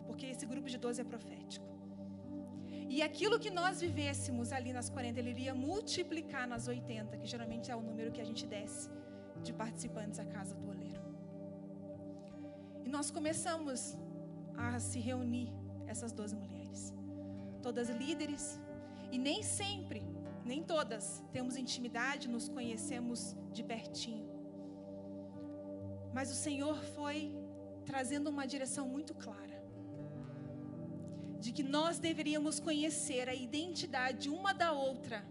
Porque 0.06 0.28
esse 0.28 0.46
grupo 0.46 0.70
de 0.70 0.78
12 0.78 1.02
é 1.02 1.04
profético. 1.04 1.66
E 2.96 3.02
aquilo 3.02 3.40
que 3.40 3.50
nós 3.50 3.82
vivêssemos 3.82 4.52
ali 4.52 4.72
nas 4.72 4.88
40, 4.88 5.20
ele 5.20 5.32
iria 5.32 5.56
multiplicar 5.56 6.48
nas 6.48 6.68
80, 6.68 7.18
que 7.18 7.26
geralmente 7.26 7.72
é 7.72 7.76
o 7.76 7.82
número 7.82 8.12
que 8.12 8.22
a 8.22 8.30
gente 8.32 8.46
desce 8.46 8.88
de 9.42 9.52
participantes 9.52 10.20
à 10.20 10.26
casa 10.26 10.54
do 10.54 10.70
oleiro. 10.70 11.01
Nós 12.92 13.10
começamos 13.10 13.98
a 14.54 14.78
se 14.78 15.00
reunir, 15.00 15.50
essas 15.88 16.12
12 16.12 16.36
mulheres. 16.36 16.94
Todas 17.62 17.90
líderes, 17.90 18.60
e 19.12 19.18
nem 19.18 19.42
sempre, 19.44 20.02
nem 20.44 20.62
todas, 20.62 21.24
temos 21.32 21.56
intimidade, 21.56 22.28
nos 22.28 22.50
conhecemos 22.50 23.36
de 23.54 23.64
pertinho. 23.64 24.30
Mas 26.14 26.30
o 26.32 26.36
Senhor 26.36 26.78
foi 26.98 27.34
trazendo 27.86 28.30
uma 28.30 28.46
direção 28.46 28.88
muito 28.88 29.14
clara 29.16 29.62
de 31.40 31.54
que 31.54 31.64
nós 31.64 31.98
deveríamos 31.98 32.60
conhecer 32.60 33.30
a 33.30 33.34
identidade 33.34 34.30
uma 34.30 34.54
da 34.54 34.74
outra 34.74 35.26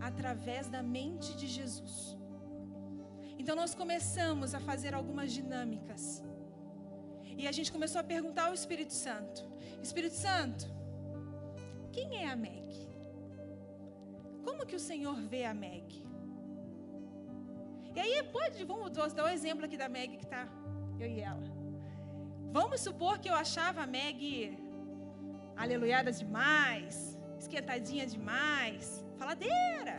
através 0.00 0.68
da 0.68 0.82
mente 0.82 1.36
de 1.36 1.46
Jesus. 1.46 2.16
Então 3.38 3.54
nós 3.54 3.74
começamos 3.74 4.54
a 4.54 4.60
fazer 4.60 4.94
algumas 4.94 5.32
dinâmicas. 5.32 6.22
E 7.38 7.46
a 7.46 7.52
gente 7.52 7.70
começou 7.70 8.00
a 8.00 8.04
perguntar 8.04 8.46
ao 8.48 8.54
Espírito 8.60 8.92
Santo: 8.92 9.40
Espírito 9.80 10.16
Santo, 10.26 10.64
quem 11.92 12.08
é 12.22 12.26
a 12.28 12.36
Meg? 12.36 12.70
Como 14.44 14.66
que 14.66 14.76
o 14.80 14.84
Senhor 14.90 15.16
vê 15.32 15.44
a 15.44 15.54
Meg? 15.54 15.88
E 17.94 18.00
aí 18.00 18.22
pode, 18.24 18.64
vamos 18.64 18.90
dar 18.90 19.24
o 19.24 19.26
um 19.26 19.30
exemplo 19.38 19.64
aqui 19.64 19.76
da 19.76 19.88
Meg 19.88 20.16
que 20.16 20.24
está 20.24 20.48
eu 20.98 21.08
e 21.08 21.20
ela. 21.20 21.46
Vamos 22.58 22.80
supor 22.80 23.18
que 23.20 23.30
eu 23.30 23.34
achava 23.34 23.82
a 23.82 23.86
Meg 23.86 24.58
aleluiada 25.56 26.10
demais, 26.10 27.18
esquentadinha 27.38 28.06
demais, 28.06 29.04
faladeira, 29.16 29.96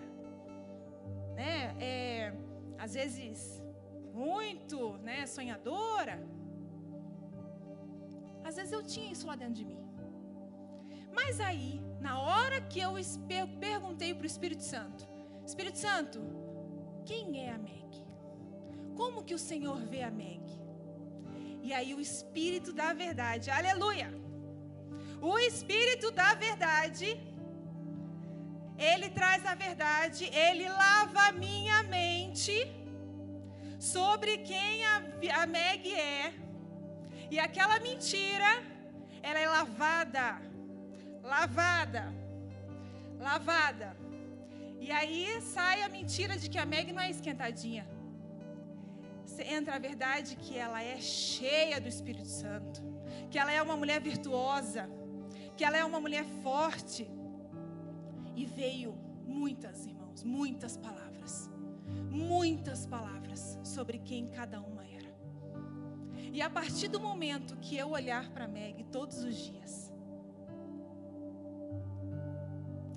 né? 1.35 1.75
É, 1.79 2.33
às 2.77 2.93
vezes 2.99 3.61
muito, 4.13 4.97
né, 5.09 5.25
sonhadora. 5.25 6.17
Vezes 8.59 8.73
eu 8.73 8.83
tinha 8.93 9.09
isso 9.13 9.25
lá 9.25 9.35
dentro 9.41 9.57
de 9.59 9.65
mim. 9.69 9.81
Mas 11.17 11.39
aí, 11.39 11.81
na 12.07 12.13
hora 12.19 12.59
que 12.71 12.79
eu 12.87 12.93
perguntei 13.67 14.13
para 14.13 14.25
o 14.27 14.31
Espírito 14.33 14.63
Santo, 14.63 15.07
Espírito 15.51 15.77
Santo, 15.77 16.19
quem 17.05 17.45
é 17.45 17.51
a 17.51 17.57
Meg? 17.57 17.91
Como 18.97 19.23
que 19.23 19.33
o 19.33 19.43
Senhor 19.49 19.79
vê 19.93 20.01
a 20.03 20.11
Meg? 20.11 20.43
E 21.67 21.71
aí 21.77 21.93
o 21.93 22.01
Espírito 22.01 22.73
da 22.73 22.91
verdade, 22.91 23.49
aleluia, 23.49 24.09
o 25.21 25.39
Espírito 25.39 26.11
da 26.11 26.33
verdade, 26.33 27.07
ele 28.91 29.09
traz 29.09 29.45
a 29.45 29.55
verdade, 29.55 30.25
ele 30.47 30.67
lava 30.67 31.21
a 31.29 31.31
minha 31.31 31.81
mente 31.83 32.57
sobre 33.79 34.39
quem 34.39 34.85
a, 34.85 34.95
a 35.43 35.47
Meg 35.47 35.93
é. 35.93 36.48
E 37.31 37.39
aquela 37.39 37.79
mentira, 37.79 38.51
ela 39.21 39.39
é 39.39 39.47
lavada, 39.47 40.41
lavada, 41.21 42.05
lavada. 43.19 43.95
E 44.79 44.91
aí 44.91 45.39
sai 45.41 45.83
a 45.83 45.89
mentira 45.89 46.37
de 46.37 46.49
que 46.49 46.57
a 46.57 46.65
Meg 46.65 46.91
não 46.91 47.01
é 47.01 47.09
esquentadinha. 47.09 47.87
Entra 49.57 49.75
a 49.75 49.79
verdade 49.79 50.35
que 50.35 50.57
ela 50.57 50.81
é 50.83 50.97
cheia 50.99 51.79
do 51.79 51.87
Espírito 51.87 52.27
Santo, 52.27 52.81
que 53.29 53.37
ela 53.37 53.51
é 53.51 53.61
uma 53.61 53.77
mulher 53.77 54.01
virtuosa, 54.01 54.89
que 55.55 55.63
ela 55.63 55.77
é 55.77 55.85
uma 55.85 55.99
mulher 55.99 56.25
forte. 56.43 57.09
E 58.35 58.45
veio 58.45 58.97
muitas, 59.25 59.85
irmãos, 59.85 60.23
muitas 60.23 60.75
palavras, 60.77 61.49
muitas 62.09 62.85
palavras 62.85 63.59
sobre 63.63 63.99
quem 63.99 64.27
cada 64.27 64.59
uma. 64.59 64.78
E 66.31 66.41
a 66.41 66.49
partir 66.49 66.87
do 66.87 66.99
momento 66.99 67.57
que 67.57 67.75
eu 67.77 67.89
olhar 67.91 68.29
para 68.31 68.47
Meg 68.47 68.83
todos 68.85 69.23
os 69.23 69.35
dias, 69.35 69.93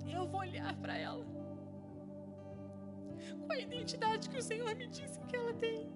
eu 0.07 0.27
vou 0.27 0.41
olhar 0.41 0.75
para 0.77 0.97
ela. 0.97 1.25
com 3.45 3.51
a 3.53 3.59
identidade 3.59 4.29
que 4.29 4.37
o 4.37 4.41
Senhor 4.41 4.75
me 4.75 4.87
disse 4.87 5.19
que 5.21 5.35
ela 5.35 5.53
tem. 5.53 5.89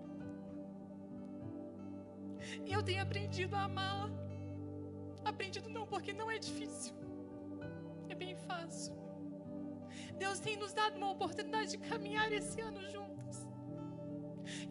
E 2.65 2.71
eu 2.71 2.83
tenho 2.83 3.01
aprendido 3.01 3.55
a 3.55 3.63
amá-la. 3.63 4.09
Aprendido 5.23 5.69
não, 5.69 5.85
porque 5.85 6.13
não 6.13 6.29
é 6.31 6.37
difícil. 6.37 6.95
É 8.09 8.15
bem 8.15 8.35
fácil. 8.35 8.95
Deus 10.17 10.39
tem 10.39 10.57
nos 10.57 10.73
dado 10.73 10.97
uma 10.97 11.11
oportunidade 11.11 11.71
de 11.71 11.77
caminhar 11.77 12.31
esse 12.31 12.59
ano 12.61 12.81
juntas. 12.89 13.45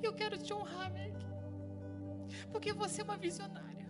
E 0.00 0.04
eu 0.04 0.14
quero 0.14 0.38
te 0.38 0.52
honrar, 0.52 0.92
Meg. 0.92 1.25
Porque 2.50 2.72
você 2.72 3.00
é 3.00 3.04
uma 3.04 3.16
visionária. 3.16 3.86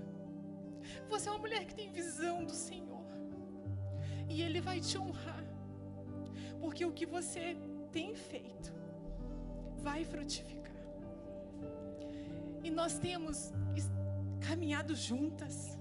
Você 1.08 1.28
é 1.28 1.32
uma 1.32 1.38
mulher 1.38 1.64
que 1.66 1.74
tem 1.74 1.90
visão 1.90 2.44
do 2.44 2.52
Senhor. 2.52 3.06
E 4.28 4.42
Ele 4.42 4.60
vai 4.60 4.80
te 4.80 4.98
honrar. 4.98 5.44
Porque 6.60 6.84
o 6.84 6.92
que 6.92 7.06
você 7.06 7.56
tem 7.92 8.14
feito 8.14 8.72
vai 9.78 10.04
frutificar. 10.04 10.74
E 12.62 12.70
nós 12.70 12.98
temos 12.98 13.52
caminhado 14.40 14.94
juntas, 14.94 15.78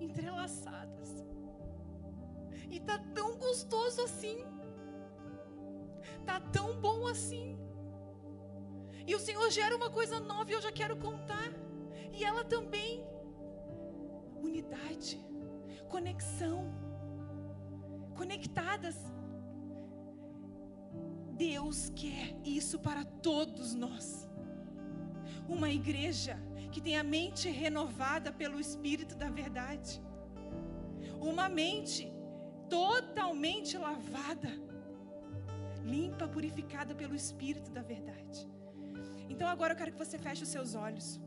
entrelaçadas. 0.00 1.24
E 2.70 2.80
tá 2.80 2.98
tão 3.14 3.36
gostoso 3.38 4.02
assim. 4.02 4.44
Tá 6.24 6.40
tão 6.40 6.80
bom 6.80 7.06
assim. 7.06 7.58
E 9.06 9.14
o 9.14 9.20
Senhor 9.20 9.48
gera 9.50 9.76
uma 9.76 9.90
coisa 9.90 10.18
nova 10.18 10.50
e 10.50 10.54
eu 10.54 10.60
já 10.60 10.72
quero 10.72 10.96
contar. 10.96 11.52
E 12.12 12.24
ela 12.24 12.44
também. 12.44 13.04
Unidade, 14.42 15.24
conexão, 15.88 16.72
conectadas. 18.16 18.96
Deus 21.32 21.90
quer 21.94 22.34
isso 22.44 22.78
para 22.78 23.04
todos 23.04 23.74
nós. 23.74 24.28
Uma 25.48 25.70
igreja 25.70 26.36
que 26.72 26.80
tem 26.80 26.96
a 26.96 27.04
mente 27.04 27.48
renovada 27.48 28.32
pelo 28.32 28.58
Espírito 28.58 29.14
da 29.14 29.30
verdade. 29.30 30.02
Uma 31.20 31.48
mente 31.48 32.12
totalmente 32.68 33.78
lavada, 33.78 34.50
limpa, 35.84 36.26
purificada 36.26 36.94
pelo 36.94 37.14
Espírito 37.14 37.70
da 37.70 37.82
verdade. 37.82 38.55
Então 39.28 39.48
agora 39.48 39.72
eu 39.72 39.76
quero 39.76 39.92
que 39.92 39.98
você 40.04 40.18
feche 40.18 40.42
os 40.42 40.48
seus 40.48 40.74
olhos. 40.74 41.20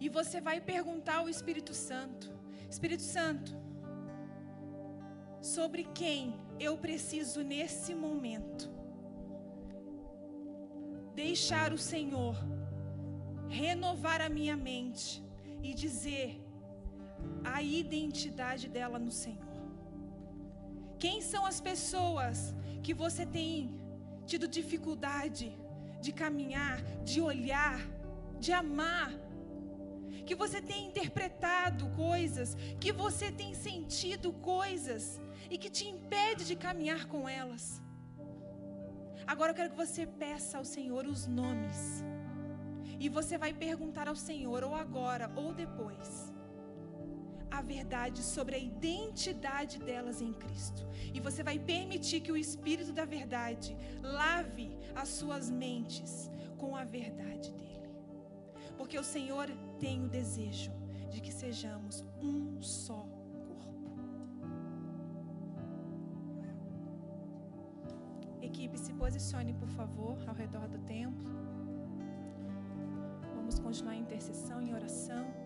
E 0.00 0.08
você 0.08 0.40
vai 0.40 0.60
perguntar 0.60 1.16
ao 1.18 1.28
Espírito 1.28 1.74
Santo: 1.74 2.26
Espírito 2.70 3.02
Santo, 3.02 3.52
sobre 5.40 5.84
quem 6.00 6.38
eu 6.58 6.76
preciso 6.76 7.42
nesse 7.42 7.94
momento 7.94 8.76
deixar 11.14 11.72
o 11.72 11.78
Senhor 11.78 12.36
renovar 13.48 14.20
a 14.20 14.28
minha 14.28 14.56
mente 14.56 15.24
e 15.62 15.72
dizer 15.72 16.28
a 17.42 17.62
identidade 17.62 18.68
dela 18.68 18.98
no 18.98 19.10
Senhor. 19.10 19.56
Quem 20.98 21.20
são 21.20 21.42
as 21.46 21.60
pessoas 21.60 22.54
que 22.82 22.92
você 22.92 23.24
tem 23.24 23.80
tido 24.26 24.46
dificuldade 24.58 25.46
de 26.06 26.12
caminhar, 26.24 26.76
de 27.10 27.20
olhar, 27.30 27.78
de 28.44 28.52
amar? 28.62 29.10
Que 30.26 30.34
você 30.42 30.60
tem 30.70 30.80
interpretado 30.90 31.88
coisas, 32.06 32.56
que 32.82 32.92
você 33.04 33.26
tem 33.40 33.52
sentido 33.54 34.32
coisas 34.54 35.20
e 35.52 35.56
que 35.62 35.70
te 35.76 35.84
impede 35.94 36.44
de 36.50 36.56
caminhar 36.66 37.02
com 37.12 37.28
elas. 37.40 37.64
Agora 39.32 39.50
eu 39.50 39.56
quero 39.58 39.70
que 39.70 39.84
você 39.84 40.02
peça 40.06 40.58
ao 40.58 40.64
Senhor 40.64 41.04
os 41.14 41.26
nomes 41.26 41.80
e 43.04 43.08
você 43.08 43.36
vai 43.36 43.52
perguntar 43.52 44.08
ao 44.08 44.16
Senhor, 44.28 44.62
ou 44.64 44.74
agora, 44.74 45.30
ou 45.36 45.52
depois, 45.52 46.32
a 47.56 47.62
verdade 47.62 48.22
sobre 48.22 48.54
a 48.54 48.58
identidade 48.58 49.78
delas 49.78 50.20
em 50.20 50.32
Cristo. 50.32 50.86
E 51.14 51.20
você 51.20 51.42
vai 51.42 51.58
permitir 51.58 52.20
que 52.20 52.30
o 52.30 52.36
Espírito 52.36 52.92
da 52.92 53.04
verdade 53.04 53.74
lave 54.02 54.76
as 54.94 55.08
suas 55.08 55.50
mentes 55.50 56.30
com 56.58 56.76
a 56.76 56.84
verdade 56.84 57.52
dele. 57.52 57.88
Porque 58.76 58.98
o 58.98 59.04
Senhor 59.04 59.48
tem 59.80 60.04
o 60.04 60.08
desejo 60.08 60.70
de 61.10 61.20
que 61.20 61.32
sejamos 61.32 62.04
um 62.20 62.60
só 62.60 63.00
corpo. 63.48 63.96
Equipe, 68.42 68.78
se 68.78 68.92
posicione, 68.92 69.54
por 69.54 69.68
favor, 69.68 70.18
ao 70.28 70.34
redor 70.34 70.68
do 70.68 70.78
templo. 70.80 71.32
Vamos 73.34 73.58
continuar 73.58 73.94
em 73.96 74.00
intercessão, 74.00 74.60
em 74.60 74.74
oração. 74.74 75.45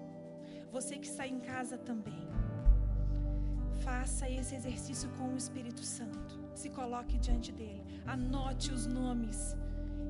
Você 0.72 0.98
que 0.98 1.08
está 1.08 1.26
em 1.26 1.40
casa 1.40 1.76
também. 1.76 2.28
Faça 3.82 4.28
esse 4.28 4.54
exercício 4.54 5.08
com 5.16 5.32
o 5.32 5.36
Espírito 5.36 5.82
Santo. 5.82 6.38
Se 6.54 6.68
coloque 6.70 7.18
diante 7.18 7.50
dele. 7.50 7.82
Anote 8.06 8.72
os 8.72 8.86
nomes. 8.86 9.56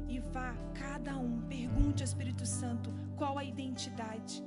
E 0.09 0.19
vá, 0.19 0.55
cada 0.75 1.17
um, 1.17 1.41
pergunte 1.43 2.03
ao 2.03 2.09
Espírito 2.09 2.45
Santo 2.45 2.93
qual 3.17 3.39
a 3.39 3.45
identidade. 3.45 4.45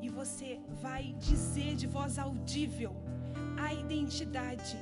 E 0.00 0.08
você 0.08 0.60
vai 0.80 1.14
dizer 1.18 1.74
de 1.74 1.86
voz 1.86 2.18
audível 2.18 2.94
a 3.58 3.72
identidade, 3.72 4.76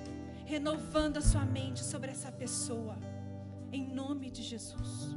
renovando 0.45 1.19
a 1.19 1.23
sua 1.23 1.45
mente 1.45 1.83
sobre 1.85 2.11
essa 2.11 2.33
pessoa. 2.33 2.99
Em 3.73 3.87
nome 3.87 4.31
de 4.31 4.43
Jesus. 4.43 5.17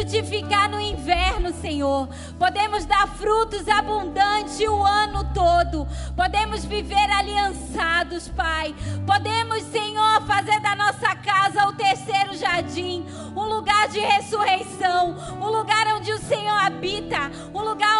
Frutificar 0.00 0.70
no 0.70 0.80
inverno, 0.80 1.52
Senhor. 1.52 2.08
Podemos 2.38 2.86
dar 2.86 3.06
frutos 3.06 3.68
abundantes 3.68 4.58
o 4.60 4.82
ano 4.82 5.24
todo. 5.34 5.86
Podemos 6.16 6.64
viver 6.64 7.10
aliançados, 7.10 8.28
Pai. 8.28 8.74
Podemos, 9.06 9.62
Senhor, 9.64 10.22
fazer 10.22 10.58
da 10.60 10.74
nossa 10.74 11.14
casa 11.16 11.66
o 11.68 11.72
terceiro 11.74 12.34
jardim, 12.34 13.04
um 13.36 13.44
lugar 13.44 13.88
de 13.88 14.00
ressurreição, 14.00 15.16
um 15.38 15.50
lugar 15.50 15.86
onde 15.94 16.12
o 16.12 16.18
Senhor 16.18 16.58
habita, 16.64 17.30
um 17.54 17.62
lugar 17.62 17.99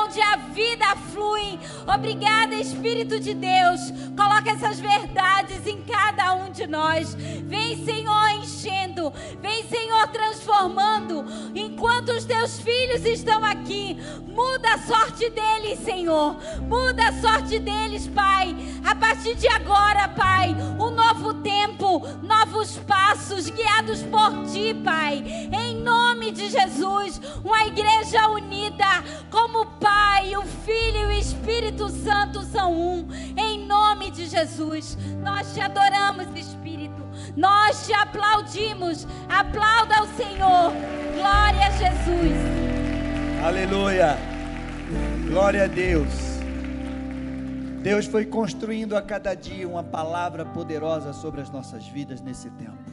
vida 0.50 0.96
flui. 1.12 1.58
Obrigada, 1.92 2.54
Espírito 2.54 3.18
de 3.18 3.34
Deus. 3.34 3.80
Coloca 4.16 4.50
essas 4.50 4.78
verdades 4.78 5.66
em 5.66 5.82
cada 5.82 6.34
um 6.34 6.50
de 6.50 6.66
nós. 6.66 7.14
Vem, 7.14 7.84
Senhor, 7.84 8.30
enchendo. 8.30 9.12
Vem, 9.40 9.64
Senhor, 9.64 10.08
transformando 10.08 11.24
enquanto 11.54 12.10
os 12.10 12.24
teus 12.24 12.60
filhos 12.60 13.04
estão 13.04 13.44
aqui. 13.44 13.96
Muda 14.26 14.74
a 14.74 14.78
sorte 14.78 15.28
deles, 15.30 15.80
Senhor. 15.80 16.36
Muda 16.62 17.08
a 17.08 17.12
sorte 17.20 17.58
deles, 17.58 18.06
Pai. 18.08 18.54
A 18.84 18.94
partir 18.94 19.34
de 19.34 19.48
agora, 19.48 20.08
Pai, 20.08 20.54
um 20.78 20.90
novo 20.90 21.34
tempo, 21.34 22.06
novos 22.22 22.78
passos 22.78 23.48
guiados 23.50 24.02
por 24.02 24.46
ti, 24.50 24.74
Pai. 24.84 25.22
Em 25.52 25.76
nome 25.76 26.30
de 26.30 26.48
Jesus, 26.48 27.20
uma 27.44 27.66
igreja 27.66 28.28
unida, 28.28 29.04
como 29.30 29.62
o 29.62 29.66
Pai, 29.66 30.36
o 30.40 30.46
Filho 30.64 30.98
e 30.98 31.04
o 31.06 31.12
Espírito 31.12 31.88
Santo 31.88 32.42
são 32.42 32.72
um. 32.72 33.06
Em 33.36 33.66
nome 33.66 34.10
de 34.10 34.26
Jesus, 34.26 34.96
nós 35.22 35.52
te 35.52 35.60
adoramos, 35.60 36.26
Espírito. 36.34 37.00
Nós 37.36 37.86
te 37.86 37.92
aplaudimos. 37.92 39.06
Aplauda 39.28 40.02
o 40.02 40.06
Senhor. 40.16 40.72
Glória 41.14 41.66
a 41.66 41.70
Jesus. 41.70 42.32
Aleluia. 43.44 44.16
Glória 45.28 45.64
a 45.64 45.66
Deus. 45.66 46.30
Deus 47.82 48.06
foi 48.06 48.26
construindo 48.26 48.96
a 48.96 49.02
cada 49.02 49.34
dia 49.34 49.66
uma 49.66 49.82
palavra 49.82 50.44
poderosa 50.44 51.12
sobre 51.12 51.40
as 51.40 51.50
nossas 51.50 51.86
vidas 51.86 52.20
nesse 52.20 52.50
tempo. 52.50 52.90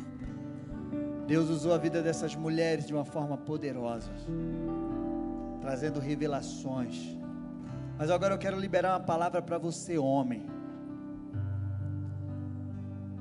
Deus 1.26 1.50
usou 1.50 1.74
a 1.74 1.78
vida 1.78 2.02
dessas 2.02 2.36
mulheres 2.36 2.86
de 2.86 2.94
uma 2.94 3.04
forma 3.04 3.38
poderosa, 3.38 4.10
trazendo 5.60 6.00
revelações. 6.00 7.17
Mas 7.98 8.12
agora 8.12 8.34
eu 8.34 8.38
quero 8.38 8.60
liberar 8.60 8.92
uma 8.94 9.00
palavra 9.00 9.42
para 9.42 9.58
você, 9.58 9.98
homem. 9.98 10.46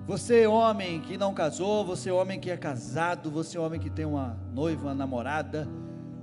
Você, 0.06 0.46
homem 0.46 1.00
que 1.00 1.16
não 1.16 1.34
casou, 1.34 1.84
você, 1.84 2.10
homem 2.10 2.38
que 2.38 2.50
é 2.50 2.56
casado, 2.56 3.30
você, 3.30 3.58
homem 3.58 3.80
que 3.80 3.90
tem 3.90 4.04
uma 4.04 4.38
noiva, 4.52 4.88
uma 4.88 4.94
namorada, 4.94 5.66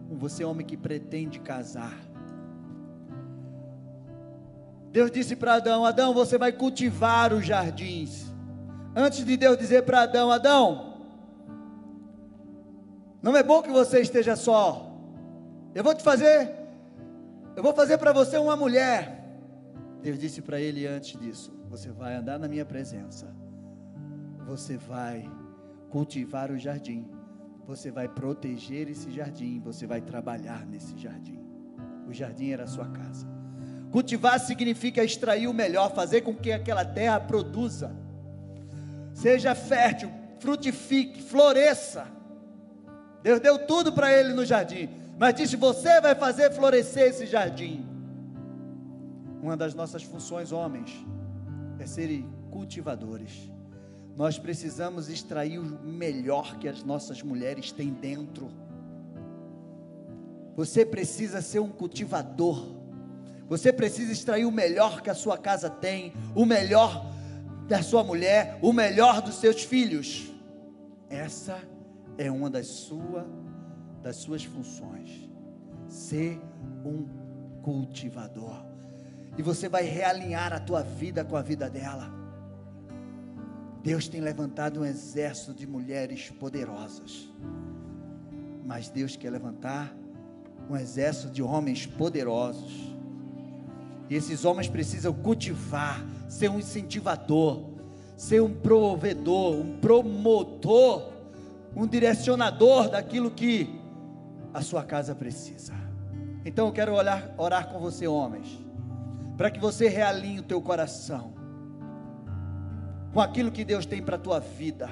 você, 0.10 0.46
homem 0.46 0.66
que 0.66 0.78
pretende 0.78 1.40
casar. 1.40 1.98
Deus 4.92 5.10
disse 5.10 5.36
para 5.36 5.56
Adão: 5.56 5.84
Adão, 5.84 6.14
você 6.14 6.38
vai 6.38 6.52
cultivar 6.52 7.34
os 7.34 7.46
jardins. 7.46 8.32
Antes 8.96 9.26
de 9.26 9.36
Deus 9.36 9.58
dizer 9.58 9.84
para 9.84 10.04
Adão: 10.04 10.32
Adão, 10.32 10.94
não 13.22 13.36
é 13.36 13.42
bom 13.42 13.62
que 13.64 13.72
você 13.72 14.00
esteja 14.00 14.36
só. 14.36 14.92
Eu 15.74 15.84
vou 15.84 15.96
te 15.96 16.04
fazer, 16.04 16.63
eu 17.56 17.64
vou 17.64 17.74
fazer 17.74 17.98
para 17.98 18.12
você 18.12 18.38
uma 18.38 18.56
mulher. 18.56 19.22
Deus 20.02 20.20
disse 20.20 20.42
para 20.42 20.60
ele 20.60 20.86
antes 20.86 21.20
disso: 21.20 21.54
Você 21.70 21.90
vai 21.90 22.16
andar 22.16 22.38
na 22.38 22.48
minha 22.48 22.66
presença 22.66 23.44
você 24.46 24.78
vai 24.78 25.30
cultivar 25.90 26.52
o 26.52 26.58
jardim, 26.58 27.08
você 27.66 27.90
vai 27.92 28.08
proteger 28.08 28.90
esse 28.90 29.12
jardim, 29.12 29.60
você 29.60 29.88
vai 29.88 30.02
trabalhar 30.02 30.66
nesse 30.66 30.98
jardim. 30.98 31.40
O 32.08 32.14
jardim 32.14 32.52
era 32.52 32.64
a 32.64 32.68
sua 32.68 32.88
casa. 32.90 33.26
Cultivar 33.92 34.40
significa 34.40 35.04
extrair 35.04 35.48
o 35.48 35.54
melhor, 35.54 35.94
fazer 35.94 36.22
com 36.22 36.36
que 36.36 36.52
aquela 36.52 36.84
terra 36.84 37.20
produza, 37.20 37.96
seja 39.14 39.56
fértil, 39.56 40.12
frutifique, 40.40 41.22
floresça. 41.22 42.08
Deus 43.22 43.40
deu 43.40 43.66
tudo 43.66 43.94
para 43.94 44.12
ele 44.12 44.34
no 44.34 44.44
jardim, 44.44 44.90
mas 45.18 45.36
disse: 45.36 45.56
Você 45.56 46.02
vai 46.02 46.16
fazer 46.16 46.52
florescer 46.52 47.10
esse 47.10 47.26
jardim. 47.26 47.86
Uma 49.42 49.58
das 49.58 49.74
nossas 49.74 50.04
funções, 50.04 50.52
homens, 50.52 50.90
é 51.80 51.86
serem 51.86 52.30
cultivadores. 52.50 53.52
Nós 54.16 54.38
precisamos 54.38 55.10
extrair 55.10 55.60
o 55.60 55.66
melhor 55.66 56.58
que 56.58 56.68
as 56.68 56.84
nossas 56.84 57.22
mulheres 57.22 57.72
têm 57.72 57.92
dentro. 57.92 58.50
Você 60.56 60.86
precisa 60.86 61.42
ser 61.42 61.60
um 61.60 61.70
cultivador. 61.70 62.84
Você 63.50 63.74
precisa 63.74 64.12
extrair 64.12 64.46
o 64.46 64.52
melhor 64.52 65.02
que 65.02 65.10
a 65.10 65.16
sua 65.16 65.38
casa 65.38 65.70
tem, 65.70 66.14
o 66.36 66.46
melhor 66.46 67.12
da 67.68 67.82
sua 67.82 68.04
mulher, 68.04 68.58
o 68.62 68.72
melhor 68.72 69.22
dos 69.22 69.36
seus 69.36 69.64
filhos. 69.64 70.32
Essa 71.10 71.60
é 72.18 72.32
uma 72.32 72.50
das, 72.50 72.68
sua, 72.68 73.28
das 74.04 74.18
suas 74.18 74.44
funções. 74.44 75.30
Ser 75.88 76.40
um 76.86 77.08
cultivador. 77.64 78.66
E 79.38 79.42
você 79.42 79.70
vai 79.70 79.84
realinhar 79.84 80.52
a 80.54 80.60
tua 80.60 80.84
vida 80.84 81.24
com 81.24 81.36
a 81.36 81.42
vida 81.42 81.70
dela. 81.70 82.12
Deus 83.82 84.08
tem 84.08 84.22
levantado 84.22 84.82
um 84.82 84.86
exército 84.86 85.54
de 85.54 85.66
mulheres 85.66 86.30
poderosas. 86.30 87.30
Mas 88.66 88.90
Deus 88.90 89.16
quer 89.16 89.30
levantar 89.30 89.96
um 90.70 90.76
exército 90.76 91.32
de 91.34 91.42
homens 91.42 91.86
poderosos. 91.86 92.94
E 94.10 94.16
esses 94.16 94.46
homens 94.46 94.68
precisam 94.68 95.14
cultivar, 95.14 96.06
ser 96.30 96.50
um 96.50 96.60
incentivador, 96.60 97.72
ser 98.16 98.42
um 98.42 98.54
provedor, 98.54 99.56
um 99.56 99.78
promotor, 99.78 101.12
um 101.76 101.88
direcionador 101.88 102.90
daquilo 102.90 103.32
que 103.32 103.83
a 104.54 104.62
sua 104.62 104.84
casa 104.84 105.16
precisa. 105.16 105.74
Então 106.46 106.68
eu 106.68 106.74
quero 106.74 106.94
orar, 106.94 107.34
orar 107.38 107.70
com 107.70 107.80
você, 107.80 108.08
homens, 108.08 108.48
para 109.38 109.50
que 109.50 109.60
você 109.60 109.88
realinhe 109.88 110.40
o 110.40 110.44
teu 110.44 110.62
coração 110.62 111.34
com 113.14 113.22
aquilo 113.22 113.52
que 113.52 113.64
Deus 113.64 113.86
tem 113.86 114.02
para 114.02 114.16
a 114.16 114.20
tua 114.20 114.40
vida, 114.40 114.90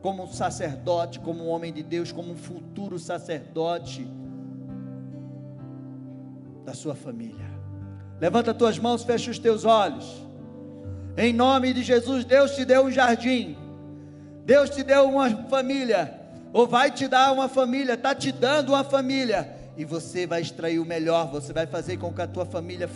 como 0.00 0.24
um 0.24 0.26
sacerdote, 0.26 1.20
como 1.20 1.44
um 1.44 1.48
homem 1.48 1.72
de 1.72 1.82
Deus, 1.82 2.10
como 2.10 2.32
um 2.32 2.36
futuro 2.36 2.98
sacerdote 2.98 4.08
da 6.64 6.72
sua 6.72 6.94
família. 6.94 7.46
Levanta 8.20 8.54
tuas 8.54 8.78
mãos, 8.78 9.04
fecha 9.04 9.30
os 9.30 9.38
teus 9.38 9.64
olhos. 9.64 10.26
Em 11.16 11.32
nome 11.32 11.72
de 11.72 11.82
Jesus, 11.82 12.24
Deus 12.24 12.52
te 12.52 12.64
deu 12.64 12.86
um 12.86 12.90
jardim. 12.90 13.56
Deus 14.44 14.70
te 14.70 14.82
deu 14.82 15.04
uma 15.08 15.28
família, 15.48 16.17
ou 16.52 16.66
vai 16.66 16.90
te 16.90 17.06
dar 17.08 17.32
uma 17.32 17.48
família, 17.48 17.94
está 17.94 18.14
te 18.14 18.32
dando 18.32 18.70
uma 18.70 18.84
família, 18.84 19.48
e 19.76 19.84
você 19.84 20.26
vai 20.26 20.40
extrair 20.40 20.78
o 20.78 20.84
melhor, 20.84 21.30
você 21.30 21.52
vai 21.52 21.66
fazer 21.66 21.96
com 21.98 22.12
que 22.12 22.22
a 22.22 22.26
tua 22.26 22.44
família 22.44 22.88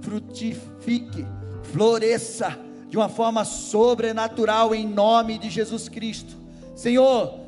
frutifique, 0.00 1.26
floresça, 1.72 2.58
de 2.88 2.96
uma 2.96 3.08
forma 3.08 3.44
sobrenatural 3.44 4.74
em 4.74 4.86
nome 4.86 5.38
de 5.38 5.50
Jesus 5.50 5.88
Cristo. 5.88 6.36
Senhor, 6.76 7.40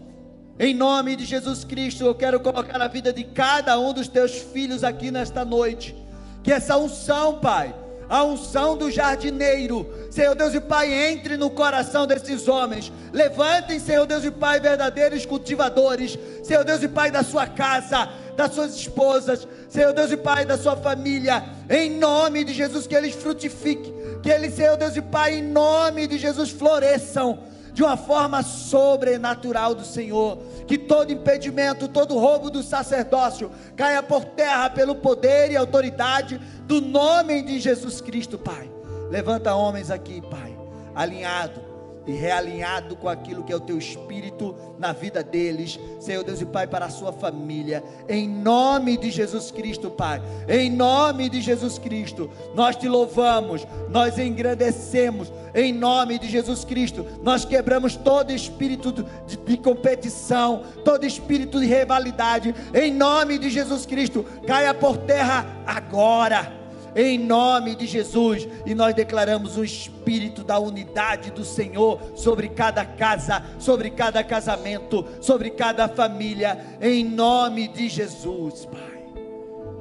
em 0.58 0.74
nome 0.74 1.16
de 1.16 1.24
Jesus 1.24 1.64
Cristo, 1.64 2.04
eu 2.04 2.14
quero 2.14 2.40
colocar 2.40 2.78
na 2.78 2.88
vida 2.88 3.12
de 3.12 3.24
cada 3.24 3.78
um 3.78 3.92
dos 3.92 4.08
teus 4.08 4.32
filhos 4.32 4.82
aqui 4.82 5.10
nesta 5.10 5.44
noite. 5.44 5.94
Que 6.42 6.50
essa 6.50 6.76
unção, 6.76 7.38
Pai, 7.40 7.74
a 8.08 8.22
unção 8.24 8.76
do 8.76 8.90
jardineiro, 8.90 9.86
Senhor 10.10 10.34
Deus 10.34 10.54
e 10.54 10.60
Pai, 10.60 10.92
entre 10.92 11.36
no 11.36 11.50
coração 11.50 12.06
desses 12.06 12.48
homens. 12.48 12.92
Levantem, 13.12 13.78
Senhor 13.78 14.06
Deus 14.06 14.24
e 14.24 14.30
Pai, 14.30 14.60
verdadeiros 14.60 15.26
cultivadores, 15.26 16.18
Senhor 16.42 16.64
Deus 16.64 16.82
e 16.82 16.88
Pai 16.88 17.10
da 17.10 17.22
sua 17.22 17.46
casa, 17.46 18.08
das 18.36 18.52
suas 18.52 18.74
esposas, 18.74 19.46
Senhor 19.68 19.92
Deus 19.92 20.12
e 20.12 20.16
Pai 20.16 20.44
da 20.44 20.56
sua 20.56 20.76
família, 20.76 21.44
em 21.68 21.90
nome 21.90 22.44
de 22.44 22.52
Jesus, 22.52 22.86
que 22.86 22.94
eles 22.94 23.14
frutifiquem. 23.14 23.94
Que 24.22 24.30
eles, 24.30 24.54
Senhor 24.54 24.76
Deus 24.76 24.96
e 24.96 25.02
Pai, 25.02 25.34
em 25.34 25.42
nome 25.42 26.06
de 26.06 26.18
Jesus, 26.18 26.50
floresçam 26.50 27.38
de 27.76 27.82
uma 27.82 27.94
forma 27.98 28.42
sobrenatural 28.42 29.74
do 29.74 29.84
Senhor. 29.84 30.38
Que 30.66 30.78
todo 30.78 31.12
impedimento, 31.12 31.86
todo 31.86 32.18
roubo 32.18 32.48
do 32.48 32.62
sacerdócio 32.62 33.50
caia 33.76 34.02
por 34.02 34.24
terra 34.24 34.70
pelo 34.70 34.94
poder 34.94 35.50
e 35.50 35.56
autoridade 35.58 36.38
do 36.62 36.80
nome 36.80 37.42
de 37.42 37.60
Jesus 37.60 38.00
Cristo, 38.00 38.38
Pai. 38.38 38.72
Levanta 39.10 39.54
homens 39.54 39.90
aqui, 39.90 40.22
Pai, 40.22 40.56
alinhado, 40.94 41.60
e 42.06 42.12
realinhado 42.12 42.96
com 42.96 43.08
aquilo 43.08 43.42
que 43.42 43.52
é 43.52 43.56
o 43.56 43.60
teu 43.60 43.76
espírito 43.76 44.54
na 44.78 44.92
vida 44.92 45.22
deles, 45.22 45.78
Senhor 45.98 46.22
Deus 46.22 46.40
e 46.40 46.46
Pai, 46.46 46.66
para 46.66 46.86
a 46.86 46.90
sua 46.90 47.12
família, 47.12 47.82
em 48.08 48.28
nome 48.28 48.96
de 48.96 49.10
Jesus 49.10 49.50
Cristo, 49.50 49.90
Pai, 49.90 50.22
em 50.48 50.70
nome 50.70 51.28
de 51.28 51.40
Jesus 51.40 51.78
Cristo, 51.78 52.30
nós 52.54 52.76
te 52.76 52.88
louvamos, 52.88 53.66
nós 53.88 54.18
engrandecemos, 54.18 55.32
em 55.54 55.72
nome 55.72 56.18
de 56.18 56.28
Jesus 56.28 56.64
Cristo, 56.64 57.06
nós 57.22 57.44
quebramos 57.44 57.96
todo 57.96 58.30
espírito 58.30 58.92
de, 58.92 59.36
de 59.36 59.56
competição, 59.56 60.62
todo 60.84 61.04
espírito 61.04 61.58
de 61.58 61.66
rivalidade, 61.66 62.54
em 62.74 62.92
nome 62.92 63.38
de 63.38 63.50
Jesus 63.50 63.84
Cristo, 63.86 64.24
caia 64.46 64.72
por 64.72 64.96
terra 64.98 65.46
agora 65.66 66.55
em 66.96 67.18
nome 67.18 67.76
de 67.76 67.86
Jesus. 67.86 68.48
E 68.64 68.74
nós 68.74 68.94
declaramos 68.94 69.58
o 69.58 69.64
espírito 69.64 70.42
da 70.42 70.58
unidade 70.58 71.30
do 71.30 71.44
Senhor 71.44 72.00
sobre 72.16 72.48
cada 72.48 72.84
casa, 72.84 73.44
sobre 73.58 73.90
cada 73.90 74.24
casamento, 74.24 75.06
sobre 75.20 75.50
cada 75.50 75.86
família, 75.86 76.58
em 76.80 77.04
nome 77.04 77.68
de 77.68 77.88
Jesus, 77.88 78.64
Pai. 78.64 78.96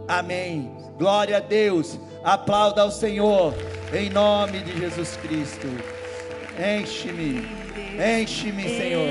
Amém. 0.08 0.72
Glória 0.98 1.38
a 1.38 1.40
Deus. 1.40 2.00
Aplauda 2.24 2.82
ao 2.82 2.92
Senhor, 2.92 3.54
em 3.94 4.10
nome 4.10 4.60
de 4.62 4.78
Jesus 4.80 5.16
Cristo. 5.18 5.68
Enche-me, 6.58 7.48
enche-me, 8.00 8.64
Senhor. 8.64 9.08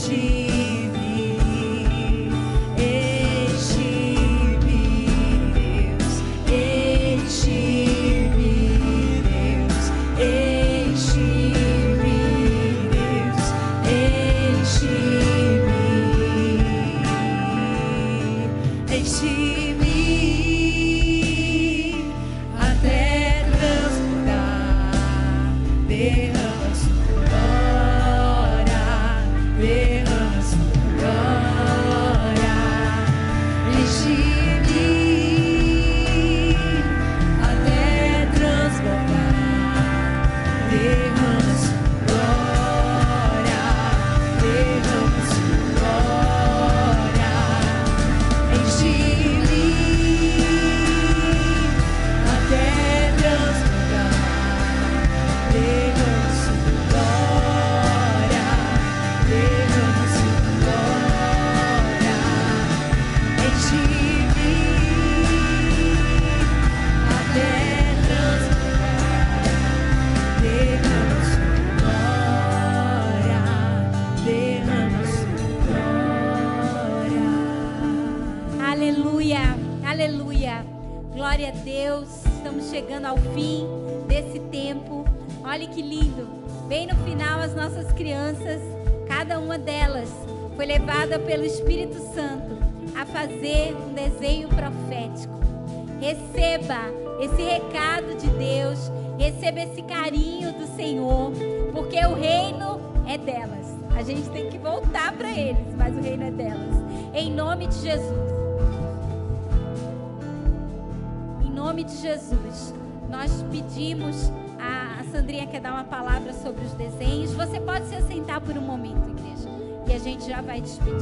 Uma 115.85 115.85
palavra 115.85 116.33
sobre 116.33 116.65
os 116.65 116.73
desenhos. 116.73 117.33
Você 117.33 117.61
pode 117.61 117.87
se 117.89 117.95
assentar 117.95 118.41
por 118.41 118.57
um 118.57 118.63
momento, 118.63 119.11
igreja. 119.11 119.49
E 119.87 119.93
a 119.93 119.99
gente 119.99 120.27
já 120.27 120.41
vai 120.41 120.61
despedir. 120.61 120.95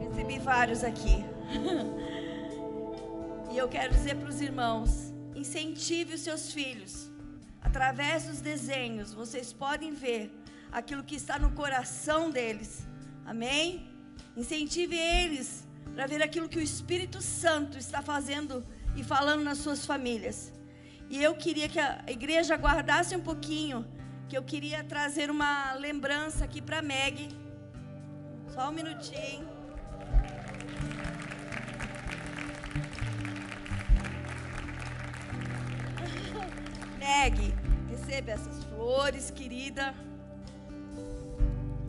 Recebi 0.00 0.38
vários 0.38 0.82
aqui. 0.82 1.24
e 3.52 3.58
eu 3.58 3.68
quero 3.68 3.94
dizer 3.94 4.16
para 4.16 4.28
os 4.28 4.40
irmãos: 4.40 5.12
incentive 5.34 6.14
os 6.14 6.22
seus 6.22 6.52
filhos. 6.52 7.11
Através 7.62 8.24
dos 8.24 8.40
desenhos, 8.40 9.14
vocês 9.14 9.52
podem 9.52 9.92
ver 9.92 10.30
aquilo 10.70 11.04
que 11.04 11.14
está 11.14 11.38
no 11.38 11.50
coração 11.52 12.30
deles. 12.30 12.86
Amém? 13.24 13.88
Incentive 14.36 14.96
eles 14.96 15.66
para 15.94 16.06
ver 16.06 16.22
aquilo 16.22 16.48
que 16.48 16.58
o 16.58 16.62
Espírito 16.62 17.20
Santo 17.20 17.76
está 17.78 18.00
fazendo 18.02 18.64
e 18.96 19.04
falando 19.04 19.42
nas 19.44 19.58
suas 19.58 19.84
famílias. 19.84 20.52
E 21.08 21.22
eu 21.22 21.34
queria 21.34 21.68
que 21.68 21.78
a 21.78 22.04
igreja 22.08 22.56
guardasse 22.56 23.14
um 23.14 23.20
pouquinho, 23.20 23.86
que 24.28 24.36
eu 24.36 24.42
queria 24.42 24.82
trazer 24.82 25.30
uma 25.30 25.74
lembrança 25.74 26.44
aqui 26.44 26.62
para 26.62 26.80
Meg. 26.80 27.28
Só 28.54 28.70
um 28.70 28.72
minutinho. 28.72 29.51
Meg, 37.02 37.52
receba 37.90 38.30
essas 38.30 38.62
flores, 38.62 39.28
querida. 39.28 39.92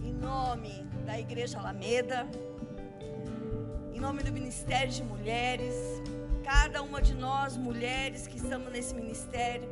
Em 0.03 0.11
nome 0.11 0.87
da 1.05 1.19
Igreja 1.19 1.59
Alameda, 1.59 2.27
em 3.93 3.99
nome 3.99 4.23
do 4.23 4.31
Ministério 4.31 4.91
de 4.91 5.03
Mulheres, 5.03 5.75
cada 6.43 6.81
uma 6.81 6.99
de 6.99 7.13
nós, 7.13 7.55
mulheres 7.55 8.25
que 8.25 8.37
estamos 8.37 8.71
nesse 8.71 8.95
ministério, 8.95 9.69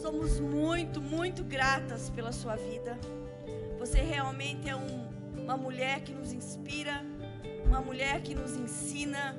somos 0.00 0.38
muito, 0.38 1.02
muito 1.02 1.42
gratas 1.42 2.08
pela 2.10 2.30
sua 2.30 2.54
vida. 2.54 2.96
Você 3.80 4.00
realmente 4.00 4.68
é 4.68 4.76
um- 4.76 5.08
uma 5.42 5.56
mulher 5.56 6.02
que 6.02 6.12
nos 6.14 6.32
inspira, 6.32 7.04
uma 7.66 7.80
mulher 7.80 8.22
que 8.22 8.32
nos 8.32 8.52
ensina, 8.56 9.36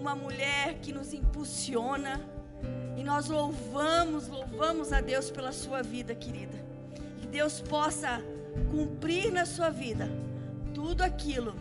uma 0.00 0.16
mulher 0.16 0.78
que 0.80 0.90
nos 0.90 1.12
impulsiona. 1.12 2.37
E 2.98 3.04
nós 3.04 3.28
louvamos, 3.28 4.26
louvamos 4.26 4.92
a 4.92 5.00
Deus 5.00 5.30
pela 5.30 5.52
sua 5.52 5.84
vida, 5.84 6.16
querida. 6.16 6.58
Que 7.20 7.28
Deus 7.28 7.60
possa 7.60 8.20
cumprir 8.72 9.30
na 9.30 9.46
sua 9.46 9.70
vida 9.70 10.10
tudo 10.74 11.02
aquilo 11.02 11.54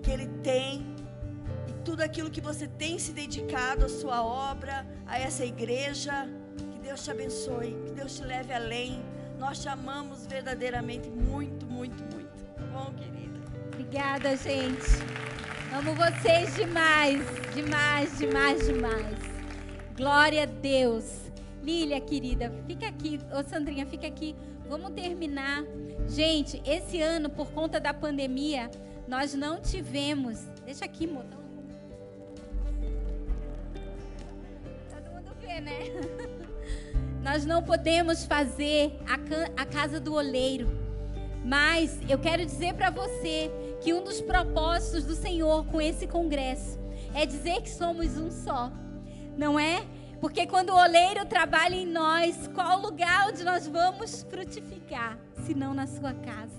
que 0.00 0.08
Ele 0.12 0.28
tem 0.40 0.86
e 1.66 1.72
tudo 1.84 2.00
aquilo 2.02 2.30
que 2.30 2.40
você 2.40 2.68
tem 2.68 2.96
se 2.96 3.10
dedicado 3.10 3.86
à 3.86 3.88
sua 3.88 4.22
obra, 4.22 4.86
a 5.04 5.18
essa 5.18 5.44
igreja. 5.44 6.28
Que 6.72 6.78
Deus 6.78 7.02
te 7.02 7.10
abençoe, 7.10 7.76
que 7.84 7.90
Deus 7.90 8.16
te 8.16 8.22
leve 8.22 8.52
além. 8.52 9.02
Nós 9.36 9.60
te 9.60 9.68
amamos 9.68 10.26
verdadeiramente 10.26 11.10
muito, 11.10 11.66
muito, 11.66 12.04
muito. 12.14 12.28
Bom, 12.72 12.94
querida. 12.94 13.40
Obrigada, 13.72 14.36
gente. 14.36 14.86
Amo 15.76 15.92
vocês 15.96 16.54
demais, 16.54 17.20
demais, 17.52 18.16
demais, 18.16 18.64
demais. 18.64 19.27
Glória 19.98 20.44
a 20.44 20.46
Deus. 20.46 21.04
Lília, 21.60 22.00
querida, 22.00 22.52
fica 22.68 22.86
aqui. 22.86 23.18
Ô, 23.36 23.42
Sandrinha, 23.42 23.84
fica 23.84 24.06
aqui. 24.06 24.36
Vamos 24.68 24.92
terminar. 24.92 25.64
Gente, 26.06 26.62
esse 26.64 27.02
ano, 27.02 27.28
por 27.28 27.50
conta 27.50 27.80
da 27.80 27.92
pandemia, 27.92 28.70
nós 29.08 29.34
não 29.34 29.60
tivemos. 29.60 30.38
Deixa 30.64 30.84
aqui, 30.84 31.04
motor. 31.04 31.38
você, 35.48 35.60
né? 35.60 35.78
Nós 37.20 37.44
não 37.44 37.62
podemos 37.62 38.24
fazer 38.24 38.96
a 39.56 39.66
casa 39.66 39.98
do 39.98 40.14
oleiro. 40.14 40.68
Mas 41.44 41.98
eu 42.08 42.18
quero 42.18 42.44
dizer 42.44 42.74
para 42.74 42.90
você 42.90 43.50
que 43.80 43.92
um 43.92 44.04
dos 44.04 44.20
propósitos 44.20 45.04
do 45.04 45.14
Senhor 45.14 45.66
com 45.66 45.80
esse 45.80 46.06
congresso 46.06 46.78
é 47.14 47.26
dizer 47.26 47.62
que 47.62 47.70
somos 47.70 48.16
um 48.16 48.30
só. 48.30 48.70
Não 49.38 49.58
é? 49.58 49.86
Porque 50.20 50.48
quando 50.48 50.70
o 50.70 50.76
oleiro 50.76 51.24
trabalha 51.24 51.76
em 51.76 51.86
nós, 51.86 52.50
qual 52.52 52.80
lugar 52.80 53.28
onde 53.28 53.44
nós 53.44 53.68
vamos 53.68 54.24
frutificar, 54.24 55.16
se 55.46 55.54
não 55.54 55.72
na 55.72 55.86
sua 55.86 56.12
casa? 56.12 56.58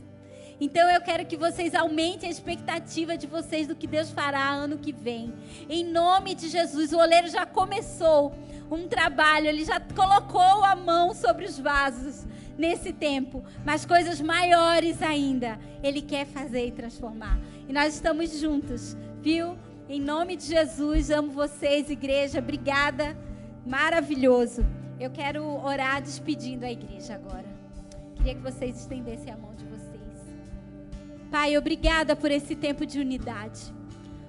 Então 0.61 0.89
eu 0.89 1.01
quero 1.01 1.25
que 1.25 1.35
vocês 1.35 1.75
aumentem 1.75 2.29
a 2.29 2.31
expectativa 2.31 3.17
de 3.17 3.27
vocês 3.27 3.67
do 3.67 3.75
que 3.75 3.85
Deus 3.85 4.11
fará 4.11 4.49
ano 4.49 4.77
que 4.77 4.93
vem. 4.93 5.33
Em 5.69 5.83
nome 5.83 6.33
de 6.35 6.47
Jesus, 6.47 6.93
o 6.93 6.97
oleiro 6.97 7.27
já 7.27 7.45
começou 7.45 8.33
um 8.71 8.87
trabalho, 8.87 9.47
ele 9.47 9.65
já 9.65 9.79
colocou 9.79 10.63
a 10.63 10.75
mão 10.75 11.13
sobre 11.13 11.45
os 11.45 11.59
vasos 11.59 12.25
nesse 12.57 12.93
tempo, 12.93 13.43
mas 13.65 13.85
coisas 13.85 14.21
maiores 14.21 15.01
ainda 15.01 15.59
ele 15.81 16.01
quer 16.01 16.25
fazer 16.25 16.67
e 16.67 16.71
transformar. 16.71 17.39
E 17.67 17.73
nós 17.73 17.95
estamos 17.95 18.37
juntos, 18.39 18.97
viu? 19.21 19.57
Em 19.91 19.99
nome 19.99 20.35
de 20.35 20.45
Jesus, 20.45 21.09
amo 21.09 21.31
vocês, 21.31 21.89
igreja. 21.89 22.37
Obrigada. 22.37 23.17
Maravilhoso. 23.65 24.63
Eu 24.99 25.09
quero 25.09 25.43
orar 25.65 25.99
despedindo 25.99 26.63
a 26.63 26.71
igreja 26.71 27.15
agora. 27.15 27.47
Queria 28.15 28.35
que 28.35 28.41
vocês 28.41 28.79
estendessem 28.81 29.33
a 29.33 29.35
mão 29.35 29.55
de 29.55 29.65
vocês. 29.65 29.99
Pai, 31.31 31.57
obrigada 31.57 32.15
por 32.15 32.29
esse 32.29 32.55
tempo 32.55 32.85
de 32.85 32.99
unidade. 32.99 33.73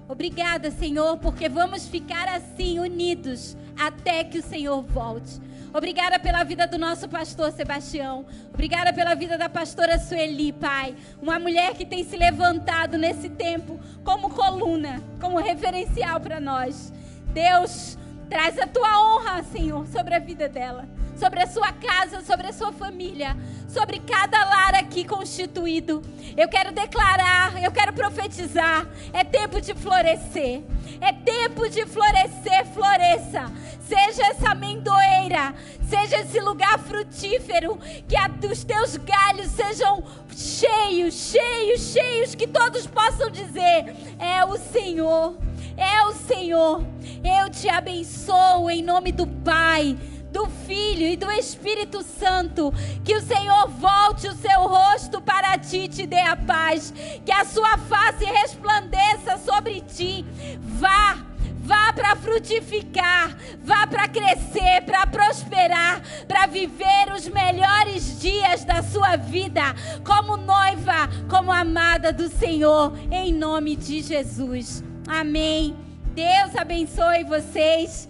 Obrigada, 0.09 0.71
Senhor, 0.71 1.19
porque 1.19 1.47
vamos 1.47 1.87
ficar 1.87 2.27
assim 2.27 2.79
unidos 2.79 3.55
até 3.79 4.23
que 4.23 4.39
o 4.39 4.43
Senhor 4.43 4.81
volte. 4.81 5.39
Obrigada 5.73 6.19
pela 6.19 6.43
vida 6.43 6.67
do 6.67 6.77
nosso 6.77 7.07
pastor 7.07 7.51
Sebastião. 7.51 8.25
Obrigada 8.53 8.91
pela 8.91 9.15
vida 9.15 9.37
da 9.37 9.47
pastora 9.47 9.97
Sueli, 9.97 10.51
Pai. 10.51 10.93
Uma 11.21 11.39
mulher 11.39 11.75
que 11.75 11.85
tem 11.85 12.03
se 12.03 12.17
levantado 12.17 12.97
nesse 12.97 13.29
tempo 13.29 13.79
como 14.03 14.29
coluna, 14.29 15.01
como 15.19 15.39
referencial 15.39 16.19
para 16.19 16.41
nós. 16.41 16.91
Deus, 17.33 17.97
traz 18.29 18.59
a 18.59 18.67
tua 18.67 19.01
honra, 19.01 19.43
Senhor, 19.43 19.87
sobre 19.87 20.13
a 20.13 20.19
vida 20.19 20.49
dela, 20.49 20.85
sobre 21.21 21.43
a 21.43 21.45
sua 21.45 21.71
casa, 21.71 22.21
sobre 22.21 22.47
a 22.47 22.51
sua 22.51 22.73
família, 22.73 23.37
sobre 23.67 23.99
cada 23.99 24.43
lar 24.43 24.73
aqui 24.73 25.05
constituído. 25.05 26.01
Eu 26.35 26.49
quero 26.49 26.71
declarar, 26.71 27.61
eu 27.61 27.71
quero 27.71 27.93
profetizar. 27.93 28.87
É 29.13 29.23
tempo 29.23 29.61
de 29.61 29.75
florescer. 29.75 30.63
É 30.99 31.13
tempo 31.13 31.69
de 31.69 31.85
florescer, 31.85 32.65
floresça. 32.73 33.51
Seja 33.81 34.25
essa 34.31 34.49
amendoeira, 34.49 35.53
seja 35.87 36.21
esse 36.21 36.39
lugar 36.39 36.79
frutífero, 36.79 37.77
que 38.07 38.17
a, 38.17 38.27
os 38.51 38.63
teus 38.63 38.97
galhos 38.97 39.51
sejam 39.51 40.03
cheios, 40.35 41.13
cheios, 41.13 41.81
cheios, 41.93 42.33
que 42.33 42.47
todos 42.47 42.87
possam 42.87 43.29
dizer: 43.29 43.95
é 44.17 44.43
o 44.43 44.57
Senhor, 44.57 45.37
é 45.77 46.03
o 46.05 46.13
Senhor. 46.13 46.83
Eu 47.23 47.51
te 47.51 47.69
abençoo 47.69 48.71
em 48.71 48.81
nome 48.81 49.11
do 49.11 49.27
Pai 49.27 49.95
do 50.31 50.47
Filho 50.65 51.05
e 51.05 51.17
do 51.17 51.29
Espírito 51.31 52.01
Santo. 52.01 52.73
Que 53.03 53.15
o 53.15 53.21
Senhor 53.21 53.67
volte 53.67 54.27
o 54.27 54.35
seu 54.35 54.61
rosto 54.61 55.21
para 55.21 55.57
ti 55.57 55.81
e 55.81 55.87
te 55.87 56.07
dê 56.07 56.21
a 56.21 56.35
paz. 56.35 56.93
Que 57.25 57.31
a 57.31 57.45
sua 57.45 57.77
face 57.77 58.25
resplandeça 58.25 59.37
sobre 59.37 59.81
ti. 59.81 60.25
Vá. 60.59 61.31
Vá 61.63 61.93
para 61.93 62.15
frutificar, 62.15 63.37
vá 63.63 63.85
para 63.85 64.07
crescer, 64.07 64.81
para 64.83 65.05
prosperar, 65.05 66.01
para 66.27 66.47
viver 66.47 67.13
os 67.15 67.27
melhores 67.27 68.19
dias 68.19 68.65
da 68.65 68.81
sua 68.81 69.15
vida, 69.15 69.61
como 70.03 70.37
noiva, 70.37 71.07
como 71.29 71.51
amada 71.51 72.11
do 72.11 72.27
Senhor, 72.29 72.97
em 73.11 73.31
nome 73.31 73.75
de 73.75 74.01
Jesus. 74.01 74.83
Amém. 75.07 75.75
Deus 76.15 76.55
abençoe 76.57 77.23
vocês. 77.25 78.09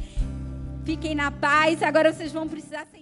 Fiquem 0.86 1.15
na 1.15 1.32
paz. 1.32 1.84
Agora 1.84 2.11
vocês 2.11 2.32
vão 2.32 2.47
precisar 2.47 2.86
sentar. 2.86 3.01